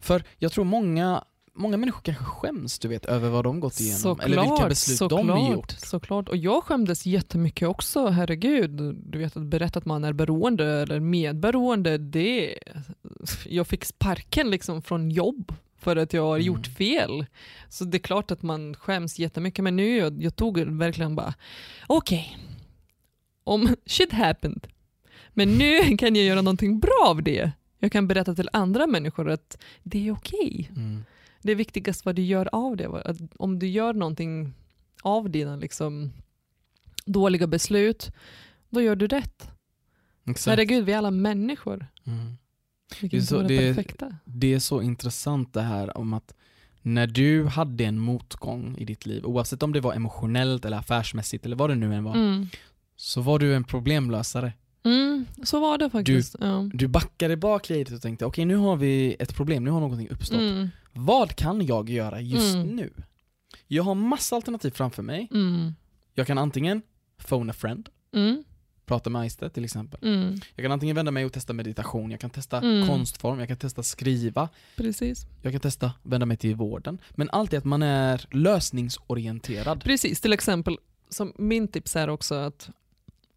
För 0.00 0.24
jag 0.38 0.52
tror 0.52 0.64
många, 0.64 1.24
många 1.58 1.76
människor 1.76 2.00
kanske 2.02 2.24
skäms 2.24 2.78
du 2.78 2.88
vet, 2.88 3.04
över 3.06 3.28
vad 3.30 3.44
de 3.44 3.60
gått 3.60 3.80
igenom. 3.80 3.98
Såklart, 4.00 4.26
eller 4.26 4.42
vilka 4.42 4.68
beslut 4.68 4.98
de 4.98 5.08
såklart, 5.08 5.50
gjort. 5.52 5.70
Såklart. 5.78 6.28
Och 6.28 6.36
jag 6.36 6.64
skämdes 6.64 7.06
jättemycket 7.06 7.68
också, 7.68 8.06
herregud. 8.08 8.70
Du 8.94 9.18
vet 9.18 9.36
att 9.36 9.42
berätta 9.46 9.78
att 9.78 9.84
man 9.84 10.04
är 10.04 10.12
beroende 10.12 10.66
eller 10.66 11.00
medberoende, 11.00 11.98
det... 11.98 12.58
Jag 13.46 13.66
fick 13.66 13.84
sparken 13.84 14.50
liksom 14.50 14.82
från 14.82 15.10
jobb 15.10 15.54
för 15.80 15.96
att 15.96 16.12
jag 16.12 16.22
har 16.22 16.34
Mm. 16.36 16.46
gjort 16.46 16.66
fel. 16.66 17.26
Så 17.68 17.84
det 17.84 17.96
är 17.96 18.00
klart 18.02 18.30
att 18.30 18.42
man 18.42 18.74
skäms 18.74 19.18
jättemycket, 19.18 19.62
men 19.64 19.76
nu 19.76 19.96
jag, 19.96 20.22
jag 20.22 20.36
tog 20.36 20.58
verkligen 20.58 21.14
bara, 21.16 21.34
okej, 21.86 22.38
om 23.44 23.76
shit 23.86 24.12
happened, 24.12 24.66
men 25.34 25.58
nu 25.58 25.96
kan 25.98 26.14
jag 26.14 26.24
göra 26.24 26.42
någonting 26.42 26.78
bra 26.80 27.04
av 27.06 27.22
det. 27.22 27.50
Jag 27.78 27.92
kan 27.92 28.08
berätta 28.08 28.34
till 28.34 28.48
andra 28.52 28.86
människor 28.86 29.30
att 29.30 29.58
det 29.82 30.08
är 30.08 30.12
okej 30.12 30.70
Mm. 30.76 31.04
Det 31.42 31.52
är 31.52 31.56
viktigast 31.56 32.04
vad 32.04 32.14
du 32.16 32.22
gör 32.22 32.48
av 32.52 32.76
det. 32.76 32.88
Att 33.04 33.16
om 33.38 33.58
du 33.58 33.68
gör 33.68 33.92
någonting 33.94 34.52
av 35.02 35.30
dina 35.30 35.56
liksom, 35.56 36.12
dåliga 37.04 37.46
beslut, 37.46 38.10
då 38.70 38.80
gör 38.80 38.96
du 38.96 39.06
rätt. 39.06 39.48
Exakt. 40.26 40.46
Herregud, 40.50 40.84
vi 40.84 40.92
är 40.92 40.98
alla 40.98 41.10
människor. 41.10 41.86
Mm. 42.06 42.32
Det 43.00 43.16
är 43.16 43.20
så- 43.20 43.42
det 43.42 43.54
är- 43.68 43.74
perfekta. 43.74 44.16
Det 44.24 44.54
är 44.54 44.58
så 44.58 44.82
intressant 44.82 45.52
det 45.54 45.62
här 45.62 45.98
om 45.98 46.12
att 46.14 46.34
när 46.82 47.06
du 47.06 47.46
hade 47.46 47.84
en 47.84 47.98
motgång 47.98 48.76
i 48.78 48.84
ditt 48.84 49.06
liv, 49.06 49.24
oavsett 49.26 49.62
om 49.62 49.72
det 49.72 49.80
var 49.80 49.94
emotionellt 49.94 50.64
eller 50.64 50.76
affärsmässigt 50.76 51.46
eller 51.46 51.56
vad 51.56 51.70
det 51.70 51.74
nu 51.74 51.94
än 51.94 52.04
var, 52.04 52.14
Mm. 52.14 52.46
så 52.96 53.20
var 53.20 53.38
du 53.38 53.54
en 53.54 53.64
problemlösare. 53.64 54.52
Mm, 54.84 55.26
så 55.44 55.60
var 55.60 55.78
det 55.78 55.90
faktiskt. 55.90 56.36
ja. 56.40 56.70
Du 56.74 56.88
backade 56.88 57.36
bak 57.36 57.68
lite 57.68 57.94
och 57.94 58.02
tänkte 58.02 58.26
okej 58.26 58.44
nu 58.44 58.56
har 58.56 58.76
vi 58.76 59.16
ett 59.18 59.34
problem, 59.34 59.64
nu 59.64 59.70
har 59.70 59.80
någonting 59.80 60.08
uppstått. 60.08 60.40
Mm, 60.40 60.68
Vad 60.92 61.36
kan 61.36 61.66
jag 61.66 61.90
göra 61.90 62.20
just 62.20 62.54
Mm. 62.54 62.66
nu? 62.76 62.92
Jag 63.66 63.82
har 63.82 63.94
massa 63.94 64.36
alternativ 64.36 64.70
framför 64.70 65.02
mig. 65.02 65.28
mm, 65.32 65.74
Jag 66.14 66.26
kan 66.26 66.38
antingen 66.38 66.82
phone 67.28 67.50
a 67.50 67.54
friend, 67.58 67.88
mm, 68.14 68.44
prata 68.86 69.10
med 69.10 69.20
Aiste 69.22 69.50
till 69.50 69.64
exempel. 69.64 70.00
mm, 70.02 70.40
Jag 70.54 70.64
kan 70.64 70.72
antingen 70.72 70.96
vända 70.96 71.10
mig 71.12 71.24
och 71.24 71.32
testa 71.32 71.52
meditation, 71.52 72.10
jag 72.10 72.20
kan 72.20 72.30
testa 72.30 72.58
Mm. 72.58 72.88
konstform, 72.88 73.38
jag 73.38 73.48
kan 73.48 73.56
testa 73.56 73.82
skriva, 73.82 74.48
precis. 74.76 75.26
jag 75.42 75.52
kan 75.52 75.60
testa 75.60 75.92
vända 76.02 76.26
mig 76.26 76.36
till 76.36 76.54
vården. 76.54 76.98
Men 77.10 77.30
allt 77.30 77.52
är 77.52 77.58
att 77.58 77.64
man 77.64 77.82
är 77.82 78.26
lösningsorienterad. 78.30 79.84
Precis, 79.84 80.20
till 80.20 80.32
exempel, 80.32 80.78
som 81.08 81.32
min 81.38 81.68
tips 81.68 81.96
är 81.96 82.08
också 82.08 82.34
att 82.34 82.70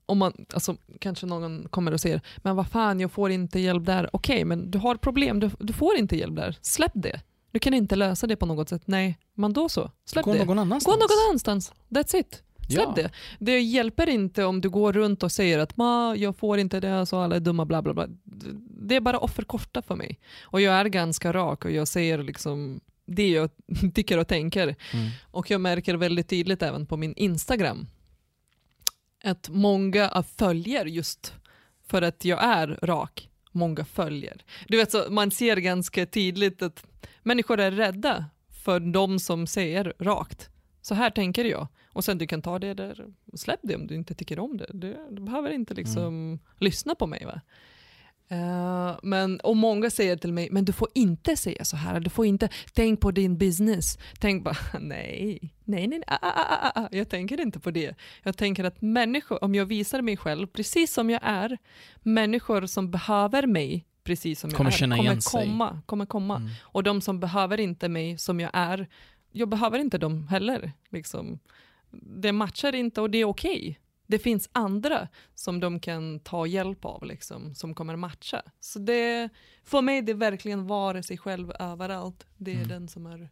om 0.06 0.18
man, 0.18 0.46
alltså, 0.54 0.76
kanske 1.00 1.26
någon 1.26 1.68
kommer 1.70 1.92
och 1.92 2.02
säger 2.02 2.22
men 2.38 2.56
vad 2.56 2.68
fan 2.68 3.00
jag 3.00 3.12
får 3.12 3.32
inte 3.32 3.60
hjälp 3.60 3.86
där. 3.86 4.10
Okej 4.14 4.46
men 4.46 4.72
du 4.72 4.78
har 4.78 4.96
problem, 4.96 5.40
du, 5.40 5.50
du 5.60 5.74
får 5.74 5.96
inte 5.98 6.18
hjälp 6.18 6.36
där. 6.36 6.58
Släpp 6.62 6.92
det. 6.96 7.22
Du 7.52 7.60
kan 7.60 7.74
inte 7.74 7.96
lösa 7.96 8.28
det 8.28 8.36
på 8.36 8.46
något 8.46 8.70
sätt. 8.70 8.82
Nej, 8.86 9.18
men 9.34 9.54
då 9.54 9.70
så. 9.70 9.92
Släpp 10.06 10.26
Gå 10.26 10.34
det. 10.34 10.38
någon 10.46 10.56
Gå 10.56 10.62
annanstans. 10.62 10.98
någon 11.00 11.08
annanstans. 11.30 11.74
That's 11.90 12.16
it. 12.16 12.44
Släpp 12.70 12.84
Ja. 12.88 12.94
det. 12.96 13.12
Det 13.40 13.60
hjälper 13.60 14.10
inte 14.10 14.44
om 14.46 14.62
du 14.62 14.70
går 14.70 14.94
runt 14.94 15.24
och 15.24 15.32
säger 15.32 15.60
att 15.60 15.78
Ma, 15.78 16.16
jag 16.16 16.36
får 16.38 16.60
inte 16.60 16.80
det, 16.80 17.06
så 17.06 17.18
alla 17.20 17.36
är 17.36 17.40
dumma, 17.40 17.66
bla 17.66 17.82
bla 17.82 17.94
bla. 17.94 18.08
Det 18.88 18.96
är 18.96 19.00
bara 19.02 19.20
offerkorta 19.20 19.82
för 19.82 19.96
mig. 19.96 20.20
Och 20.44 20.62
jag 20.62 20.74
är 20.76 20.86
ganska 20.86 21.34
rak 21.34 21.66
och 21.66 21.72
jag 21.72 21.88
säger 21.88 22.24
liksom 22.24 22.80
det 23.06 23.30
jag 23.30 23.50
tycker 23.94 24.18
och 24.18 24.28
tänker. 24.28 24.64
Mm. 24.94 25.10
Och 25.32 25.52
jag 25.52 25.62
märker 25.62 25.96
väldigt 25.96 26.30
tydligt 26.30 26.62
även 26.62 26.86
på 26.86 26.98
min 26.98 27.14
Instagram 27.14 27.88
att 29.24 29.50
många 29.50 30.24
följer 30.38 30.86
just 30.86 31.34
för 31.88 32.02
att 32.02 32.26
jag 32.26 32.44
är 32.44 32.80
rak. 32.84 33.30
Många 33.52 33.86
följer. 33.86 34.46
Du 34.68 34.78
vet, 34.78 34.92
så 34.92 35.06
man 35.10 35.32
ser 35.32 35.58
ganska 35.58 36.06
tydligt 36.06 36.62
att 36.62 36.86
människor 37.24 37.60
är 37.60 37.72
rädda 37.72 38.26
för 38.64 38.80
de 38.80 39.20
som 39.20 39.48
säger 39.48 39.94
rakt. 40.00 40.50
Så 40.82 40.96
här 40.96 41.10
tänker 41.10 41.46
jag. 41.46 41.68
Och 41.94 42.04
sen 42.06 42.18
du 42.18 42.28
kan 42.28 42.42
ta 42.42 42.60
det 42.60 42.74
där, 42.74 43.06
släpp 43.34 43.60
det 43.64 43.76
om 43.76 43.88
du 43.88 43.96
inte 43.96 44.14
tycker 44.14 44.40
om 44.40 44.58
det. 44.58 44.70
Du, 44.74 44.98
du 45.12 45.22
behöver 45.22 45.50
inte 45.50 45.74
liksom 45.74 46.40
lyssna 46.60 46.96
på 46.96 47.08
mig. 47.08 47.26
va 47.26 47.42
Eh, 48.32 48.96
men, 49.04 49.40
och 49.40 49.58
många 49.58 49.90
säger 49.90 50.18
till 50.18 50.34
mig, 50.34 50.48
men 50.52 50.66
du 50.66 50.74
får 50.74 50.88
inte 50.94 51.38
säga 51.38 51.66
så 51.66 51.78
här, 51.78 52.00
du 52.00 52.10
får 52.10 52.26
inte, 52.26 52.50
tänk 52.74 53.00
på 53.02 53.12
din 53.12 53.38
business. 53.38 53.98
Tänk 54.20 54.44
bara, 54.44 54.58
nej, 54.80 55.40
nej, 55.64 55.88
nej, 55.88 56.04
ah, 56.08 56.18
ah, 56.22 56.72
ah, 56.76 56.82
ah. 56.82 56.88
jag 56.92 57.10
tänker 57.10 57.42
inte 57.42 57.60
på 57.60 57.72
det. 57.72 57.96
Jag 58.24 58.38
tänker 58.38 58.64
att 58.64 58.82
människor, 58.82 59.44
om 59.44 59.56
jag 59.56 59.66
visar 59.66 60.02
mig 60.02 60.18
själv 60.18 60.48
precis 60.48 60.94
som 60.94 61.10
jag 61.10 61.20
är, 61.24 61.58
människor 62.02 62.66
som 62.66 62.92
behöver 62.92 63.48
mig 63.48 63.86
precis 64.04 64.40
som 64.40 64.52
Kommer 64.52 64.70
jag 64.70 64.76
är, 64.76 64.80
känna 64.80 64.96
kommer 64.96 65.10
igen 65.10 65.22
sig. 65.22 65.42
komma, 65.42 65.82
kommer 65.86 66.06
komma. 66.06 66.36
Mm. 66.36 66.50
Och 66.62 66.84
de 66.84 67.02
som 67.02 67.20
behöver 67.20 67.60
inte 67.60 67.90
mig 67.90 68.18
som 68.18 68.40
jag 68.40 68.52
är, 68.54 68.88
jag 69.32 69.50
behöver 69.50 69.80
inte 69.80 69.98
dem 69.98 70.28
heller. 70.28 70.72
Liksom. 70.90 71.40
Det 71.92 72.32
matchar 72.32 72.76
inte 72.76 73.02
och 73.02 73.10
det 73.10 73.18
är 73.18 73.26
okej. 73.26 73.80
Det 74.12 74.20
finns 74.20 74.50
andra 74.52 75.08
som 75.36 75.60
de 75.60 75.80
kan 75.80 76.20
ta 76.20 76.46
hjälp 76.48 76.86
av, 76.86 77.06
liksom, 77.06 77.56
som 77.56 77.74
kommer 77.76 77.96
matcha. 77.96 78.42
Så 78.60 78.80
det, 78.80 79.30
för 79.64 79.82
mig 79.82 80.02
det 80.02 80.14
verkligen 80.14 80.68
vara 80.68 81.04
sig 81.04 81.18
själv 81.18 81.52
överallt. 81.60 82.28
Det 82.38 82.52
är 82.52 82.56
Mm. 82.56 82.68
den 82.68 82.88
som 82.88 83.06
är... 83.06 83.30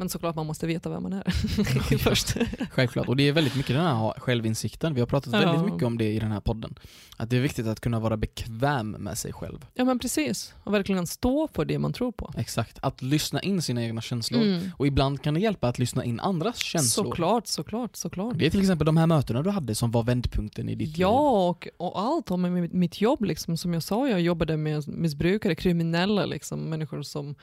Men 0.00 0.08
såklart 0.08 0.36
man 0.36 0.46
måste 0.46 0.66
veta 0.66 0.90
vem 0.90 1.02
man 1.02 1.12
är 1.12 1.98
först. 1.98 2.36
Självklart, 2.70 3.08
och 3.08 3.16
det 3.16 3.28
är 3.28 3.32
väldigt 3.32 3.56
mycket 3.56 3.76
den 3.76 3.84
här 3.86 4.20
självinsikten. 4.20 4.94
Vi 4.94 5.00
har 5.00 5.06
pratat 5.06 5.32
Ja. 5.32 5.38
väldigt 5.38 5.72
mycket 5.72 5.86
om 5.86 5.98
det 5.98 6.12
i 6.12 6.18
den 6.18 6.32
här 6.32 6.40
podden. 6.40 6.74
Att 7.16 7.30
det 7.30 7.36
är 7.36 7.40
viktigt 7.40 7.66
att 7.66 7.80
kunna 7.80 8.00
vara 8.00 8.16
bekväm 8.16 8.90
med 8.90 9.18
sig 9.18 9.32
själv. 9.32 9.66
Ja 9.74 9.84
men 9.84 9.98
precis, 9.98 10.54
och 10.64 10.74
verkligen 10.74 11.06
stå 11.06 11.48
för 11.54 11.64
det 11.64 11.78
man 11.78 11.92
tror 11.92 12.12
på. 12.12 12.32
Exakt, 12.36 12.78
att 12.82 13.02
lyssna 13.02 13.40
in 13.40 13.62
sina 13.62 13.82
egna 13.84 14.00
känslor. 14.00 14.42
Mm. 14.42 14.70
Och 14.76 14.86
ibland 14.86 15.22
kan 15.22 15.34
det 15.34 15.40
hjälpa 15.40 15.68
att 15.68 15.78
lyssna 15.78 16.04
in 16.04 16.20
andras 16.20 16.58
känslor. 16.58 17.04
Såklart, 17.04 17.46
såklart, 17.46 17.96
såklart. 17.96 18.38
Det 18.38 18.46
är 18.46 18.50
till 18.50 18.60
exempel 18.60 18.86
de 18.86 18.96
här 18.96 19.06
mötena 19.06 19.42
du 19.42 19.50
hade 19.50 19.74
som 19.74 19.90
var 19.90 20.02
vändpunkten 20.02 20.68
i 20.68 20.74
ditt 20.74 20.88
liv. 20.88 21.00
Ja, 21.00 21.48
och, 21.48 21.68
och 21.76 22.00
allt 22.00 22.30
om 22.30 22.68
mitt 22.72 23.00
jobb. 23.00 23.24
Liksom, 23.24 23.56
som 23.56 23.74
jag 23.74 23.82
sa, 23.82 24.08
jag 24.08 24.20
jobbade 24.20 24.56
med 24.56 24.88
missbrukare, 24.88 25.54
kriminella, 25.54 26.26
liksom, 26.26 26.70
människor 26.70 27.02
som, 27.02 27.34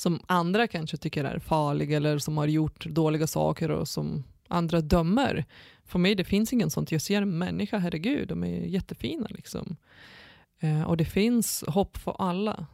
som 0.00 0.20
andra 0.26 0.66
kanske 0.68 0.96
tycker 0.96 1.24
är 1.24 1.38
farliga 1.38 1.96
eller 1.96 2.18
som 2.18 2.36
har 2.38 2.46
gjort 2.46 2.86
dåliga 2.86 3.26
saker 3.26 3.70
och 3.70 3.88
som 3.88 4.24
andra 4.48 4.80
dömer. 4.80 5.44
För 5.84 5.98
mig 5.98 6.14
det 6.14 6.24
finns 6.24 6.52
ingen 6.52 6.70
sånt. 6.70 6.92
Jag 6.92 7.02
ser 7.02 7.22
en 7.22 7.38
människa, 7.38 7.78
herregud, 7.78 8.28
de 8.28 8.44
är 8.44 8.60
jättefina. 8.60 9.26
Liksom. 9.30 9.76
Eh, 10.60 10.82
och 10.82 10.96
det 10.96 11.04
finns 11.04 11.64
hopp 11.66 11.96
för 11.96 12.16
alla. 12.18 12.66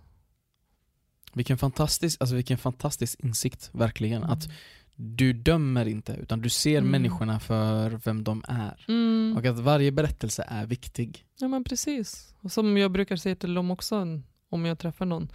Vilken 1.32 1.58
fantastisk, 1.58 2.20
alltså 2.20 2.36
vilken 2.36 2.58
fantastisk 2.58 3.20
insikt, 3.20 3.70
verkligen. 3.72 4.22
Mm. 4.22 4.30
Att 4.30 4.48
du 4.96 5.32
dömer 5.32 5.86
inte, 5.88 6.12
utan 6.12 6.40
du 6.40 6.48
ser 6.48 6.78
Mm. 6.78 6.90
människorna 6.90 7.40
för 7.40 8.00
vem 8.04 8.24
de 8.24 8.44
är. 8.48 8.84
Mm. 8.88 9.36
Och 9.36 9.44
att 9.46 9.58
varje 9.58 9.92
berättelse 9.92 10.44
är 10.48 10.66
viktig. 10.66 11.24
Ja 11.38 11.48
men 11.48 11.64
precis. 11.64 12.34
Och 12.40 12.52
som 12.52 12.76
jag 12.76 12.90
brukar 12.90 13.16
säga 13.16 13.36
till 13.36 13.54
dem 13.54 13.70
också 13.70 14.06
om 14.50 14.64
jag 14.64 14.78
träffar 14.78 15.06
någon. 15.06 15.28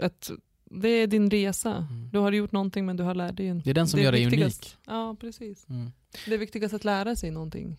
Att 0.00 0.30
det 0.70 0.88
är 0.88 1.06
din 1.06 1.30
resa. 1.30 1.86
Mm. 1.90 2.10
Du 2.12 2.18
har 2.18 2.32
gjort 2.32 2.52
någonting 2.52 2.86
men 2.86 2.96
du 2.96 3.02
har 3.02 3.14
lärt 3.14 3.36
dig. 3.36 3.48
en- 3.48 3.62
Det 3.64 3.70
är 3.70 3.74
den 3.74 3.88
som 3.88 3.98
Det 3.98 4.04
gör 4.04 4.12
dig 4.12 4.26
unik. 4.26 4.76
Ja 4.86 5.16
precis. 5.20 5.66
Mm. 5.68 5.90
Det 6.26 6.34
är 6.34 6.38
viktigast 6.38 6.74
att 6.74 6.84
lära 6.84 7.16
sig 7.16 7.30
någonting. 7.30 7.76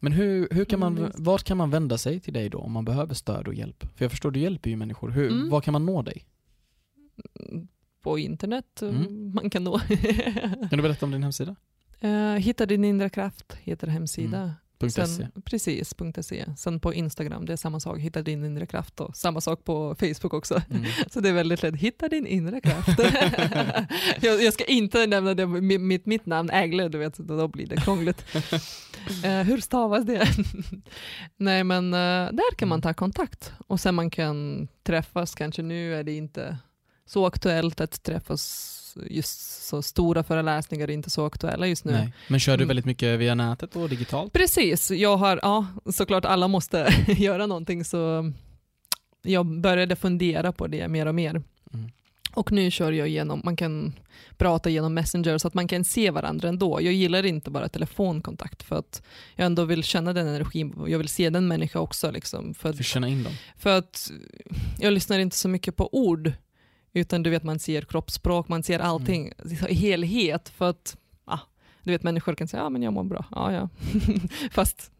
Men 0.00 0.12
hur, 0.12 0.48
hur 0.50 0.64
kan 0.64 0.80
man, 0.80 0.98
Mm, 0.98 1.10
vart 1.14 1.44
kan 1.44 1.56
man 1.56 1.70
vända 1.70 1.98
sig 1.98 2.20
till 2.20 2.32
dig 2.34 2.48
då 2.48 2.58
om 2.58 2.72
man 2.72 2.84
behöver 2.84 3.14
stöd 3.14 3.48
och 3.48 3.54
hjälp? 3.54 3.84
För 3.96 4.04
jag 4.04 4.10
förstår, 4.12 4.30
du 4.30 4.40
hjälper 4.40 4.70
ju 4.70 4.76
människor. 4.76 5.10
Hur, 5.10 5.30
Mm. 5.30 5.48
Var 5.48 5.60
kan 5.60 5.72
man 5.72 5.86
nå 5.86 6.02
dig? 6.02 6.24
På 8.02 8.18
internet 8.18 8.82
eh, 8.82 8.88
Mm. 8.88 9.32
man 9.34 9.50
kan 9.50 9.64
nå. 9.64 9.78
Kan 9.78 10.68
du 10.70 10.82
berätta 10.82 11.06
om 11.06 11.12
din 11.12 11.22
hemsida? 11.22 11.56
uh, 12.04 12.10
Hitta 12.38 12.66
din 12.66 12.84
inre 12.84 13.08
kraft 13.10 13.52
heter 13.62 13.86
hemsida. 13.86 14.54
.se. 14.80 14.90
Sen, 14.90 15.32
precis, 15.44 15.94
.se. 16.22 16.44
Sen 16.56 16.80
på 16.80 16.94
Instagram, 16.94 17.46
det 17.46 17.52
är 17.52 17.56
samma 17.56 17.80
sak. 17.80 17.98
Hitta 17.98 18.22
din 18.22 18.44
inre 18.44 18.66
kraft. 18.66 19.00
Och 19.00 19.16
samma 19.16 19.40
sak 19.40 19.64
på 19.64 19.96
Facebook 20.00 20.34
också. 20.34 20.62
Mm. 20.70 20.84
Så 21.10 21.20
det 21.20 21.28
är 21.28 21.32
väldigt 21.32 21.62
lätt. 21.62 21.74
Hitta 21.74 22.08
din 22.08 22.26
inre 22.26 22.60
kraft. 22.60 22.88
jag, 24.20 24.42
jag 24.42 24.52
ska 24.52 24.64
inte 24.64 25.06
nämna 25.06 25.34
det, 25.34 25.44
mi- 25.44 25.78
mitt, 25.78 26.06
mitt 26.06 26.26
namn, 26.26 26.50
Ägle, 26.50 26.88
du 26.88 26.98
vet, 26.98 27.16
då 27.16 27.48
blir 27.48 27.66
det 27.66 27.76
krångligt. 27.76 28.24
Eh, 29.24 29.42
hur 29.42 29.60
stavas 29.60 30.04
det? 30.04 30.28
Nej 31.36 31.64
men 31.64 31.94
eh, 31.94 32.32
där 32.32 32.54
kan 32.54 32.68
man 32.68 32.82
ta 32.82 32.94
kontakt 32.94 33.52
och 33.66 33.80
sen 33.80 33.94
man 33.94 34.10
kan 34.10 34.68
träffas, 34.82 35.34
kanske 35.34 35.62
nu 35.62 35.94
är 35.94 36.04
det 36.04 36.12
inte 36.12 36.58
så 37.04 37.26
aktuellt 37.26 37.80
att 37.80 38.02
träffas 38.02 38.72
just 39.10 39.62
så 39.66 39.82
stora 39.82 40.22
föreläsningar 40.22 40.88
är 40.88 40.92
inte 40.92 41.10
så 41.10 41.26
aktuella 41.26 41.66
just 41.66 41.84
nu. 41.84 41.92
Nej. 41.92 42.12
Men 42.28 42.40
kör 42.40 42.52
du 42.52 42.62
Mm. 42.62 42.68
väldigt 42.68 42.84
mycket 42.84 43.18
via 43.18 43.34
nätet 43.34 43.76
och 43.76 43.88
digitalt? 43.88 44.32
Precis, 44.32 44.90
jag 44.90 45.16
har, 45.16 45.40
ja 45.42 45.66
såklart 45.92 46.24
alla 46.24 46.48
måste 46.48 46.94
göra 47.06 47.46
någonting 47.46 47.84
så 47.84 48.32
jag 49.22 49.46
började 49.60 49.96
fundera 49.96 50.52
på 50.52 50.66
det 50.66 50.88
mer 50.88 51.06
och 51.06 51.14
mer. 51.14 51.30
Mm. 51.30 51.90
Och 52.32 52.52
nu 52.52 52.70
kör 52.70 52.92
jag 52.92 53.08
igenom, 53.08 53.40
man 53.44 53.56
kan 53.56 53.92
prata 54.36 54.70
genom 54.70 54.94
Messenger 54.94 55.38
så 55.38 55.48
att 55.48 55.54
man 55.54 55.68
kan 55.68 55.84
se 55.84 56.10
varandra 56.10 56.48
ändå. 56.48 56.82
Jag 56.82 56.92
gillar 56.92 57.26
inte 57.26 57.50
bara 57.50 57.68
telefonkontakt 57.68 58.62
för 58.62 58.76
att 58.76 59.02
jag 59.36 59.46
ändå 59.46 59.64
vill 59.64 59.84
känna 59.84 60.12
den 60.12 60.26
energin 60.28 60.72
och 60.72 60.90
jag 60.90 60.98
vill 60.98 61.08
se 61.08 61.30
den 61.30 61.48
människa 61.48 61.78
också. 61.78 62.10
Liksom, 62.10 62.54
för, 62.54 62.70
att, 62.70 62.84
känna 62.84 63.08
in 63.08 63.22
dem? 63.22 63.32
för 63.58 63.78
att 63.78 64.10
jag 64.78 64.92
lyssnar 64.92 65.18
inte 65.18 65.36
så 65.36 65.48
mycket 65.48 65.76
på 65.76 65.88
ord 65.94 66.32
utan 67.00 67.22
du 67.22 67.30
vet 67.30 67.42
man 67.42 67.58
ser 67.58 67.82
kroppsspråk, 67.82 68.48
man 68.48 68.62
ser 68.62 68.78
allting 68.78 69.32
i 69.68 69.74
helhet. 69.74 70.48
För 70.48 70.70
att 70.70 70.96
ah, 71.24 71.38
du 71.82 71.90
vet 71.90 72.02
människor 72.02 72.34
kan 72.34 72.48
säga 72.48 72.62
ja 72.62 72.70
men 72.70 72.82
jag 72.82 72.92
mår 72.92 73.04
bra, 73.04 73.24
ja 73.30 73.52
ja. 73.52 73.68
Fast 74.50 74.90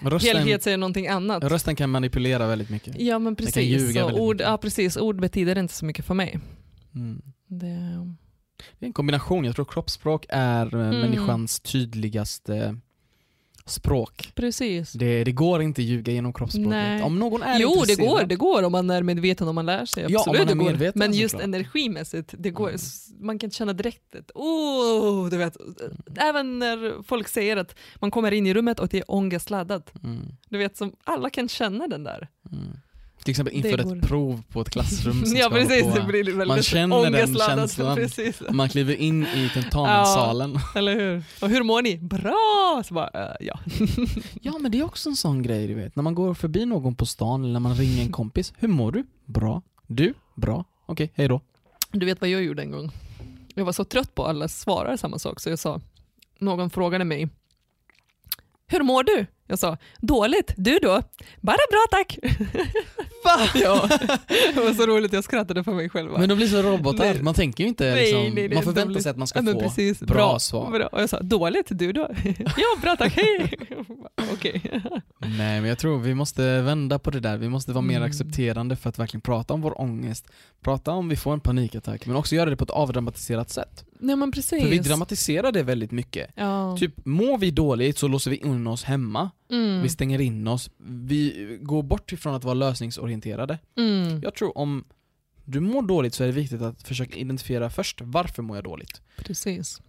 Rösten, 0.00 0.36
helhet 0.36 0.62
säger 0.62 0.76
någonting 0.78 1.08
annat. 1.08 1.44
rösten 1.44 1.76
kan 1.76 1.90
manipulera 1.90 2.46
väldigt 2.46 2.70
mycket. 2.70 3.00
Ja 3.00 3.18
men 3.18 3.36
kan 3.36 3.46
precis. 3.46 3.64
ljuga 3.82 4.08
Så 4.08 4.18
ord, 4.18 4.34
mycket. 4.36 4.46
ja, 4.48 4.58
precis. 4.58 4.96
Ord 4.96 5.20
betyder 5.20 5.58
inte 5.58 5.74
så 5.74 5.84
mycket 5.84 6.04
för 6.04 6.14
mig. 6.14 6.40
Mm. 6.94 7.22
Det, 7.46 7.66
Det 8.78 8.84
är 8.84 8.86
en 8.86 8.92
kombination, 8.92 9.44
jag 9.44 9.54
tror 9.54 9.64
kroppsspråk 9.64 10.26
är 10.28 10.74
eh, 10.76 10.80
Mm. 10.88 11.00
människans 11.00 11.60
tydligaste 11.60 12.76
språk. 13.68 14.32
precis. 14.34 14.92
Det, 14.92 15.24
det 15.24 15.32
går 15.32 15.62
inte 15.62 15.80
att 15.80 15.84
ljuga 15.86 16.12
genom 16.12 16.32
kroppsspråket. 16.32 16.70
Nej. 16.70 17.02
Om 17.02 17.18
någon 17.18 17.42
är 17.42 17.60
Jo, 17.60 17.84
det 17.86 17.94
går, 17.96 18.24
det 18.24 18.36
går 18.36 18.62
om 18.62 18.72
man 18.72 18.90
är 18.90 19.02
medveten 19.02 19.48
om 19.48 19.54
man 19.54 19.66
lär 19.66 19.84
sig. 19.86 20.02
Ja, 20.02 20.08
om 20.08 20.14
Absolut, 20.16 20.38
man 20.40 20.48
är 20.48 20.54
det 20.54 20.58
går. 20.64 20.70
medveten, 20.70 20.98
Men 20.98 21.12
just 21.12 21.30
såklart. 21.32 21.44
energimässigt, 21.44 22.34
det 22.38 22.50
går, 22.50 22.68
Mm. 22.68 22.80
man 23.20 23.38
kan 23.38 23.50
känna 23.50 23.72
direkt 23.72 24.14
att, 24.14 24.30
oh, 24.34 25.28
du 25.30 25.36
vet. 25.36 25.56
Även 26.16 26.58
när 26.58 27.02
folk 27.02 27.28
säger 27.28 27.56
att 27.56 27.74
man 27.94 28.10
kommer 28.10 28.32
in 28.32 28.46
i 28.46 28.54
rummet 28.54 28.80
och 28.80 28.88
det 28.88 28.98
är 28.98 29.10
ångestladdat. 29.10 29.92
Mm. 30.04 30.18
Du 30.48 30.58
vet, 30.58 30.76
som 30.76 30.92
alla 31.04 31.30
kan 31.30 31.48
känna 31.48 31.86
den 31.88 32.04
där. 32.04 32.28
Mm. 32.52 32.64
Till 33.28 33.32
exempel 33.32 33.54
inför 33.54 33.78
ett 33.78 34.08
prov 34.08 34.42
på 34.48 34.60
ett 34.60 34.70
klassrum 34.70 35.24
som 35.26 35.36
ja, 35.36 35.44
ska 35.46 35.54
precis. 35.54 35.82
på. 35.82 36.12
Det 36.12 36.46
Man 36.46 36.62
känner 36.62 37.10
den 37.10 37.36
känslan. 37.36 37.96
Precis. 37.96 38.42
Man 38.50 38.68
kliver 38.68 38.94
in 38.94 39.22
i 39.22 39.50
tentamensalen. 39.54 40.58
Eller 40.74 40.94
hur? 40.94 41.22
Och 41.42 41.48
hur 41.48 41.62
mår 41.62 41.82
ni? 41.82 41.98
Bra! 41.98 42.82
Så 42.86 42.94
bara, 42.94 43.10
äh, 43.14 43.36
ja. 43.40 43.60
Ja 44.42 44.58
men 44.58 44.70
det 44.72 44.78
är 44.78 44.84
också 44.84 45.08
en 45.08 45.16
sån 45.16 45.42
grej 45.42 45.66
du 45.66 45.74
vet. 45.74 45.96
När 45.96 46.02
man 46.02 46.14
går 46.14 46.34
förbi 46.34 46.66
någon 46.66 46.94
på 46.94 47.06
stan 47.06 47.42
eller 47.42 47.52
när 47.52 47.60
man 47.60 47.74
ringer 47.74 48.02
en 48.02 48.12
kompis. 48.12 48.52
Hur 48.58 48.68
mår 48.68 48.92
du? 48.92 49.06
Bra. 49.24 49.62
Du? 49.86 50.14
Bra. 50.34 50.64
Okej, 50.86 51.12
hej 51.14 51.28
då. 51.28 51.40
Du 51.90 52.06
vet 52.06 52.20
vad 52.20 52.30
jag 52.30 52.42
gjorde 52.42 52.62
en 52.62 52.70
gång? 52.70 52.90
Jag 53.54 53.64
var 53.64 53.72
så 53.72 53.84
trött 53.84 54.14
på 54.14 54.24
att 54.24 54.30
alla 54.30 54.48
svarar 54.48 54.96
samma 54.96 55.18
sak 55.18 55.40
så 55.40 55.50
jag 55.50 55.58
sa, 55.58 55.80
någon 56.38 56.70
frågade 56.70 57.04
mig, 57.04 57.28
hur 58.66 58.82
mår 58.82 59.02
du? 59.02 59.26
Jag 59.50 59.58
sa, 59.58 59.76
dåligt, 59.98 60.52
du 60.56 60.78
då? 60.82 61.02
Bara 61.40 61.56
bra 61.70 61.86
tack. 61.90 62.18
Va? 63.24 63.38
ja, 63.54 63.88
det 64.54 64.60
var 64.60 64.74
så 64.74 64.86
roligt, 64.86 65.12
jag 65.12 65.24
skrattade 65.24 65.64
för 65.64 65.72
mig 65.72 65.88
själv. 65.88 66.10
Men 66.18 66.28
de 66.28 66.34
blir 66.34 66.46
så 66.46 66.62
robotar. 66.62 67.04
Nej. 67.04 67.22
Man 67.22 67.34
tänker 67.34 67.64
ju 67.64 67.68
inte 67.68 67.84
Nej, 67.90 68.00
liksom, 68.02 68.20
nej, 68.22 68.30
nej, 68.32 68.54
man 68.54 68.62
förväntar 68.62 68.92
blir- 68.92 69.00
sig 69.02 69.10
att 69.10 69.16
man 69.16 69.26
ska 69.26 69.42
få 69.42 69.60
precis, 69.60 70.00
bra, 70.00 70.38
svar. 70.38 70.70
Bra. 70.70 70.86
Och 70.86 71.02
jag 71.02 71.08
sa, 71.10 71.20
dåligt, 71.20 71.66
du 71.70 71.92
då? 71.92 72.08
ja, 72.38 72.80
bra 72.82 72.96
tack, 72.96 73.12
hej. 73.16 73.54
Okej. 74.32 74.62
Nej 75.20 75.60
men 75.60 75.64
jag 75.64 75.78
tror 75.78 75.98
vi 75.98 76.14
måste 76.14 76.60
vända 76.60 76.98
på 76.98 77.10
det 77.10 77.20
där. 77.20 77.36
Vi 77.36 77.48
måste 77.48 77.72
vara 77.72 77.82
mer 77.82 77.96
Mm. 77.96 78.08
accepterande 78.08 78.76
för 78.76 78.88
att 78.88 78.98
verkligen 78.98 79.20
prata 79.20 79.54
om 79.54 79.60
vår 79.60 79.80
ångest. 79.80 80.26
Prata 80.62 80.90
om 80.90 81.08
vi 81.08 81.16
får 81.16 81.32
en 81.32 81.40
panikattack 81.40 82.06
men 82.06 82.16
också 82.16 82.34
göra 82.34 82.50
det 82.50 82.56
på 82.56 82.64
ett 82.64 82.70
avdramatiserat 82.70 83.50
sätt. 83.50 83.84
Nej 84.00 84.16
men 84.16 84.32
precis. 84.32 84.62
För 84.62 84.70
vi 84.70 84.78
dramatiserar 84.78 85.52
det 85.52 85.62
väldigt 85.62 85.90
mycket. 85.90 86.30
ja. 86.34 86.76
Typ 86.78 87.06
mår 87.06 87.38
vi 87.38 87.50
dåligt 87.50 87.98
så 87.98 88.08
låser 88.08 88.30
vi 88.30 88.36
in 88.36 88.66
oss 88.66 88.84
hemma. 88.84 89.30
mm. 89.50 89.82
Vi 89.82 89.88
stänger 89.88 90.20
in 90.20 90.48
oss. 90.48 90.70
Vi 90.76 91.58
går 91.62 91.82
bort 91.82 92.12
ifrån 92.12 92.34
att 92.34 92.44
vara 92.44 92.54
lösningsorienterade. 92.54 93.58
Mm. 93.76 94.20
Jag 94.22 94.34
tror 94.34 94.58
om 94.58 94.84
du 95.44 95.60
mår 95.60 95.82
dåligt 95.82 96.14
så 96.14 96.22
är 96.22 96.26
det 96.26 96.32
viktigt 96.32 96.62
att 96.62 96.82
försöka 96.82 97.18
identifiera 97.18 97.70
först 97.70 98.00
varför 98.04 98.42
mår 98.42 98.56
jag 98.56 98.64
dåligt? 98.64 99.00
Precis. 99.16 99.80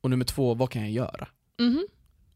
Och 0.00 0.10
nummer 0.10 0.24
två, 0.24 0.54
vad 0.54 0.70
kan 0.70 0.82
jag 0.82 0.90
göra? 0.90 1.28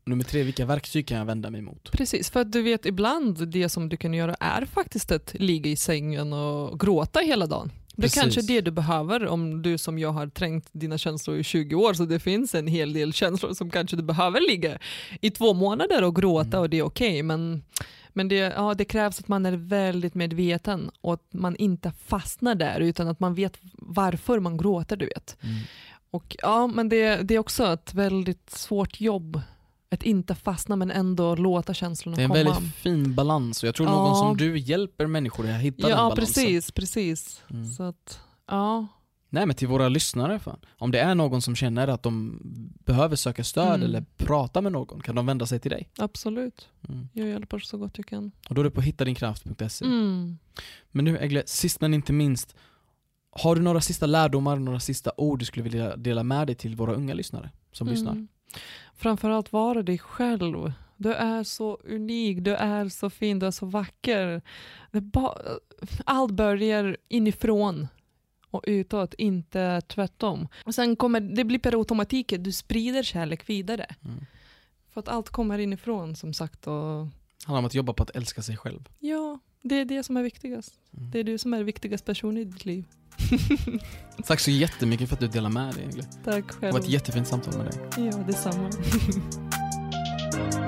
Och 0.02 0.08
nummer 0.08 0.24
tre, 0.24 0.42
vilka 0.42 0.66
verktyg 0.66 1.06
kan 1.06 1.18
jag 1.18 1.24
vända 1.24 1.50
mig 1.50 1.60
mot? 1.60 1.92
Precis, 1.92 2.30
för 2.30 2.40
att 2.40 2.52
du 2.52 2.62
vet 2.62 2.86
ibland 2.86 3.48
det 3.48 3.68
som 3.68 3.88
du 3.88 3.96
kan 3.96 4.14
göra 4.14 4.34
är 4.40 4.64
faktiskt 4.64 5.12
att 5.12 5.34
ligga 5.34 5.70
i 5.70 5.76
sängen 5.76 6.32
och 6.32 6.80
gråta 6.80 7.20
hela 7.20 7.46
dagen. 7.46 7.72
Det 7.97 8.01
är 8.01 8.03
Precis. 8.03 8.20
kanske 8.22 8.43
det 8.43 8.61
du 8.61 8.70
behöver 8.70 9.26
om 9.26 9.62
du 9.62 9.78
som 9.78 9.99
jag 9.99 10.12
har 10.12 10.26
trängt 10.26 10.68
dina 10.72 10.99
känslor 10.99 11.36
i 11.38 11.43
20 11.43 11.74
år 11.74 11.95
så 11.95 12.05
det 12.05 12.20
finns 12.20 12.55
en 12.55 12.66
hel 12.66 12.93
del 12.93 13.12
känslor 13.12 13.55
som 13.55 13.70
kanske 13.70 13.97
du 13.97 14.03
behöver 14.03 14.40
ligga 14.51 14.78
i 15.20 15.30
två 15.30 15.55
månader 15.55 16.03
och 16.05 16.16
gråta 16.16 16.49
Mm. 16.57 16.61
och 16.61 16.70
det 16.70 16.78
är 16.78 16.82
okej 16.82 17.22
men, 17.22 17.62
men 18.12 18.28
det, 18.28 18.36
ja, 18.36 18.74
det 18.74 18.84
krävs 18.84 19.20
att 19.20 19.28
man 19.28 19.47
är 19.47 19.53
väldigt 19.53 20.14
medveten 20.14 20.90
och 21.01 21.14
att 21.14 21.26
man 21.32 21.57
inte 21.57 21.93
fastnar 22.07 22.55
där 22.55 22.80
utan 22.80 23.09
att 23.09 23.20
man 23.20 23.34
vet 23.34 23.59
varför 23.72 24.40
man 24.40 24.57
gråter 24.57 24.97
du 24.97 25.07
vet. 25.07 25.36
Mm. 25.43 25.55
Och 26.11 26.36
ja, 26.43 26.66
men 26.66 26.88
det, 26.88 27.16
det 27.16 27.34
är 27.34 27.38
också 27.38 27.72
ett 27.72 27.95
väldigt 27.95 28.51
svårt 28.51 29.01
jobb. 29.01 29.40
Att 29.93 30.03
inte 30.03 30.34
fastna 30.34 30.76
men 30.76 30.90
ändå 30.90 31.34
låta 31.34 31.74
känslorna 31.74 32.16
Det 32.16 32.22
är 32.22 32.24
en 32.24 32.30
komma. 32.30 32.45
väldigt 32.55 32.74
fin 32.74 33.14
balans 33.14 33.62
och 33.62 33.66
jag 33.66 33.74
tror 33.74 33.88
Ja. 33.88 33.95
någon 33.95 34.16
som 34.16 34.36
du 34.36 34.59
hjälper 34.59 35.07
människor 35.07 35.49
att 35.51 35.61
hitta 35.61 35.82
den 35.82 35.90
Ja, 35.90 35.97
balansen. 35.97 36.24
precis, 36.24 36.70
precis. 36.72 37.43
Mm. 37.51 37.66
Så 37.70 37.82
att, 37.82 38.20
ja. 38.47 38.86
Nej 39.28 39.47
men 39.47 39.57
till 39.57 39.68
våra 39.68 39.88
lyssnare, 39.88 40.38
fan. 40.38 40.59
om 40.78 40.90
det 40.90 41.01
är 41.01 41.14
någon 41.14 41.43
som 41.43 41.57
känner 41.57 41.88
att 41.88 42.03
de 42.03 42.38
behöver 42.84 43.16
söka 43.16 43.45
stöd 43.45 43.66
Mm. 43.74 43.82
eller 43.82 44.05
prata 44.16 44.61
med 44.61 44.72
någon, 44.72 45.01
kan 45.01 45.14
de 45.14 45.26
vända 45.26 45.47
sig 45.47 45.61
till 45.61 45.70
dig? 45.70 45.88
Absolut. 45.99 46.68
Mm. 46.88 47.09
Jag 47.12 47.28
hjälper 47.28 47.59
så 47.59 47.78
gott 47.78 47.93
jag 47.99 48.07
kan. 48.07 48.32
Och 48.49 48.55
då 48.55 48.61
är 48.61 48.64
det 48.64 48.70
på 48.70 48.80
hittadinkraft.se. 48.80 49.84
Mm. 49.84 50.38
Men 50.90 51.05
nu 51.05 51.18
Egle, 51.18 51.43
sist 51.47 51.80
men 51.80 51.95
inte 51.95 52.12
minst, 52.12 52.55
har 53.30 53.57
du 53.57 53.62
några 53.62 53.80
sista 53.80 54.07
lärdomar, 54.07 54.57
några 54.57 54.80
sista 54.80 55.12
ord 55.16 55.38
du 55.38 55.45
skulle 55.45 55.62
vilja 55.64 55.97
dela 55.97 56.22
med 56.22 56.47
dig 56.47 56.57
till 56.57 56.76
våra 56.76 56.95
unga 56.95 57.14
lyssnare 57.14 57.51
som 57.72 57.88
lyssnar? 57.88 58.26
Framförallt 58.94 59.53
vara 59.53 59.82
dig 59.82 59.98
själv. 59.98 60.72
Du 60.96 61.12
är 61.12 61.44
så 61.44 61.78
unik, 61.84 62.38
du 62.40 62.55
är 62.55 62.88
så 62.88 63.11
fin, 63.11 63.38
du 63.38 63.46
är 63.46 63.50
så 63.50 63.66
vacker. 63.66 64.42
Är 64.92 65.03
allt 66.05 66.32
börjar 66.32 66.96
inifrån 67.09 67.88
och 68.50 68.64
utåt, 68.66 69.14
inte 69.14 69.80
tvärtom. 69.80 70.48
Och 70.64 70.74
sen 70.74 70.96
kommer, 70.96 71.20
det 71.20 71.44
blir 71.44 71.59
per 71.59 71.78
automatik, 71.78 72.34
du 72.38 72.53
sprider 72.53 73.03
kärlek 73.03 73.48
vidare. 73.48 73.86
Mm. 74.05 74.24
För 74.90 75.00
att 75.00 75.09
allt 75.09 75.28
kommer 75.28 75.59
inifrån 75.59 76.16
som 76.16 76.34
sagt. 76.34 76.66
Och 76.66 77.07
Det 77.07 77.46
handlar 77.46 77.59
om 77.59 77.64
att 77.64 77.74
jobba 77.74 77.92
på 77.92 78.03
att 78.03 78.11
älska 78.11 78.42
sig 78.42 78.57
själv. 78.57 78.88
ja, 78.98 79.38
det 79.62 79.74
är 79.74 79.84
det 79.84 80.03
som 80.03 80.16
är 80.16 80.22
viktigast. 80.22 80.74
Mm. 80.96 81.11
Det 81.11 81.18
är 81.18 81.24
du 81.24 81.38
som 81.38 81.55
är 81.55 81.62
viktigast 81.62 82.05
person 82.05 82.36
i 82.36 82.44
ditt 82.44 82.64
liv. 82.64 82.84
Tack 84.26 84.40
så 84.40 84.50
jättemycket 84.50 85.08
för 85.08 85.16
att 85.16 85.20
du 85.20 85.28
delade 85.28 85.54
med 85.54 85.74
dig. 85.74 85.88
Tack 86.24 86.50
själv. 86.50 86.60
Det 86.60 86.72
var 86.72 86.80
ett 86.80 86.88
jättefint 86.88 87.28
samtal 87.28 87.56
med 87.56 87.66
dig. 87.66 87.80
Ja, 87.96 88.18
detsamma. 88.26 88.70